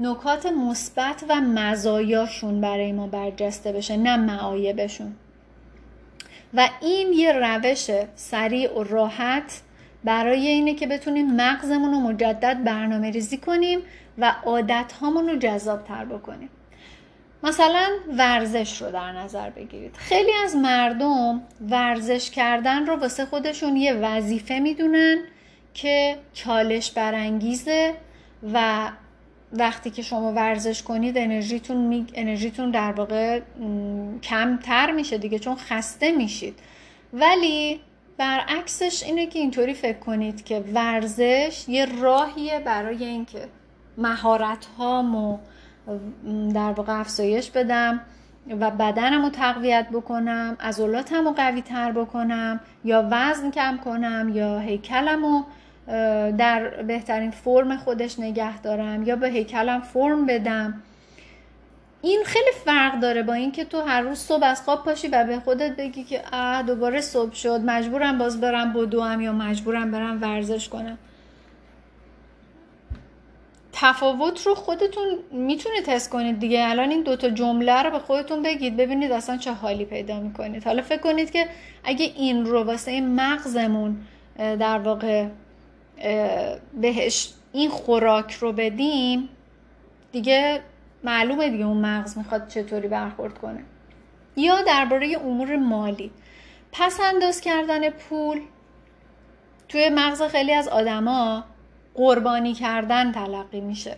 نکات 0.00 0.46
مثبت 0.46 1.24
و 1.28 1.40
مزایاشون 1.40 2.60
برای 2.60 2.92
ما 2.92 3.06
برجسته 3.06 3.72
بشه 3.72 3.96
نه 3.96 4.16
معایبشون 4.16 5.14
و 6.54 6.68
این 6.80 7.12
یه 7.12 7.32
روش 7.32 7.90
سریع 8.14 8.78
و 8.78 8.82
راحت 8.82 9.60
برای 10.04 10.46
اینه 10.46 10.74
که 10.74 10.86
بتونیم 10.86 11.36
مغزمون 11.36 11.90
رو 11.90 12.00
مجدد 12.00 12.64
برنامه 12.64 13.10
ریزی 13.10 13.36
کنیم 13.36 13.80
و 14.18 14.34
عادت 14.44 14.92
هامون 15.00 15.28
رو 15.28 15.36
جذاب 15.36 15.84
تر 15.84 16.04
بکنیم 16.04 16.48
مثلا 17.42 17.90
ورزش 18.18 18.82
رو 18.82 18.90
در 18.90 19.12
نظر 19.12 19.50
بگیرید. 19.50 19.96
خیلی 19.96 20.32
از 20.44 20.56
مردم 20.56 21.42
ورزش 21.70 22.30
کردن 22.30 22.86
رو 22.86 22.96
واسه 22.96 23.26
خودشون 23.26 23.76
یه 23.76 23.94
وظیفه 23.94 24.58
می‌دونن 24.58 25.18
که 25.74 26.18
چالش 26.32 26.90
برانگیزه 26.90 27.94
و 28.52 28.88
وقتی 29.52 29.90
که 29.90 30.02
شما 30.02 30.32
ورزش 30.32 30.82
کنید 30.82 31.18
انرژیتون, 31.18 31.76
می... 31.76 32.06
انرژیتون 32.14 32.70
در 32.70 32.92
واقع 32.92 33.40
کمتر 34.22 34.90
میشه 34.90 35.18
دیگه 35.18 35.38
چون 35.38 35.56
خسته 35.56 36.12
میشید. 36.12 36.58
ولی 37.12 37.80
برعکسش 38.16 39.02
اینه 39.02 39.26
که 39.26 39.38
اینطوری 39.38 39.74
فکر 39.74 39.98
کنید 39.98 40.44
که 40.44 40.64
ورزش 40.74 41.64
یه 41.68 42.00
راهیه 42.00 42.60
برای 42.60 43.04
اینکه 43.04 43.48
مهارت 43.98 44.66
هامو 44.78 45.38
در 46.54 46.72
واقع 46.72 47.00
افزایش 47.00 47.50
بدم 47.50 48.00
و 48.60 48.70
بدنم 48.70 49.22
رو 49.22 49.30
تقویت 49.30 49.86
بکنم 49.92 50.56
عضلاتم 50.60 51.24
رو 51.24 51.32
قوی 51.32 51.62
تر 51.62 51.92
بکنم 51.92 52.60
یا 52.84 53.08
وزن 53.10 53.50
کم 53.50 53.78
کنم 53.84 54.30
یا 54.34 54.58
هیکلم 54.58 55.24
رو 55.24 55.44
در 56.30 56.82
بهترین 56.82 57.30
فرم 57.30 57.76
خودش 57.76 58.20
نگه 58.20 58.60
دارم 58.60 59.02
یا 59.02 59.16
به 59.16 59.28
هیکلم 59.28 59.80
فرم 59.80 60.26
بدم. 60.26 60.82
این 62.02 62.22
خیلی 62.26 62.50
فرق 62.64 63.00
داره 63.00 63.22
با 63.22 63.32
اینکه 63.32 63.64
تو 63.64 63.80
هر 63.80 64.00
روز 64.00 64.18
صبح 64.18 64.44
از 64.44 64.62
خواب 64.62 64.84
پاشی 64.84 65.08
و 65.08 65.24
به 65.24 65.40
خودت 65.40 65.76
بگی 65.76 66.04
که 66.04 66.22
اه 66.32 66.62
دوباره 66.62 67.00
صبح 67.00 67.34
شد 67.34 67.60
مجبورم 67.64 68.18
باز 68.18 68.40
برم 68.40 68.72
بدوم 68.72 69.20
یا 69.20 69.32
مجبورم 69.32 69.90
برم 69.90 70.22
ورزش 70.22 70.68
کنم. 70.68 70.98
تفاوت 73.72 74.46
رو 74.46 74.54
خودتون 74.54 75.18
می‌تونید 75.30 75.84
تست 75.84 76.10
کنید 76.10 76.38
دیگه. 76.38 76.68
الان 76.68 76.90
این 76.90 77.02
دوتا 77.02 77.30
جمله 77.30 77.82
رو 77.82 77.90
به 77.90 77.98
خودتون 77.98 78.42
بگید 78.42 78.76
ببینید 78.76 79.12
اصلا 79.12 79.36
چه 79.36 79.52
حالی 79.52 79.84
پیدا 79.84 80.20
می‌کنید. 80.20 80.64
حالا 80.64 80.82
فکر 80.82 81.00
کنید 81.00 81.30
که 81.30 81.48
اگه 81.84 82.04
این 82.04 82.46
رو 82.46 82.64
واسه 82.64 83.00
مغزمون 83.00 83.96
در 84.38 84.78
واقع 84.78 85.26
بهش 86.80 87.28
این 87.52 87.70
خوراک 87.70 88.32
رو 88.32 88.52
بدیم 88.52 89.28
دیگه 90.12 90.60
معلومه 91.04 91.48
دیگه 91.48 91.64
اون 91.64 91.76
مغز 91.76 92.18
می‌خواد 92.18 92.48
چطوری 92.48 92.88
برخورد 92.88 93.38
کنه. 93.38 93.64
یا 94.36 94.62
درباره 94.62 95.18
امور 95.24 95.56
مالی. 95.56 96.10
پس 96.72 97.00
انداز 97.00 97.40
کردن 97.40 97.90
پول 97.90 98.40
توی 99.68 99.88
مغز 99.88 100.22
خیلی 100.22 100.52
از 100.52 100.68
آدما 100.68 101.44
قربانی 101.94 102.54
کردن 102.54 103.12
تلقی 103.12 103.60
میشه. 103.60 103.96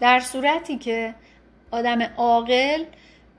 در 0.00 0.20
صورتی 0.20 0.78
که 0.78 1.14
آدم 1.70 2.02
عاقل 2.02 2.84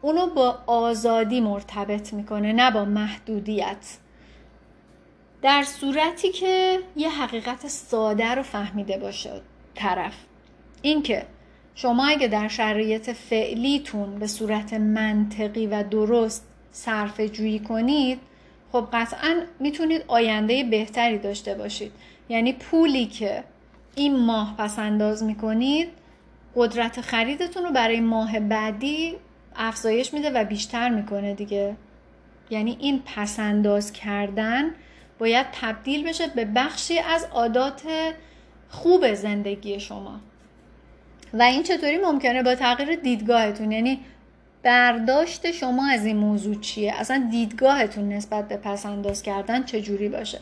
اونو 0.02 0.28
با 0.28 0.60
آزادی 0.68 1.42
مرتبط 1.42 2.14
می‌کنه 2.14 2.54
نه 2.54 2.72
با 2.72 2.86
محدودیت. 2.86 3.98
در 5.42 5.64
صورتی 5.64 6.32
که 6.32 6.80
یه 6.96 7.10
حقیقت 7.10 7.68
ساده 7.68 8.36
رو 8.36 8.44
فهمیده 8.44 8.98
باشه 8.98 9.42
طرف. 9.76 10.16
اینکه 10.82 11.26
شما 11.76 12.06
اگه 12.06 12.28
در 12.28 12.48
شرایط 12.48 13.10
فعلیتون 13.10 14.20
به 14.20 14.28
صورت 14.28 14.74
منطقی 14.74 15.68
و 15.68 15.84
درست 15.84 16.48
صرف 16.72 17.20
جویی 17.20 17.60
کنید 17.60 18.20
خب 18.72 18.88
قطعا 18.94 19.42
می‌تونید 19.60 20.04
آینده 20.08 20.64
بهتری 20.64 21.18
داشته 21.18 21.56
باشید. 21.56 21.92
یعنی 22.32 22.54
پولی 22.54 23.06
که 23.06 23.44
این 23.96 24.20
ماه 24.20 24.56
پس 24.58 24.80
انداز 24.80 25.24
می‌کنید 25.24 25.90
قدرت 26.56 27.02
خریدتون 27.02 27.64
رو 27.64 27.72
برای 27.72 28.00
ماه 28.00 28.40
بعدی 28.40 29.16
افزایش 29.56 30.14
میده 30.14 30.30
و 30.30 30.44
بیشتر 30.44 30.90
می‌کنه 30.90 31.34
دیگه. 31.34 31.76
یعنی 32.50 32.78
این 32.80 33.02
پسنداز 33.06 33.94
کردن 33.94 34.64
باید 35.20 35.46
تبدیل 35.62 36.08
بشه 36.08 36.28
به 36.28 36.46
بخشی 36.46 37.00
از 37.00 37.28
عادات 37.32 37.82
خوب 38.70 39.14
زندگی 39.14 39.80
شما. 39.80 40.20
و 41.34 41.42
این 41.42 41.64
چطوری 41.64 41.98
ممکنه؟ 41.98 42.44
با 42.44 42.56
تغییر 42.56 42.96
دیدگاهتون. 42.96 43.72
یعنی 43.72 44.00
برداشت 44.64 45.52
شما 45.52 45.88
از 45.88 46.06
این 46.06 46.18
موضوع 46.18 46.60
چیه؟ 46.60 46.94
اصلا 46.96 47.28
دیدگاهتون 47.32 48.10
نسبت 48.10 48.48
به 48.48 48.58
پس‌انداز 48.58 49.24
کردن 49.24 49.64
چجوری 49.64 50.10
باشه؟ 50.10 50.40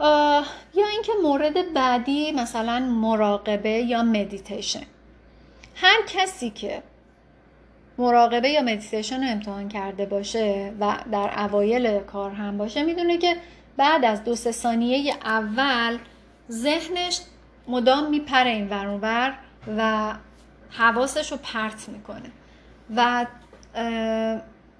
یا 0.00 0.86
اینکه 0.92 1.12
مورد 1.22 1.72
بعدی 1.74 2.32
مثلا 2.32 2.78
مراقبه 2.78 3.70
یا 3.70 4.02
مدیتیشن 4.02 4.82
هر 5.74 5.98
کسی 6.06 6.50
که 6.50 6.82
مراقبه 7.98 8.48
یا 8.48 8.62
مدیتیشن 8.62 9.24
رو 9.24 9.30
امتحان 9.30 9.68
کرده 9.68 10.06
باشه 10.06 10.72
و 10.80 10.96
در 11.12 11.30
اوایل 11.38 11.98
کار 11.98 12.30
هم 12.30 12.58
باشه 12.58 12.82
می‌دونه 12.82 13.18
که 13.18 13.36
بعد 13.76 14.04
از 14.04 14.24
دو 14.24 14.34
سه 14.34 14.52
ثانیه 14.52 15.14
اول 15.24 15.98
ذهنش 16.50 17.20
مدام 17.68 18.10
میپره 18.10 18.50
این 18.50 18.68
ور 18.70 19.34
و 19.78 20.14
حواسش 20.70 21.32
رو 21.32 21.38
پرت 21.42 21.88
می‌کنه. 21.88 22.30
و 22.96 23.26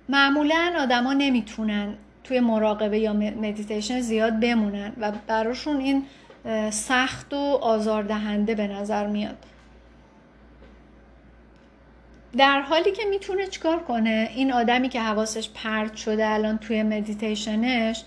معمولا 0.08 0.74
آدما 0.78 1.12
نمی‌تونن 1.12 1.96
توی 2.28 2.40
مراقبه 2.40 2.98
یا 2.98 3.12
مدیتیشن 3.12 4.00
زیاد 4.00 4.40
بمونن 4.40 4.92
و 5.00 5.12
براشون 5.26 5.80
این 5.80 6.04
سخت 6.70 7.34
و 7.34 7.58
آزاردهنده 7.62 8.54
به 8.54 8.66
نظر 8.66 9.06
میاد. 9.06 9.36
در 12.36 12.60
حالی 12.60 12.92
که 12.92 13.04
می‌تونه 13.10 13.46
چیکار 13.46 13.78
کنه؟ 13.78 14.30
این 14.34 14.52
آدمی 14.52 14.88
که 14.88 15.00
حواسش 15.00 15.50
پرت 15.50 15.96
شده 15.96 16.28
الان 16.28 16.58
توی 16.58 16.82
مدیتیشنش 16.82 18.04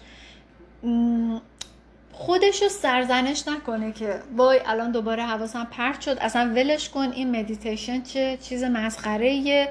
خودش 2.11 2.61
رو 2.61 2.69
سرزنش 2.69 3.47
نکنه 3.47 3.91
که 3.91 4.19
وای 4.35 4.59
الان 4.65 4.91
دوباره 4.91 5.23
حواسم 5.23 5.67
پرت 5.71 6.01
شد 6.01 6.17
اصلا 6.21 6.51
ولش 6.55 6.89
کن 6.89 7.11
این 7.11 7.39
مدیتیشن 7.39 8.01
چه 8.01 8.37
چیز 8.41 8.63
مسخره 8.63 9.67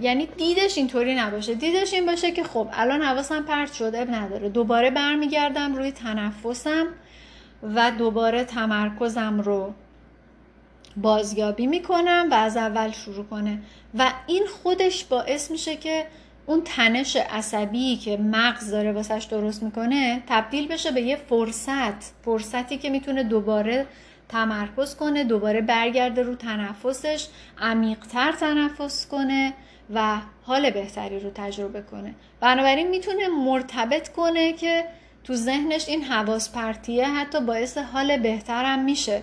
یعنی 0.00 0.26
دیدش 0.36 0.78
اینطوری 0.78 1.14
نباشه. 1.14 1.54
دیدش 1.54 1.94
این 1.94 2.06
باشه 2.06 2.30
که 2.30 2.44
خب 2.44 2.68
الان 2.72 3.02
حواسم 3.02 3.42
پرت 3.42 3.72
شد 3.72 3.92
اب 3.94 4.10
نداره. 4.10 4.48
دوباره 4.48 4.90
برمیگردم 4.90 5.76
روی 5.76 5.92
تنفسم 5.92 6.86
و 7.74 7.90
دوباره 7.90 8.44
تمرکزم 8.44 9.40
رو 9.40 9.74
بازیابی 10.96 11.66
می‌کنم 11.66 12.28
و 12.30 12.34
از 12.34 12.56
اول 12.56 12.90
شروع 12.90 13.24
کنه. 13.24 13.62
و 13.98 14.12
این 14.26 14.46
خودش 14.62 15.04
باعث 15.04 15.50
میشه 15.50 15.76
که 15.76 16.06
اون 16.46 16.62
تنش 16.64 17.16
عصبی 17.16 17.96
که 17.96 18.16
مغز 18.16 18.70
داره 18.70 18.92
واسش 18.92 19.26
درست 19.30 19.62
می‌کنه 19.62 20.22
تبدیل 20.26 20.68
بشه 20.68 20.90
به 20.90 21.00
یه 21.00 21.16
فرصت. 21.16 22.12
فرصتی 22.24 22.78
که 22.78 22.90
می‌تونه 22.90 23.22
دوباره 23.22 23.86
تمرکز 24.30 24.96
کنه 24.96 25.24
دوباره 25.24 25.60
برگرده 25.60 26.22
رو 26.22 26.34
تنفسش 26.34 27.28
عمیقتر 27.60 28.32
تنفس 28.32 29.06
کنه 29.06 29.52
و 29.94 30.16
حال 30.42 30.70
بهتری 30.70 31.20
رو 31.20 31.30
تجربه 31.34 31.82
کنه. 31.82 32.14
بنابراین 32.40 32.88
می‌تونه 32.88 33.28
مرتبط 33.28 34.08
کنه 34.08 34.52
که 34.52 34.84
تو 35.24 35.34
ذهنش 35.34 35.88
این 35.88 36.02
حواس 36.04 36.52
پرتیه 36.52 37.08
حتی 37.08 37.40
باعث 37.40 37.78
حال 37.78 38.16
بهترم 38.16 38.84
میشه. 38.84 39.22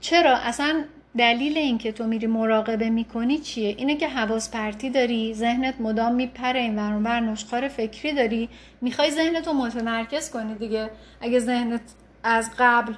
چرا؟ 0.00 0.36
اصلا 0.36 0.84
دلیل 1.18 1.58
اینکه 1.58 1.92
تو 1.92 2.06
میری 2.06 2.26
مراقبه 2.26 2.90
می‌کنی 2.90 3.38
چیه؟ 3.38 3.74
اینه 3.78 3.96
که 3.96 4.08
حواس 4.08 4.50
پرتی 4.50 4.90
داری 4.90 5.34
ذهنت 5.34 5.80
مدام 5.80 6.14
میپره 6.14 6.60
این 6.60 6.76
ور 6.76 7.20
نشخار 7.20 7.68
فکری 7.68 8.12
داری. 8.12 8.48
می‌خوای 8.80 9.10
ذهنت 9.10 9.46
رو 9.46 9.52
متمرکز 9.52 10.30
کنی 10.30 10.54
دیگه. 10.54 10.90
اگه 11.20 11.38
ذهنت 11.38 11.80
از 12.24 12.50
قبل 12.58 12.94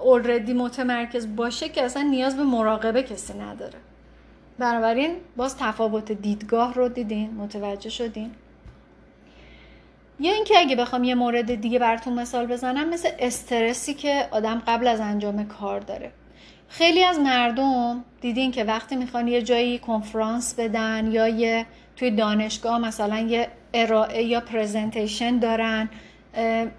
اوردی 0.00 0.52
متمرکز 0.52 1.36
باشه 1.36 1.68
که 1.68 1.84
اصلا 1.84 2.02
نیاز 2.02 2.36
به 2.36 2.42
مراقبه 2.42 3.02
کسی 3.02 3.38
نداره. 3.38 3.78
بنابراین 4.58 5.16
باز 5.36 5.56
تفاوت 5.58 6.12
دیدگاه 6.12 6.74
رو 6.74 6.88
دیدین 6.88 7.30
متوجه 7.30 7.90
شدین؟ 7.90 8.30
یا 10.20 10.32
اینکه 10.32 10.58
اگه 10.58 10.76
بخوام 10.76 11.04
یه 11.04 11.14
مورد 11.14 11.54
دیگه 11.54 11.78
براتون 11.78 12.12
مثال 12.12 12.46
بزنم 12.46 12.88
مثل 12.88 13.08
استرسی 13.18 13.94
که 13.94 14.28
آدم 14.30 14.62
قبل 14.66 14.86
از 14.86 15.00
انجام 15.00 15.44
کار 15.44 15.80
داره. 15.80 16.12
خیلی 16.68 17.04
از 17.04 17.18
مردم 17.18 18.04
دیدین 18.20 18.50
که 18.50 18.64
وقتی 18.64 18.96
می‌خوان 18.96 19.28
یه 19.28 19.42
جایی 19.42 19.78
کنفرانس 19.78 20.54
بدن 20.58 21.12
یا 21.12 21.28
یه 21.28 21.66
توی 21.96 22.10
دانشگاه 22.10 22.78
مثلا 22.78 23.18
یه 23.18 23.48
ارائه 23.74 24.22
یا 24.22 24.40
پرزنتیشن 24.40 25.38
دارن 25.38 25.88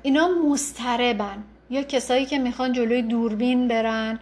اینا 0.03 0.27
مستربن 0.27 1.43
یا 1.69 1.83
کسایی 1.83 2.25
که 2.25 2.37
می‌خوان 2.39 2.73
جلوی 2.73 3.01
دوربین 3.01 3.67
برن. 3.67 4.19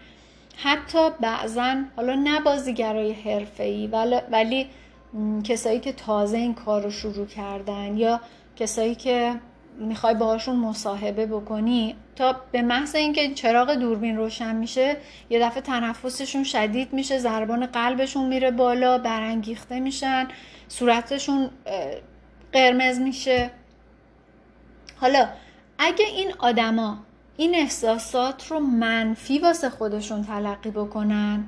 حتی 0.58 1.10
بعضا 1.20 1.76
حالا 1.96 2.14
نه 2.14 2.39
بازیگرای 2.39 3.14
حرفه‌ای 3.14 3.88
ولی, 3.88 4.16
ولی 4.32 4.68
کسایی 5.43 5.80
که 5.80 5.93
تازه 5.93 6.38
این 6.38 6.54
کار 6.54 6.84
رو 6.84 6.91
شروع 6.91 7.26
کردن 7.26 7.98
یا 7.98 8.22
کسایی 8.56 8.96
که 8.96 9.34
می‌خوای 9.80 10.14
باهاشون 10.16 10.56
مصاحبه 10.56 11.26
بکنی. 11.26 11.96
تا 12.16 12.36
به 12.52 12.62
محض 12.62 12.96
اینکه 12.96 13.34
چراغ 13.34 13.74
دوربین 13.74 14.18
روشن 14.18 14.56
میشه 14.56 14.98
یه 15.30 15.39
دفعه 15.39 15.62
تنفسشون 15.62 16.43
شدید 16.43 16.93
میشه 16.93 17.18
ضربان 17.18 17.66
قلبشون 17.66 18.26
میره 18.28 18.52
بالا 18.52 18.98
برانگیخته 18.98 19.80
میشن 19.80 20.28
صورتشون 20.68 21.50
قرمز 22.54 23.00
میشه. 23.00 23.52
حالا 25.02 25.28
اگه 25.78 26.06
این 26.06 26.34
آدما 26.39 26.98
این 27.38 27.55
احساسات 27.55 28.47
رو 28.47 28.59
منفی 28.59 29.39
واسه 29.39 29.69
خودشون 29.69 30.23
تلقی 30.23 30.69
بکنن 30.69 31.43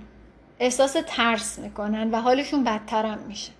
احساس 0.60 0.96
ترس 1.08 1.60
می‌کنن 1.60 2.12
و 2.12 2.22
حالشون 2.22 2.64
بدترم 2.64 3.20
میشه. 3.28 3.52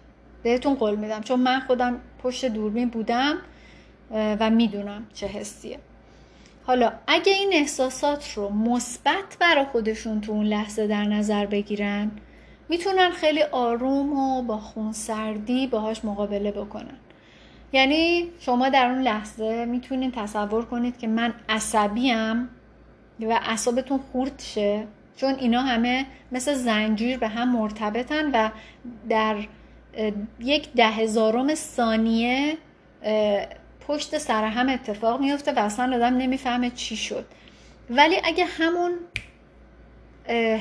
بهتون 0.44 0.74
قول 0.74 0.96
میدم 0.96 1.22
چون 1.22 1.40
من 1.40 1.60
خودم 1.60 2.02
پشت 2.24 2.46
دوربین 2.46 2.90
بودم 2.90 3.38
و 4.12 4.50
می‌دونم 4.50 5.08
چه 5.14 5.28
حسیه. 5.28 5.80
حالا 6.66 6.92
اگه 7.08 7.34
این 7.34 7.50
احساسات 7.54 8.34
رو 8.34 8.50
مثبت 8.50 9.38
برا 9.40 9.66
خودشون 9.66 10.22
تو 10.22 10.32
اون 10.32 10.46
لحظه 10.46 10.88
در 10.88 11.04
نظر 11.04 11.46
بگیرن 11.46 12.12
می‌تونن 12.70 13.10
خیلی 13.10 13.44
آروم 13.44 14.14
و 14.14 14.42
با 14.42 14.58
خونسردی 14.58 15.68
باهاش 15.68 16.06
مقابله 16.06 16.52
بکنن. 16.52 16.98
یعنی 17.72 18.30
شما 18.40 18.70
در 18.70 18.86
اون 18.86 19.02
لحظه 19.02 19.66
می‌تونید 19.66 20.14
تصور 20.14 20.66
کنید 20.66 20.98
که 20.98 21.08
من 21.08 21.34
عصبیم 21.50 22.50
و 23.20 23.40
اعصابتون 23.42 24.00
خورد 24.12 24.42
شه 24.42 24.88
چون 25.18 25.36
اینا 25.36 25.62
همه 25.62 26.06
مثل 26.32 26.54
زنجیر 26.54 27.18
به 27.18 27.28
هم 27.28 27.58
مرتبطن 27.58 28.32
و 28.34 28.50
در 29.10 29.36
یک 30.40 30.74
ده 30.74 30.88
هزارم 30.88 31.56
ثانیه 31.56 32.58
پشت 33.88 34.18
سر 34.18 34.44
هم 34.44 34.70
اتفاق 34.70 35.20
میفته 35.22 35.52
و 35.52 35.60
اصلا 35.60 35.96
آدم 35.96 36.18
نمی‌فهمه 36.18 36.70
چی 36.70 36.96
شد. 36.96 37.26
ولی 37.90 38.16
اگه 38.24 38.46
همون 38.46 38.92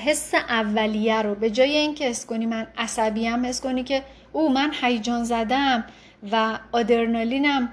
حس 0.07 0.35
اولیه 0.35 1.23
رو 1.23 1.35
به 1.35 1.51
جای 1.51 1.77
اینکه 1.77 2.05
حس 2.05 2.27
کنی 2.27 2.47
من 2.47 2.67
عصبیم 2.79 3.47
حس 3.47 3.61
کنی 3.61 3.85
که 3.85 4.03
او 4.33 4.53
من 4.53 4.73
هیجان 4.81 5.25
زدم 5.25 5.85
و 6.33 6.59
آدرنالینم 6.73 7.73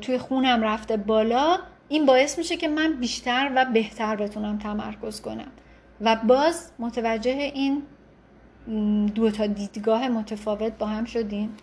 توی 0.00 0.18
خونم 0.18 0.62
رفته 0.62 0.96
بالا 0.96 1.58
این 1.88 2.06
باعث 2.06 2.38
میشه 2.38 2.56
که 2.56 2.68
من 2.68 2.92
بیشتر 2.92 3.52
و 3.56 3.64
بهتر 3.64 4.16
بتونم 4.16 4.58
تمرکز 4.58 5.20
کنم. 5.20 5.48
و 6.00 6.16
باز 6.16 6.70
متوجه 6.78 7.52
این 7.54 7.82
دو 9.14 9.30
تا 9.30 9.46
دیدگاه 9.46 10.08
متفاوت 10.08 10.72
با 10.78 10.86
هم 10.86 11.04
شدیم. 11.04 11.56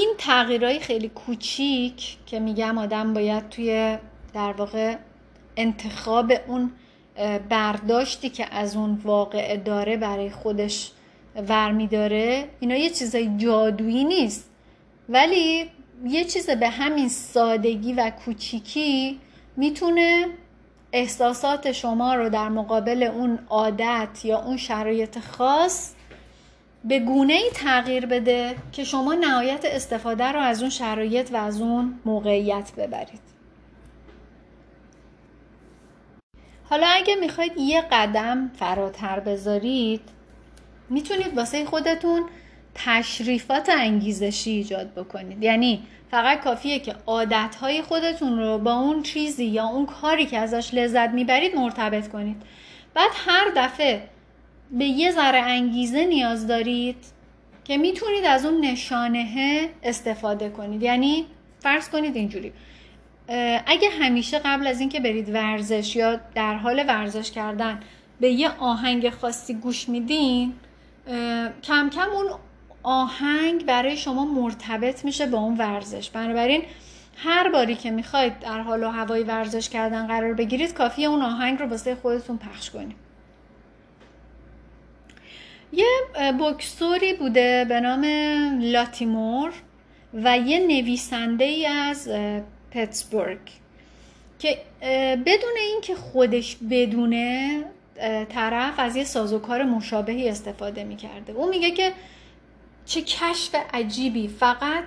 این 0.00 0.14
تغییرهای 0.18 0.80
خیلی 0.80 1.08
کوچیک 1.08 2.16
که 2.26 2.40
میگم 2.40 2.78
آدم 2.78 3.14
باید 3.14 3.48
توی 3.48 3.98
در 4.34 4.52
واقع 4.52 4.96
انتخاب 5.56 6.32
اون 6.46 6.72
برداشتی 7.48 8.28
که 8.28 8.54
از 8.54 8.76
اون 8.76 9.00
واقعه 9.04 9.56
داره 9.56 9.96
برای 9.96 10.30
خودش 10.30 10.90
ورمیداره 11.48 12.48
اینا 12.60 12.76
یه 12.76 12.90
چیزای 12.90 13.30
جادویی 13.36 14.04
نیست. 14.04 14.50
ولی 15.08 15.70
یه 16.04 16.24
چیز 16.24 16.50
به 16.50 16.68
همین 16.68 17.08
سادگی 17.08 17.92
و 17.92 18.10
کوچیکی 18.24 19.20
می‌تونه 19.56 20.26
احساسات 20.92 21.72
شما 21.72 22.14
رو 22.14 22.28
در 22.28 22.48
مقابل 22.48 23.02
اون 23.02 23.38
عادت 23.48 24.24
یا 24.24 24.42
اون 24.42 24.56
شرایط 24.56 25.18
خاص 25.18 25.94
به 26.84 26.98
گونه 26.98 27.32
ای 27.32 27.50
تغییر 27.54 28.06
بده 28.06 28.56
که 28.72 28.84
شما 28.84 29.14
نهایت 29.14 29.64
استفاده 29.64 30.24
رو 30.24 30.40
از 30.40 30.60
اون 30.60 30.70
شرایط 30.70 31.30
و 31.32 31.36
از 31.36 31.60
اون 31.60 32.00
موقعیت 32.04 32.72
ببرید. 32.76 33.20
حالا 36.64 36.86
اگه 36.86 37.16
می‌خواید 37.16 37.52
یه 37.56 37.80
قدم 37.92 38.50
فراتر 38.54 39.20
بذارید 39.20 40.00
می‌تونید 40.88 41.36
واسه 41.36 41.64
خودتون 41.64 42.22
تشریفات 42.74 43.68
انگیزشی 43.68 44.50
ایجاد 44.50 44.94
بکنید. 44.94 45.42
یعنی 45.42 45.82
فقط 46.10 46.40
کافیه 46.40 46.78
که 46.78 46.94
عادتهای 47.06 47.82
خودتون 47.82 48.38
رو 48.38 48.58
با 48.58 48.72
اون 48.72 49.02
چیزی 49.02 49.44
یا 49.44 49.64
اون 49.64 49.86
کاری 49.86 50.26
که 50.26 50.38
ازش 50.38 50.74
لذت 50.74 51.10
می‌برید 51.10 51.54
مرتبط 51.54 52.08
کنید. 52.08 52.42
بعد 52.94 53.10
هر 53.14 53.50
دفعه 53.56 54.02
به 54.72 54.84
یه 54.84 55.10
ذره 55.10 55.38
انگیزه 55.38 56.04
نیاز 56.04 56.46
دارید 56.46 56.96
که 57.64 57.76
می‌تونید 57.78 58.24
از 58.24 58.46
اون 58.46 58.64
نشانه 58.64 59.68
استفاده 59.82 60.48
کنید. 60.48 60.82
یعنی 60.82 61.26
فرض 61.58 61.88
کنید 61.88 62.16
اینجوری 62.16 62.52
اگه 63.66 63.90
همیشه 64.00 64.38
قبل 64.38 64.66
از 64.66 64.80
اینکه 64.80 65.00
برید 65.00 65.28
ورزش 65.28 65.96
یا 65.96 66.20
در 66.34 66.54
حال 66.54 66.84
ورزش 66.88 67.30
کردن 67.30 67.80
به 68.20 68.30
یه 68.30 68.50
آهنگ 68.58 69.10
خاصی 69.10 69.54
گوش 69.54 69.88
میدین 69.88 70.52
کم 71.62 71.90
کم 71.90 72.08
اون 72.12 72.26
آهنگ 72.82 73.64
برای 73.66 73.96
شما 73.96 74.24
مرتبط 74.24 75.04
میشه 75.04 75.26
با 75.26 75.38
اون 75.38 75.56
ورزش. 75.56 76.10
بنابراین 76.10 76.62
هر 77.16 77.50
باری 77.50 77.74
که 77.74 77.90
می‌خواید 77.90 78.38
در 78.38 78.60
حال 78.60 78.82
و 78.82 78.90
هوای 78.90 79.22
ورزش 79.22 79.68
کردن 79.68 80.06
قرار 80.06 80.34
بگیرید 80.34 80.74
کافیه 80.74 81.08
اون 81.08 81.22
آهنگ 81.22 81.58
رو 81.58 81.66
واسه 81.66 81.94
خودتون 81.94 82.38
پخش 82.38 82.70
کنید. 82.70 83.09
یه 85.72 85.86
بکسوری 86.40 87.14
بوده 87.14 87.64
به 87.68 87.80
نام 87.80 88.04
لاتیمور 88.60 89.52
و 90.14 90.38
یه 90.38 90.58
نویسنده 90.58 91.44
ای 91.44 91.66
از 91.66 92.08
پتسبورگ 92.70 93.38
که 94.38 94.58
بدون 95.26 95.56
اینکه 95.60 95.94
خودش 95.94 96.56
بدونه 96.70 97.64
طرف 98.28 98.74
از 98.78 98.96
یه 98.96 99.04
سازوکار 99.04 99.62
مشابهی 99.62 100.28
استفاده 100.28 100.84
می‌کرده. 100.84 101.32
اون 101.32 101.48
میگه 101.48 101.70
که 101.70 101.92
چه 102.84 103.02
کشف 103.02 103.54
عجیبی. 103.74 104.28
فقط 104.28 104.84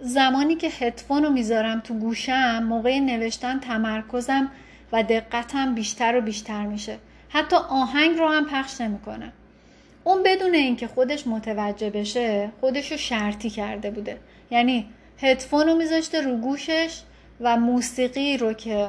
زمانی 0.00 0.54
که 0.54 0.68
هدفون 0.68 1.22
رو 1.22 1.30
می‌ذارم 1.30 1.80
تو 1.80 1.94
گوشم 1.94 2.62
موقع 2.62 2.98
نوشتن 2.98 3.60
تمرکزم 3.60 4.50
و 4.92 5.02
دقتم 5.02 5.74
بیشتر 5.74 6.16
و 6.16 6.20
بیشتر 6.20 6.66
میشه. 6.66 6.98
حتی 7.28 7.56
آهنگ 7.56 8.18
رو 8.18 8.28
هم 8.28 8.44
پخش 8.44 8.80
نمی‌کنم 8.80 9.32
اون 10.04 10.22
بدون 10.22 10.54
اینکه 10.54 10.86
خودش 10.86 11.26
متوجه 11.26 11.90
بشه 11.90 12.50
خودش 12.60 12.92
رو 12.92 12.98
شرطی 12.98 13.50
کرده 13.50 13.90
بوده. 13.90 14.18
یعنی 14.50 14.86
هدفون 15.18 15.66
رو 15.66 15.74
میذاشته 15.74 16.20
رو 16.20 16.36
گوشش 16.36 17.00
و 17.40 17.56
موسیقی 17.56 18.36
رو 18.36 18.52
که 18.52 18.88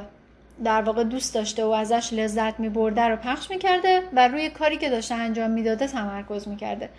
در 0.64 0.82
واقع 0.82 1.04
دوست 1.04 1.34
داشته 1.34 1.66
و 1.66 1.70
ازش 1.70 2.14
لذت 2.14 2.60
میبرده 2.60 3.02
رو 3.02 3.16
پخش 3.16 3.50
می‌کرده 3.50 4.02
و 4.14 4.28
روی 4.28 4.50
کاری 4.50 4.78
که 4.78 4.90
داشته 4.90 5.16
انجام 5.16 5.52
می‌داده 5.52 5.88
تمرکز 5.88 6.48
می‌کرده. 6.48 6.90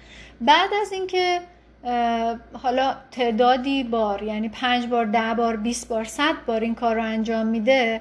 بعد 0.41 0.71
از 0.83 0.93
اینکه 0.93 1.41
حالا 2.53 2.95
تعدادی 3.11 3.85
بار 3.85 4.23
یعنی 4.23 4.49
پنج 4.49 4.87
بار 4.87 5.05
ده 5.05 5.35
بار 5.37 5.57
20 5.57 5.89
بار 5.89 6.05
صد 6.05 6.35
بار 6.47 6.61
این 6.61 6.75
کار 6.75 6.95
رو 6.97 7.03
انجام 7.03 7.47
میده 7.47 8.01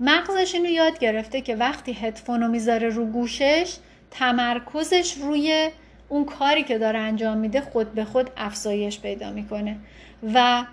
مغزش 0.00 0.54
اینو 0.54 0.70
یاد 0.70 0.98
گرفته 0.98 1.40
که 1.40 1.56
وقتی 1.56 1.92
هدفون 1.92 2.40
رو 2.40 2.48
می‌ذاره 2.48 2.88
رو 2.88 3.06
گوشش 3.06 3.76
تمرکزش 4.12 5.14
روی 5.20 5.70
اون 6.08 6.24
کاری 6.24 6.62
که 6.62 6.78
داره 6.78 6.98
انجام 6.98 7.38
میده 7.38 7.60
خود 7.60 7.94
به 7.94 8.04
خود 8.04 8.30
افزایش 8.36 9.00
پیدا 9.00 9.30
می‌کنه. 9.30 9.76
و 10.34 10.64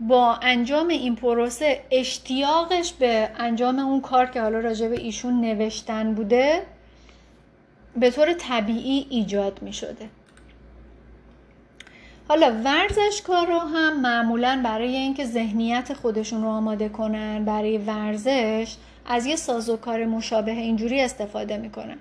با 0.00 0.34
انجام 0.42 0.88
این 0.88 1.16
پروسه 1.16 1.80
اشتیاقش 1.90 2.92
به 2.92 3.28
انجام 3.36 3.78
اون 3.78 4.00
کار 4.00 4.26
که 4.26 4.40
حالا 4.40 4.58
راجع 4.58 4.88
به 4.88 5.00
ایشون 5.00 5.40
نوشتن 5.40 6.14
بوده 6.14 6.62
به 7.96 8.10
طور 8.10 8.32
طبیعی 8.32 9.06
ایجاد 9.10 9.62
می 9.62 9.72
شده 9.72 10.08
حالا 12.28 12.52
ورزشکار 12.64 13.46
رو 13.46 13.58
هم 13.58 14.00
معمولا 14.00 14.60
برای 14.64 14.96
اینکه 14.96 15.24
ذهنیت 15.24 15.92
خودشون 15.94 16.42
رو 16.42 16.48
آماده 16.48 16.88
کنن 16.88 17.44
برای 17.44 17.78
ورزش 17.78 18.76
از 19.06 19.26
یه 19.26 19.36
سازوکار 19.36 20.04
مشابه 20.04 20.52
اینجوری 20.52 21.00
استفاده 21.00 21.56
می‌کنن. 21.56 21.98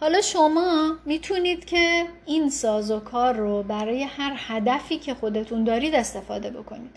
حالا 0.00 0.20
شما 0.20 0.96
می‌تونید 1.06 1.64
که 1.64 2.04
این 2.26 2.50
سازوکار 2.50 3.34
رو 3.34 3.62
برای 3.62 4.02
هر 4.02 4.32
هدفی 4.36 4.98
که 4.98 5.14
خودتون 5.14 5.64
دارید 5.64 5.94
استفاده 5.94 6.50
بکنید. 6.50 6.90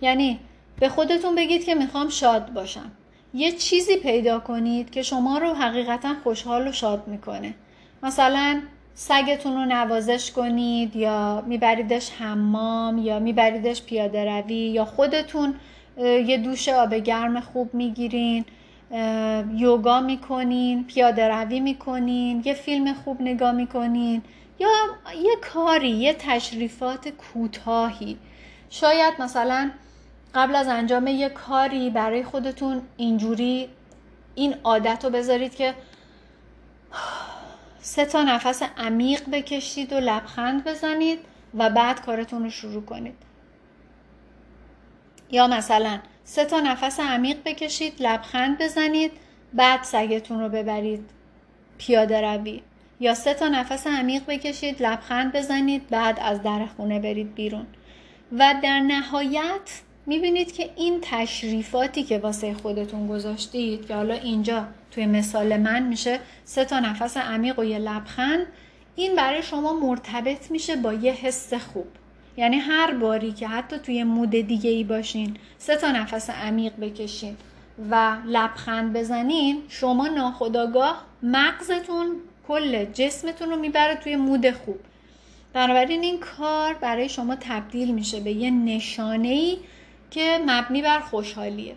یعنی 0.00 0.38
به 0.80 0.88
خودتون 0.88 1.34
بگید 1.34 1.64
که 1.64 1.74
می‌خوام 1.74 2.08
شاد 2.08 2.52
باشم. 2.52 2.92
یه 3.34 3.52
چیزی 3.52 3.96
پیدا 3.96 4.38
کنید 4.38 4.90
که 4.90 5.02
شما 5.02 5.38
رو 5.38 5.54
حقیقتا 5.54 6.14
خوشحال 6.22 6.68
و 6.68 6.72
شاد 6.72 7.08
می‌کنه. 7.08 7.54
مثلا 8.02 8.60
سگتون 8.94 9.54
رو 9.54 9.64
نوازش 9.64 10.30
کنید 10.30 10.96
یا 10.96 11.44
میبریدش 11.46 12.10
حمام 12.10 12.98
یا 12.98 13.18
میبریدش 13.18 13.82
پیاده 13.82 14.24
روی 14.24 14.54
یا 14.54 14.84
خودتون 14.84 15.54
یه 16.26 16.36
دوش 16.36 16.68
آب 16.68 16.94
گرم 16.94 17.40
خوب 17.40 17.74
می‌گیرین. 17.74 18.44
یوگا 19.54 20.00
می‌کنین 20.00 20.84
پیاده 20.84 21.28
روی 21.28 21.60
می‌کنین 21.60 22.42
یه 22.44 22.54
فیلم 22.54 22.94
خوب 22.94 23.22
نگاه 23.22 23.52
می‌کنین 23.52 24.22
یا 24.58 24.68
یه 25.22 25.36
کاری 25.54 25.90
یه 25.90 26.14
تشریفات 26.14 27.08
کوتاهی. 27.08 28.18
شاید 28.70 29.14
مثلا 29.18 29.70
قبل 30.34 30.56
از 30.56 30.68
انجام 30.68 31.06
یه 31.06 31.28
کاری 31.28 31.90
برای 31.90 32.24
خودتون 32.24 32.82
اینجوری 32.96 33.68
این 34.34 34.54
عادت 34.64 35.04
رو 35.04 35.10
بذارید 35.10 35.54
که 35.54 35.74
سه 37.80 38.04
تا 38.04 38.22
نفس 38.22 38.62
عمیق 38.78 39.30
بکشید 39.32 39.92
و 39.92 40.00
لبخند 40.00 40.64
بزنید 40.64 41.18
و 41.54 41.70
بعد 41.70 42.00
کارتون 42.00 42.44
رو 42.44 42.50
شروع 42.50 42.82
کنید. 42.84 43.29
یا 45.30 45.46
مثلا 45.46 45.98
سه 46.24 46.44
تا 46.44 46.60
نفس 46.60 47.00
عمیق 47.00 47.36
بکشید 47.44 47.92
لبخند 48.02 48.58
بزنید 48.58 49.12
بعد 49.52 49.82
سگتون 49.82 50.40
رو 50.40 50.48
ببرید. 50.48 51.10
پیاده 51.78 52.20
روی. 52.20 52.62
یا 53.00 53.14
سه 53.14 53.34
تا 53.34 53.48
نفس 53.48 53.86
عمیق 53.86 54.22
بکشید 54.26 54.82
لبخند 54.82 55.32
بزنید 55.32 55.88
بعد 55.88 56.18
از 56.22 56.42
در 56.42 56.66
خونه 56.76 57.00
برید 57.00 57.34
بیرون. 57.34 57.66
و 58.32 58.54
در 58.62 58.80
نهایت 58.80 59.80
می‌بینید 60.06 60.52
که 60.52 60.70
این 60.76 60.98
تشریفاتی 61.02 62.02
که 62.02 62.18
واسه 62.18 62.54
خودتون 62.54 63.08
گذاشتید 63.08 63.86
که 63.86 63.94
حالا 63.94 64.14
اینجا 64.14 64.66
توی 64.90 65.06
مثال 65.06 65.56
من 65.56 65.82
میشه 65.82 66.20
سه 66.44 66.64
تا 66.64 66.80
نفس 66.80 67.16
عمیق 67.16 67.58
و 67.58 67.64
یه 67.64 67.78
لبخند 67.78 68.46
این 68.96 69.16
برای 69.16 69.42
شما 69.42 69.72
مرتبط 69.72 70.50
میشه 70.50 70.76
با 70.76 70.92
یه 70.92 71.12
حس 71.12 71.54
خوب. 71.54 71.86
یعنی 72.40 72.58
هر 72.58 72.94
باری 72.94 73.32
که 73.32 73.48
حتی 73.48 73.78
توی 73.78 74.04
مود 74.04 74.30
دیگه 74.30 74.70
ای 74.70 74.84
باشین 74.84 75.36
سه 75.58 75.76
تا 75.76 75.90
نفس 75.90 76.30
عمیق 76.30 76.72
بکشین 76.80 77.36
و 77.90 78.16
لبخند 78.26 78.92
بزنین 78.92 79.62
شما 79.68 80.08
ناخداگاه 80.08 81.04
مغزتون 81.22 82.16
کل 82.48 82.84
جسمتون 82.84 83.50
رو 83.50 83.56
می‌بره 83.56 83.94
توی 83.94 84.16
مود 84.16 84.50
خوب. 84.50 84.78
بنابراین 85.52 86.02
این 86.02 86.20
کار 86.20 86.74
برای 86.74 87.08
شما 87.08 87.36
تبدیل 87.40 87.94
میشه 87.94 88.20
به 88.20 88.30
یه 88.30 88.50
نشانه 88.50 89.28
ای 89.28 89.58
که 90.10 90.38
مبنی 90.46 90.82
بر 90.82 91.00
خوشحالیه. 91.00 91.76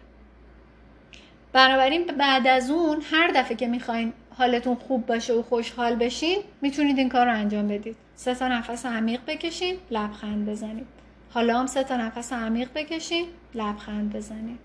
بنابراین 1.54 2.06
بعد 2.06 2.48
از 2.48 2.72
اون 2.72 3.02
هر 3.12 3.28
دفعه 3.28 3.58
که 3.58 3.68
می‌خواین 3.68 4.14
حالتون 4.38 4.76
خوب 4.76 5.06
باشه 5.06 5.34
و 5.34 5.42
خوشحال 5.42 5.96
بشین 5.96 6.38
می‌تونید 6.62 6.98
این 6.98 7.10
کار 7.10 7.26
رو 7.26 7.34
انجام 7.34 7.68
بدید. 7.68 8.03
سه 8.16 8.36
تا 8.36 8.48
نفس 8.48 8.86
عمیق 8.86 9.22
بکشین 9.28 9.78
لبخند 9.92 10.50
بزنید. 10.50 10.88
حالا 11.30 11.60
هم 11.60 11.66
سه 11.66 11.84
تا 11.84 11.98
نفس 11.98 12.34
عمیق 12.34 12.70
بکشین 12.76 13.26
لبخند 13.56 14.16
بزنید. 14.16 14.60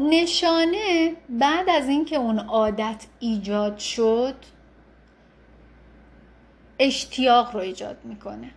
نشانه 0.00 1.16
بعد 1.28 1.70
از 1.70 1.88
اینکه 1.88 2.16
اون 2.16 2.38
عادت 2.38 3.06
ایجاد 3.18 3.78
شد 3.78 4.34
اشتیاق 6.78 7.54
رو 7.54 7.60
ایجاد 7.60 7.96
می‌کنه. 8.04 8.50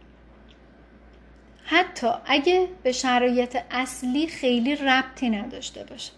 حتی 1.66 2.08
اگه 2.26 2.68
به 2.84 2.92
شرایط 2.92 3.58
اصلی 3.72 4.28
خیلی 4.28 4.76
ربطی 4.76 5.30
نداشته 5.30 5.84
باشه. 5.84 6.12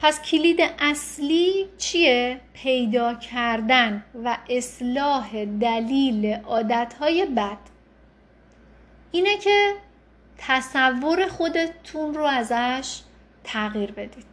پس 0.00 0.22
کلید 0.22 0.58
اصلی 0.78 1.66
چیه؟ 1.78 2.40
پیدا 2.52 3.14
کردن 3.14 4.04
و 4.24 4.38
اصلاح 4.50 5.44
دلیل 5.44 6.34
عادتهای 6.34 7.26
بد. 7.26 7.58
اینه 9.12 9.38
که 9.38 9.72
تصور 10.38 11.26
خودتون 11.28 12.14
رو 12.14 12.24
ازش 12.24 13.00
تغییر 13.44 13.92
بدید. 13.92 14.26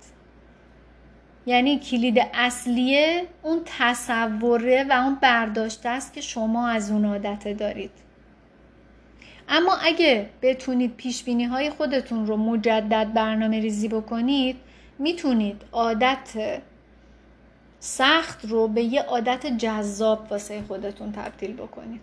یعنی 1.46 1.80
کلید 1.80 2.18
اصلیه 2.34 3.28
اون 3.44 3.62
تصوره 3.66 4.86
و 4.90 4.92
اون 4.92 5.16
برداشته 5.16 5.90
است 5.90 6.14
که 6.14 6.22
شما 6.22 6.68
از 6.68 6.92
اون 6.92 7.06
عادت 7.06 7.48
دارید. 7.48 7.92
اما 9.50 9.76
اگه 9.76 10.30
بتونید 10.42 10.96
پیش 10.96 11.24
های 11.28 11.70
خودتون 11.70 12.28
رو 12.28 12.38
مجدد 12.38 13.14
برنامه 13.14 13.60
ریزی 13.60 13.88
بکنید 13.88 14.58
می‌تونید 15.00 15.62
عادت 15.72 16.62
سخت 17.80 18.46
رو 18.46 18.68
به 18.68 18.82
یه 18.82 19.02
عادت 19.02 19.48
جذاب 19.48 20.28
واسه 20.32 20.62
خودتون 20.68 21.12
تبدیل 21.12 21.54
بکنید. 21.54 22.02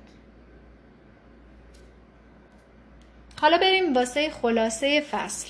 حالا 3.41 3.59
بریم 3.59 3.95
واسه 3.95 4.31
خلاصه 4.31 5.01
فصل. 5.01 5.49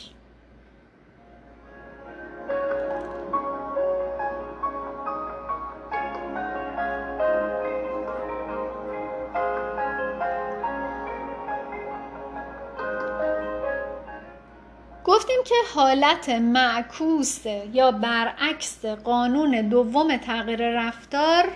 گفتیم 15.09 15.41
که 15.45 15.55
حالت 15.75 16.29
معکوس 16.29 17.47
یا 17.73 17.91
برعکس 17.91 18.85
قانون 18.87 19.69
دوم 19.69 20.17
تغییر 20.17 20.71
رفتار 20.71 21.49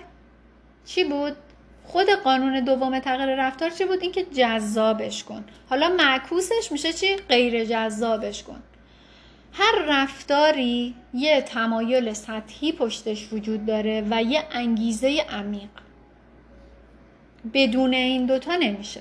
چی 0.84 1.04
بود؟ 1.04 1.36
خود 1.84 2.10
قانون 2.10 2.64
دوم 2.64 2.98
تغییر 2.98 3.46
رفتار 3.46 3.70
چی 3.70 3.84
بود؟ 3.84 4.02
اینکه 4.02 4.22
جذابش 4.24 5.24
کن 5.24 5.44
حالا 5.70 5.88
معکوسش 5.88 6.68
میشه 6.72 6.92
چی؟ 6.92 7.16
غیر 7.16 7.64
جذابش 7.64 8.42
کن 8.42 8.62
هر 9.52 9.84
رفتاری 9.88 10.94
یه 11.14 11.42
تمایل 11.42 12.12
سطحی 12.12 12.72
پشتش 12.72 13.32
وجود 13.32 13.66
داره 13.66 14.06
و 14.10 14.22
یه 14.22 14.44
انگیزه 14.50 15.26
عمیق 15.30 15.70
بدون 17.54 17.94
این 17.94 18.26
دوتا 18.26 18.56
نمیشه 18.56 19.00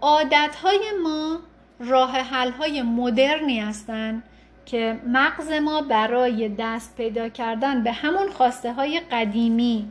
عادتهای 0.00 0.80
ما 1.02 1.40
راه 1.80 2.10
حل 2.10 2.50
های 2.50 2.82
مدرنی 2.82 3.60
هستند 3.60 4.22
که 4.66 5.00
مغز 5.06 5.50
ما 5.50 5.82
برای 5.82 6.48
دست 6.58 6.96
پیدا 6.96 7.28
کردن 7.28 7.82
به 7.82 7.92
همون 7.92 8.30
خواسته 8.30 8.72
های 8.72 9.00
قدیمی 9.00 9.90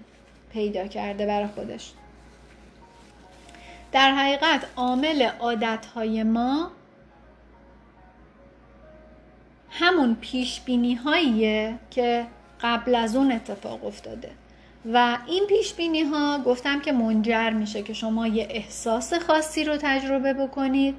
پیدا 0.53 0.88
کرده 0.88 1.25
برای 1.25 1.47
خودش. 1.47 1.91
در 3.91 4.11
حقیقت 4.11 4.65
عامل 4.75 5.29
عادت 5.39 5.86
های 5.86 6.23
ما 6.23 6.71
همون 9.69 10.17
پیش 10.21 10.61
بینی 10.61 10.95
هاییه 10.95 11.75
که 11.91 12.25
قبل 12.61 12.95
از 12.95 13.15
اون 13.15 13.31
اتفاق 13.31 13.86
افتاده. 13.86 14.31
و 14.93 15.17
این 15.27 15.45
پیش 15.47 15.73
بینی 15.73 16.01
ها 16.01 16.39
گفتم 16.45 16.79
که 16.79 16.91
منجر 16.91 17.49
میشه 17.49 17.84
که 17.84 17.93
شما 17.93 18.27
یه 18.27 18.47
احساس 18.49 19.13
خاصی 19.13 19.63
رو 19.63 19.77
تجربه 19.77 20.34
بکنید. 20.34 20.95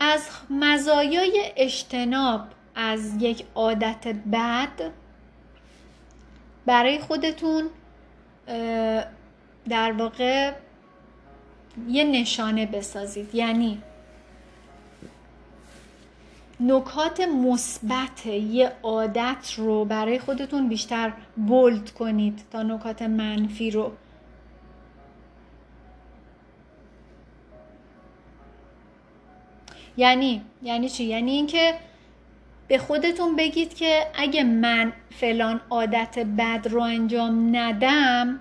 از 0.00 0.28
مزایای 0.50 1.52
اجتناب 1.56 2.40
از 2.74 3.22
یک 3.22 3.44
عادت 3.54 4.06
بد 4.32 4.92
برای 6.66 6.98
خودتون 6.98 7.70
در 9.68 9.92
واقع 9.92 10.52
یه 11.88 12.04
نشانه 12.04 12.66
بسازید. 12.66 13.34
یعنی 13.34 13.82
نکات 16.60 17.20
مثبت 17.20 18.26
یه 18.26 18.72
عادت 18.82 19.54
رو 19.56 19.84
برای 19.84 20.18
خودتون 20.18 20.68
بیشتر 20.68 21.12
بولد 21.36 21.90
کنید 21.90 22.42
تا 22.52 22.62
نکات 22.62 23.02
منفی 23.02 23.70
رو. 23.70 23.92
یعنی 29.96 30.42
یعنی 30.62 30.88
چی؟ 30.88 31.04
یعنی 31.04 31.30
اینکه 31.30 31.74
به 32.68 32.78
خودتون 32.78 33.36
بگید 33.36 33.74
که 33.74 34.06
اگه 34.14 34.44
من 34.44 34.92
فلان 35.20 35.60
عادت 35.70 36.18
بد 36.18 36.68
رو 36.70 36.80
انجام 36.80 37.56
ندم 37.56 38.40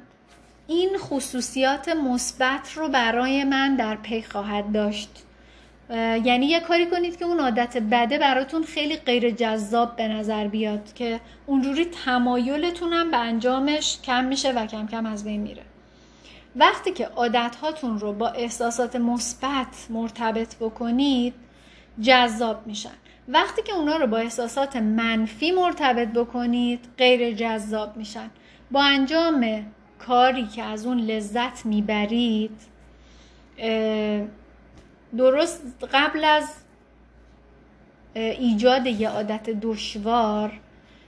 این 0.68 0.98
خصوصیات 0.98 1.90
مثبت 1.90 2.74
رو 2.76 2.90
برای 2.90 3.44
من 3.44 3.76
در 3.76 3.96
پی 3.96 4.22
خواهد 4.22 4.72
داشت. 4.72 5.10
یعنی 6.24 6.46
یه 6.46 6.60
کاری 6.60 6.86
کنید 6.86 7.18
که 7.20 7.26
اون 7.26 7.40
عادت 7.40 7.78
بده 7.78 8.18
براتون 8.18 8.64
خیلی 8.64 8.96
غیر 8.96 9.30
جذاب 9.30 9.96
به 9.96 10.08
نظر 10.08 10.48
بیاد 10.48 10.94
که 10.94 11.20
اونجوری 11.46 11.86
تمایلتون 11.86 12.94
هم 12.94 13.12
به 13.12 13.18
انجامش 13.18 14.00
کم 14.02 14.26
میشه 14.26 14.52
و 14.52 14.66
کم 14.66 14.88
کم 14.88 15.06
از 15.06 15.24
بین 15.24 15.42
میره. 15.42 15.62
وقتی 16.56 16.92
که 16.92 17.06
عادت 17.06 17.56
هاتون 17.56 18.00
رو 18.00 18.14
با 18.14 18.28
احساسات 18.30 18.96
مثبت 18.96 19.88
مرتبط 19.90 20.56
بکنید 20.56 21.34
جذاب 22.02 22.68
میشن. 22.68 22.94
وقتی 23.28 23.62
که 23.62 23.74
اونا 23.74 23.98
رو 23.98 24.08
با 24.08 24.18
احساسات 24.18 24.76
منفی 24.76 25.52
مرتبط 25.52 26.08
بکنید 26.08 26.80
غیر 26.98 27.32
جذاب 27.32 27.98
میشن. 27.98 28.30
با 28.72 28.84
انجام 28.84 29.66
کاری 30.00 30.48
که 30.48 30.64
از 30.64 30.86
اون 30.86 31.00
لذت 31.00 31.66
می‌برید 31.66 32.62
درست 35.18 35.62
قبل 35.94 36.24
از 36.24 36.50
ایجاد 38.16 38.88
یه 38.88 39.10
عادت 39.10 39.50
دشوار 39.50 40.60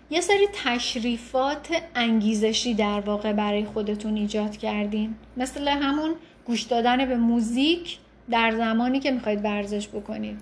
یه 0.10 0.22
سری 0.22 0.48
تشریفات 0.64 1.68
انگیزشی 1.96 2.74
در 2.74 3.00
واقع 3.00 3.34
برای 3.34 3.66
خودتون 3.66 4.16
ایجاد 4.16 4.58
کردین. 4.58 5.16
مثل 5.38 5.68
همون 5.68 6.16
گوش 6.46 6.62
دادن 6.62 7.06
به 7.06 7.16
موزیک 7.16 7.98
در 8.30 8.52
زمانی 8.52 9.00
که 9.00 9.12
می‌خواید 9.12 9.46
ورزش 9.46 9.88
بکنید. 9.88 10.40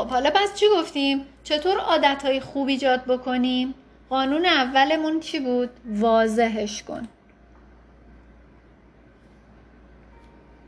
خب 0.00 0.08
حالا 0.08 0.30
پس 0.34 0.54
چی 0.54 0.66
گفتیم؟ 0.78 1.26
چطور 1.44 1.78
عادتهای 1.78 2.40
خوب 2.40 2.68
ایجاد 2.68 3.04
بکنیم؟ 3.04 3.74
قانون 4.10 4.46
اولمون 4.46 5.20
چی 5.20 5.40
بود؟ 5.40 5.70
واضحش 5.86 6.82
کن 6.82 7.08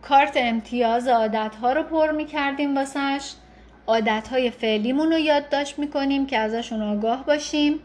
کارت 0.02 0.32
امتیاز 0.36 1.08
عادت 1.08 1.54
ها 1.54 1.72
رو 1.72 1.82
پر 1.82 2.10
می 2.10 2.24
کردیم 2.24 2.76
واسش 2.76 3.32
عادت 3.86 4.28
های 4.28 4.50
فعلیمون 4.50 5.12
رو 5.12 5.18
یادداشت 5.18 5.78
می 5.78 5.88
کنیم 5.88 6.26
که 6.26 6.38
ازشون 6.38 6.82
آگاه 6.82 7.26
باشیم 7.26 7.80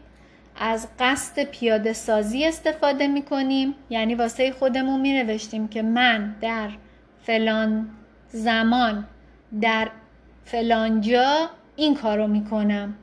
از 0.56 0.88
قصد 0.98 1.44
پیاده 1.44 1.92
سازی 1.92 2.44
استفاده 2.44 3.06
می 3.06 3.22
کنیم 3.22 3.74
یعنی 3.90 4.14
واسه 4.14 4.52
خودمون 4.52 5.00
می 5.00 5.12
نوشتیم 5.12 5.68
که 5.68 5.82
من 5.82 6.34
در 6.40 6.70
فلان 7.22 7.90
زمان 8.28 9.06
در 9.60 9.88
فلان 10.50 11.00
جا 11.00 11.48
این 11.76 11.94
کارو 11.94 12.26
می 12.26 12.44
کنم 12.44 12.94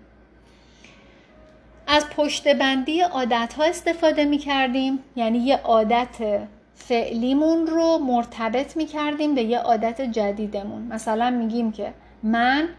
از 1.87 2.09
پشت 2.09 2.47
بندی 2.55 3.01
عادت 3.01 3.53
ها 3.57 3.63
استفاده 3.63 4.25
می 4.25 4.37
کردیم 4.37 4.99
یعنی 5.15 5.37
یه 5.37 5.57
عادت 5.57 6.47
فعلیمون 6.75 7.67
رو 7.67 7.97
مرتبط 7.97 8.77
می 8.77 8.85
کردیم 8.85 9.35
به 9.35 9.43
یه 9.43 9.59
عادت 9.59 10.01
جدیدمون. 10.01 10.81
مثلا 10.81 11.29
میگیم 11.29 11.71
که 11.71 11.93
من 12.23 12.69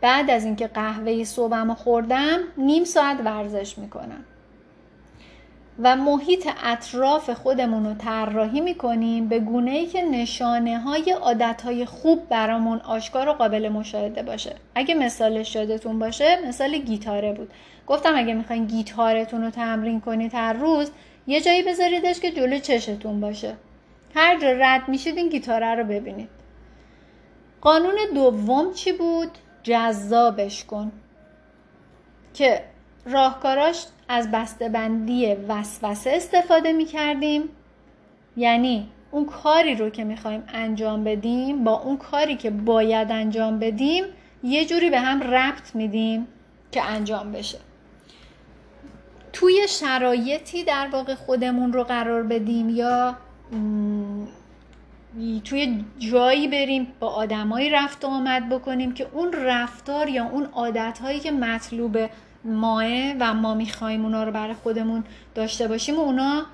بعد 0.00 0.30
از 0.30 0.44
اینکه 0.44 0.66
قهوه 0.66 1.24
صبحم 1.24 1.74
خوردم 1.74 2.38
نیم 2.58 2.84
ساعت 2.84 3.20
ورزش 3.24 3.78
می‌کنم. 3.78 4.24
و 5.82 5.96
محیط 5.96 6.48
اطراف 6.64 7.30
خودمون 7.30 7.86
رو 7.86 7.94
طراحی 7.94 8.60
می‌کنیم 8.60 9.28
به 9.28 9.38
گونه 9.38 9.70
ای 9.70 9.86
که 9.86 10.02
نشانه 10.02 10.78
های 10.78 11.10
عادت 11.10 11.62
های 11.62 11.84
خوب 11.84 12.28
برامون 12.28 12.78
آشکار 12.78 13.28
و 13.28 13.32
قابل 13.32 13.68
مشاهده 13.68 14.22
باشه. 14.22 14.54
اگه 14.74 14.94
مثالش 14.94 15.54
یادتون 15.54 15.98
باشه 15.98 16.38
مثال 16.48 16.78
گیتاره 16.78 17.32
بود. 17.32 17.50
گفتم 17.86 18.12
اگه 18.16 18.34
می‌خواین 18.34 18.66
گیتارتون 18.66 19.44
رو 19.44 19.50
تمرین 19.50 20.00
کنید 20.00 20.34
هر 20.34 20.52
روز 20.52 20.90
یه 21.26 21.40
جایی 21.40 21.62
بذاریدش 21.62 22.20
که 22.20 22.30
جلو 22.30 22.58
چشتون 22.58 23.20
باشه. 23.20 23.54
هر 24.14 24.40
جا 24.40 24.52
رد 24.52 24.88
میشید 24.88 25.16
این 25.16 25.28
گیتاره 25.28 25.74
رو 25.74 25.84
ببینید. 25.84 26.28
قانون 27.60 27.96
دوم 28.14 28.72
چی 28.72 28.92
بود؟ 28.92 29.30
جذابش 29.62 30.64
کن. 30.64 30.92
که 32.34 32.64
راهکاراش 33.06 33.86
از 34.08 34.30
بسته‌بندی 34.30 35.34
وسوسه 35.48 36.10
استفاده 36.10 36.72
می 36.72 36.84
کردیم 36.84 37.42
یعنی 38.36 38.88
اون 39.10 39.26
کاری 39.26 39.74
رو 39.74 39.90
که 39.90 40.04
می‌خوایم 40.04 40.42
انجام 40.48 41.04
بدیم 41.04 41.64
با 41.64 41.80
اون 41.80 41.96
کاری 41.96 42.36
که 42.36 42.50
باید 42.50 43.10
انجام 43.10 43.58
بدیم 43.58 44.04
یه 44.42 44.64
جوری 44.64 44.90
به 44.90 45.00
هم 45.00 45.22
ربط 45.22 45.74
میدیم 45.74 46.26
که 46.72 46.82
انجام 46.82 47.32
بشه. 47.32 47.58
توی 49.32 49.68
شرایطی 49.68 50.64
در 50.64 50.88
واقع 50.92 51.14
خودمون 51.14 51.72
رو 51.72 51.84
قرار 51.84 52.22
بدیم 52.22 52.70
یا 52.70 53.16
توی 55.44 55.84
جایی 55.98 56.48
بریم 56.48 56.86
با 57.00 57.08
آدمایی 57.08 57.70
رفت 57.70 58.04
و 58.04 58.08
آمد 58.08 58.48
بکنیم 58.48 58.94
که 58.94 59.06
اون 59.12 59.32
رفتار 59.32 60.08
یا 60.08 60.24
اون 60.24 60.44
عادتهایی 60.44 61.20
که 61.20 61.32
مطلوب 61.32 61.98
ماه 62.44 63.12
و 63.20 63.34
ما 63.34 63.54
می‌خوایم 63.54 64.04
اونا 64.04 64.24
رو 64.24 64.32
برای 64.32 64.54
خودمون 64.54 65.04
داشته 65.34 65.68
باشیم 65.68 65.96
و 65.96 66.00
اونا 66.00 66.46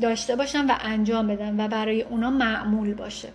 داشته 0.00 0.36
باشن 0.36 0.66
و 0.66 0.74
انجام 0.80 1.26
بدن 1.26 1.60
و 1.60 1.68
برای 1.68 2.02
اونا 2.02 2.30
معمول 2.30 2.94
باشه. 2.94 3.28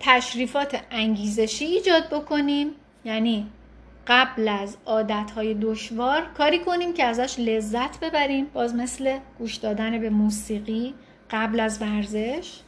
تشریفات 0.00 0.80
انگیزشی 0.90 1.64
ایجاد 1.64 2.08
بکنیم. 2.10 2.68
یعنی 3.04 3.46
قبل 4.06 4.48
از 4.48 4.76
عادتهای 4.86 5.54
دشوار 5.54 6.22
کاری 6.38 6.58
کنیم 6.58 6.92
که 6.92 7.04
ازش 7.04 7.38
لذت 7.38 8.00
ببریم. 8.00 8.46
باز 8.54 8.74
مثل 8.74 9.18
گوش 9.38 9.54
دادن 9.54 10.00
به 10.00 10.10
موسیقی 10.10 10.94
قبل 11.30 11.60
از 11.60 11.82
ورزش. 11.82 12.60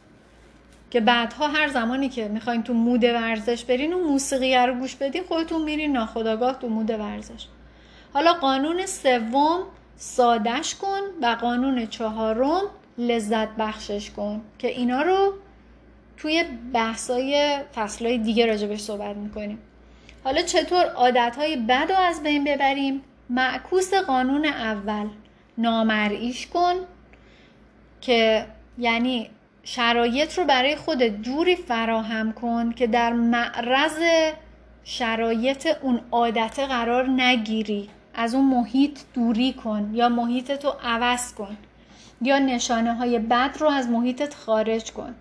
که 0.89 0.99
بعدها 0.99 1.47
هر 1.47 1.67
زمانی 1.67 2.09
که 2.09 2.27
می‌خواین 2.27 2.63
تو 2.63 2.73
مود 2.73 3.03
ورزش 3.03 3.63
برین 3.63 3.93
و 3.93 4.07
موسیقی 4.07 4.55
رو 4.55 4.73
گوش 4.73 4.95
بدین 4.95 5.23
خودتون 5.23 5.63
میرین 5.63 5.91
ناخداگاه 5.91 6.59
تو 6.59 6.69
مود 6.69 6.89
ورزش. 6.89 7.47
حالا 8.13 8.33
قانون 8.33 8.85
سوم 8.85 9.59
سادش 9.95 10.75
کن 10.75 10.99
و 11.21 11.37
قانون 11.41 11.85
چهارم 11.85 12.61
لذت 12.97 13.49
بخشش 13.49 14.11
کن 14.11 14.41
که 14.59 14.67
اینا 14.67 15.01
رو 15.01 15.33
توی 16.17 16.43
بحثای 16.73 17.57
فصلهای 17.75 18.17
دیگه 18.17 18.45
راجبش 18.45 18.79
صحبت 18.79 19.15
می‌کنیم. 19.15 19.59
حالا 20.23 20.41
چطور 20.41 20.85
عادتهای 20.85 21.55
بد 21.55 21.91
رو 21.91 21.95
از 21.97 22.23
بین 22.23 22.43
ببریم؟ 22.43 23.01
معکوس 23.29 23.93
قانون 23.93 24.45
اول 24.45 25.07
نامرئیش 25.57 26.47
کن 26.47 26.73
که 28.01 28.45
یعنی 28.77 29.29
شرایط 29.69 30.37
رو 30.37 30.45
برای 30.45 30.75
خود 30.75 31.03
جوری 31.03 31.55
فراهم 31.55 32.33
کن 32.33 32.71
که 32.71 32.87
در 32.87 33.13
معرض 33.13 34.01
شرایط 34.83 35.67
اون 35.81 36.01
عادت 36.11 36.59
قرار 36.59 37.09
نگیری. 37.09 37.89
از 38.13 38.35
اون 38.35 38.45
محیط 38.45 38.99
دوری 39.13 39.53
کن 39.53 39.91
یا 39.93 40.09
محیط 40.09 40.51
تو 40.51 40.73
عوض 40.83 41.33
کن 41.33 41.57
یا 42.21 42.39
نشانه 42.39 42.93
های 42.93 43.19
بد 43.19 43.57
رو 43.59 43.67
از 43.67 43.89
محیطت 43.89 44.33
خارج 44.33 44.91
کن. 44.91 45.15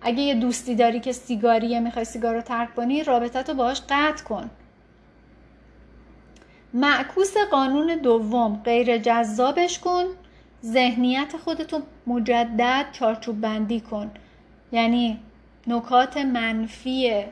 اگه 0.00 0.20
یه 0.20 0.34
دوستی 0.34 0.74
داری 0.74 1.00
که 1.00 1.12
سیگاریه 1.12 1.80
می‌خوای 1.80 2.04
سیگار 2.04 2.34
رو 2.34 2.40
ترک 2.40 2.74
کنی 2.74 3.04
رابطت 3.04 3.48
رو 3.48 3.54
باهاش 3.54 3.80
قطع 3.88 4.24
کن. 4.24 4.50
معکوس 6.74 7.34
قانون 7.50 7.96
دوم 7.96 8.62
غیر 8.64 8.98
جذابش 8.98 9.78
کن. 9.78 10.04
ذهنیت 10.64 11.36
خودتو 11.44 11.80
مجدد 12.06 12.86
چارچوب 12.92 13.40
بندی 13.40 13.80
کن. 13.80 14.10
یعنی 14.72 15.20
نکات 15.66 16.16
منفی 16.16 17.24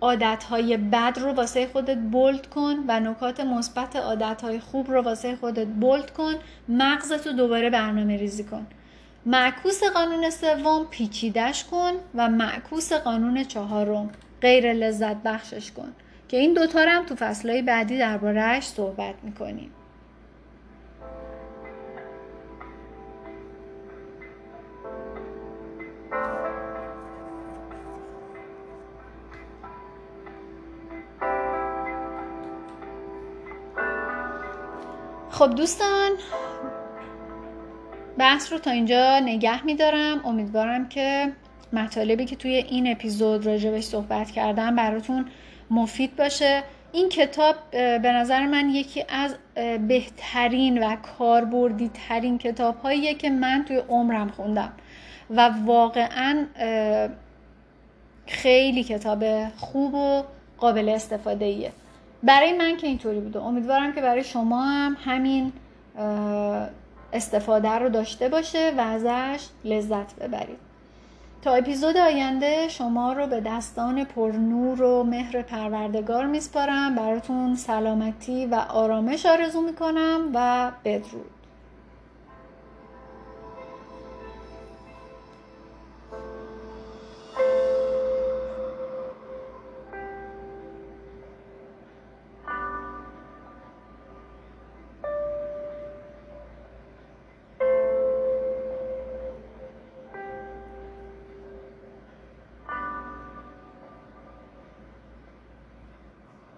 عادتهای 0.00 0.76
بد 0.76 1.18
رو 1.20 1.32
واسه 1.32 1.66
خودت 1.66 1.98
بولد 1.98 2.46
کن 2.46 2.76
و 2.88 3.00
نکات 3.00 3.40
مثبت 3.40 3.96
عادتهای 3.96 4.60
خوب 4.60 4.90
رو 4.90 5.02
واسه 5.02 5.36
خودت 5.36 5.66
بولد 5.66 6.10
کن. 6.10 6.34
مغزتو 6.68 7.32
دوباره 7.32 7.70
برنامه 7.70 8.16
ریزی 8.16 8.44
کن. 8.44 8.66
معکوس 9.26 9.82
قانون 9.94 10.30
سوم 10.30 10.86
پیچیدش 10.90 11.64
کن 11.64 11.92
و 12.14 12.28
معکوس 12.28 12.92
قانون 12.92 13.44
چهارم 13.44 14.10
غیر 14.40 14.72
لذت 14.72 15.16
بخشش 15.16 15.72
کن. 15.72 15.92
که 16.28 16.36
این 16.36 16.54
دوتا 16.54 16.80
هم 16.80 17.06
تو 17.06 17.14
فصلهای 17.14 17.62
بعدی 17.62 17.98
دربارهش 17.98 18.64
صحبت 18.64 19.14
می‌کنیم. 19.22 19.70
خب 35.38 35.54
دوستان 35.54 36.10
بحث 38.18 38.52
رو 38.52 38.58
تا 38.58 38.70
اینجا 38.70 39.18
نگه 39.18 39.66
میدارم. 39.66 40.26
امیدوارم 40.26 40.88
که 40.88 41.32
مطالبی 41.72 42.24
که 42.24 42.36
توی 42.36 42.54
این 42.54 42.90
اپیزود 42.90 43.46
راجبش 43.46 43.84
صحبت 43.84 44.30
کردم 44.30 44.76
براتون 44.76 45.26
مفید 45.70 46.16
باشه. 46.16 46.62
این 46.92 47.08
کتاب 47.08 47.56
به 47.70 48.12
نظر 48.12 48.46
من 48.46 48.68
یکی 48.68 49.04
از 49.08 49.36
بهترین 49.88 50.84
و 50.84 50.96
کاربردی 50.96 51.90
ترین 52.08 52.38
کتاب 52.38 52.92
که 53.18 53.30
من 53.30 53.64
توی 53.68 53.76
عمرم 53.76 54.28
خوندم 54.28 54.72
و 55.30 55.50
واقعا 55.64 56.46
خیلی 58.26 58.84
کتاب 58.84 59.48
خوب 59.56 59.94
و 59.94 60.22
قابل 60.58 60.88
استفاده 60.88 61.44
ایه 61.44 61.72
برای 62.22 62.52
من 62.52 62.76
که 62.76 62.86
اینطوری 62.86 63.20
بوده. 63.20 63.42
امیدوارم 63.42 63.92
که 63.92 64.00
برای 64.00 64.24
شما 64.24 64.62
هم 64.62 64.96
همین 65.04 65.52
استفاده 67.12 67.70
رو 67.70 67.88
داشته 67.88 68.28
باشه 68.28 68.72
و 68.78 68.80
ازش 68.80 69.46
لذت 69.64 70.14
ببرید. 70.14 70.58
تا 71.42 71.54
اپیزود 71.54 71.96
آینده 71.96 72.68
شما 72.68 73.12
رو 73.12 73.26
به 73.26 73.40
دستان 73.40 74.04
پرنور 74.04 74.82
و 74.82 75.04
مهر 75.04 75.42
پروردگار 75.42 76.26
میسپارم. 76.26 76.94
براتون 76.94 77.54
سلامتی 77.54 78.46
و 78.46 78.54
آرامش 78.54 79.26
آرزو 79.26 79.60
می‌کنم 79.60 80.30
و 80.34 80.70
بدرود. 80.84 81.37